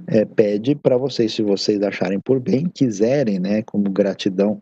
é, 0.08 0.26
pede 0.26 0.74
para 0.74 0.98
vocês, 0.98 1.34
se 1.34 1.44
vocês 1.44 1.82
acharem 1.84 2.20
por 2.20 2.40
bem, 2.40 2.68
quiserem, 2.68 3.40
né, 3.40 3.62
como 3.62 3.90
gratidão, 3.92 4.62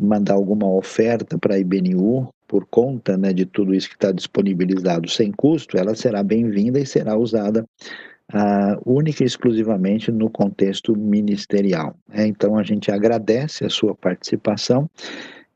mandar 0.00 0.34
alguma 0.34 0.66
oferta 0.66 1.38
para 1.38 1.54
a 1.54 1.58
IBNU 1.58 2.32
por 2.48 2.66
conta 2.66 3.16
né, 3.16 3.32
de 3.32 3.46
tudo 3.46 3.74
isso 3.74 3.88
que 3.88 3.94
está 3.94 4.10
disponibilizado 4.10 5.08
sem 5.08 5.30
custo, 5.30 5.78
ela 5.78 5.94
será 5.94 6.22
bem-vinda 6.22 6.80
e 6.80 6.86
será 6.86 7.16
usada 7.16 7.64
uh, 8.32 8.80
única 8.84 9.22
e 9.22 9.26
exclusivamente 9.26 10.10
no 10.10 10.30
contexto 10.30 10.96
ministerial. 10.96 11.96
É, 12.10 12.26
então 12.26 12.56
a 12.58 12.62
gente 12.62 12.90
agradece 12.90 13.64
a 13.64 13.70
sua 13.70 13.94
participação 13.94 14.88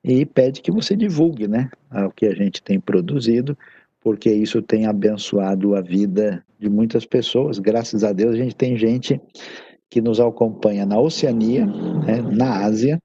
e 0.03 0.25
pede 0.25 0.63
que 0.63 0.71
você 0.71 0.97
divulgue 0.97 1.49
né, 1.49 1.71
o 1.91 2.11
que 2.11 2.27
a 2.27 2.35
gente 2.35 2.63
tem 2.63 2.79
produzido 2.79 3.57
porque 4.07 4.31
isso 4.31 4.63
tem 4.63 4.87
abençoado 4.87 5.75
a 5.75 5.81
vida 5.81 6.41
de 6.61 6.71
muitas 6.71 7.05
pessoas. 7.05 7.59
Graças 7.59 8.05
a 8.05 8.13
Deus, 8.13 8.35
a 8.35 8.39
gente 8.39 8.55
tem 8.55 8.77
gente 8.77 9.21
que 9.91 10.01
nos 10.01 10.21
acompanha 10.21 10.87
na 10.87 10.97
Oceania, 10.97 11.67
né, 11.67 12.23
na 12.23 12.65
Ásia, 12.65 13.01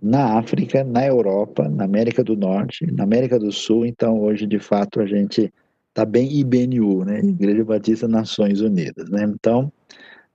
na 0.00 0.38
África, 0.38 0.84
na 0.84 1.04
Europa, 1.04 1.68
na 1.68 1.82
América 1.82 2.22
do 2.22 2.36
Norte, 2.36 2.86
na 2.86 3.02
América 3.02 3.36
do 3.36 3.50
Sul. 3.50 3.84
Então, 3.84 4.20
hoje, 4.20 4.46
de 4.46 4.60
fato, 4.60 5.00
a 5.00 5.06
gente 5.06 5.52
tá 5.98 6.04
bem 6.04 6.32
IBNU, 6.32 7.04
né? 7.04 7.18
Igreja 7.18 7.64
Batista 7.64 8.06
Nações 8.06 8.60
Unidas, 8.60 9.10
né? 9.10 9.24
Então, 9.24 9.72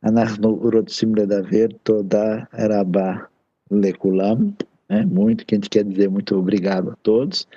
anachnu 0.01 0.61
urotsimle 0.61 1.25
daver 1.25 1.73
toda 1.85 2.45
arabá 2.51 3.29
leculam 3.71 4.53
né? 4.89 5.05
Muito, 5.05 5.45
que 5.45 5.55
a 5.55 5.57
gente 5.57 5.69
quer 5.69 5.85
dizer 5.85 6.09
muito 6.09 6.35
obrigado 6.35 6.91
a 6.91 6.95
todos. 6.97 7.47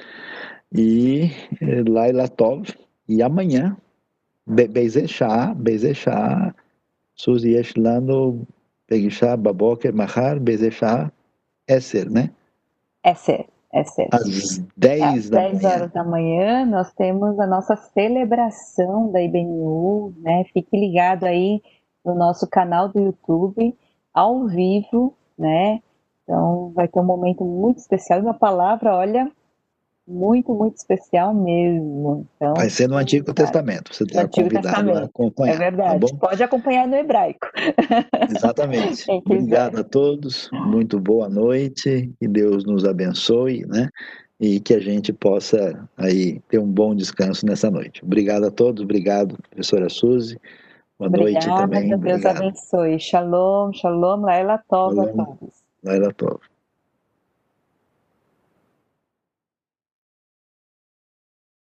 E 0.72 1.32
eh, 1.60 1.82
Laila 1.88 2.28
Tov, 2.28 2.72
e 3.08 3.20
amanhã, 3.22 3.76
Bezechá, 4.46 5.52
Bezechá, 5.52 6.54
Suzy 7.16 7.56
Eshlano, 7.56 8.46
Pegishá, 8.86 9.36
Baboker, 9.36 9.92
Mahar, 9.92 10.38
Bezechá, 10.38 11.10
Esser, 11.66 12.08
né? 12.08 12.30
Esser. 13.04 13.46
Esser. 13.80 14.08
Às 14.12 14.58
10 14.76 15.02
Às 15.02 15.30
da 15.30 15.38
10 15.48 15.64
horas 15.64 15.92
da 15.92 16.04
manhã, 16.04 16.64
nós 16.64 16.92
temos 16.92 17.38
a 17.38 17.46
nossa 17.46 17.76
celebração 17.76 19.10
da 19.10 19.22
IBNU, 19.22 20.14
né? 20.18 20.44
Fique 20.52 20.76
ligado 20.76 21.24
aí 21.24 21.62
no 22.04 22.14
nosso 22.14 22.46
canal 22.46 22.88
do 22.88 23.00
YouTube, 23.00 23.76
ao 24.14 24.46
vivo, 24.46 25.14
né? 25.38 25.80
Então, 26.22 26.72
vai 26.74 26.88
ter 26.88 27.00
um 27.00 27.04
momento 27.04 27.44
muito 27.44 27.78
especial. 27.78 28.20
Uma 28.20 28.34
palavra, 28.34 28.94
olha, 28.94 29.30
muito, 30.06 30.54
muito 30.54 30.76
especial 30.76 31.34
mesmo. 31.34 32.26
Então, 32.36 32.54
Vai 32.54 32.70
ser 32.70 32.88
no 32.88 32.96
Antigo 32.96 33.32
Testamento, 33.34 33.94
você 33.94 34.04
está 34.04 34.28
convidado 34.28 34.62
Testamento. 34.62 34.98
a 34.98 35.04
acompanhar. 35.04 35.54
É 35.54 35.58
verdade, 35.58 36.06
tá 36.12 36.16
pode 36.18 36.42
acompanhar 36.42 36.86
no 36.86 36.94
hebraico. 36.94 37.48
Exatamente. 38.30 39.04
Obrigado 39.10 39.78
a 39.78 39.84
todos, 39.84 40.48
muito 40.52 41.00
boa 41.00 41.28
noite, 41.28 42.12
que 42.20 42.28
Deus 42.28 42.64
nos 42.64 42.84
abençoe, 42.84 43.66
né? 43.66 43.88
E 44.38 44.60
que 44.60 44.74
a 44.74 44.80
gente 44.80 45.12
possa 45.12 45.88
aí 45.96 46.40
ter 46.48 46.58
um 46.58 46.70
bom 46.70 46.94
descanso 46.94 47.44
nessa 47.46 47.70
noite. 47.70 48.04
Obrigado 48.04 48.44
a 48.44 48.50
todos, 48.50 48.84
obrigado, 48.84 49.36
professora 49.50 49.88
Suzy. 49.88 50.38
Boa 50.98 51.08
Obrigada, 51.08 51.46
noite 51.46 51.60
também. 51.62 51.88
Deus 51.88 52.00
obrigado. 52.00 52.36
abençoe. 52.38 53.00
Shalom, 53.00 53.72
shalom, 53.72 54.22
Laila 54.22 54.62
Tov 54.68 55.00
a 55.00 55.06
todos. 55.06 55.54
Laila 55.82 56.12
Tov. 56.12 56.55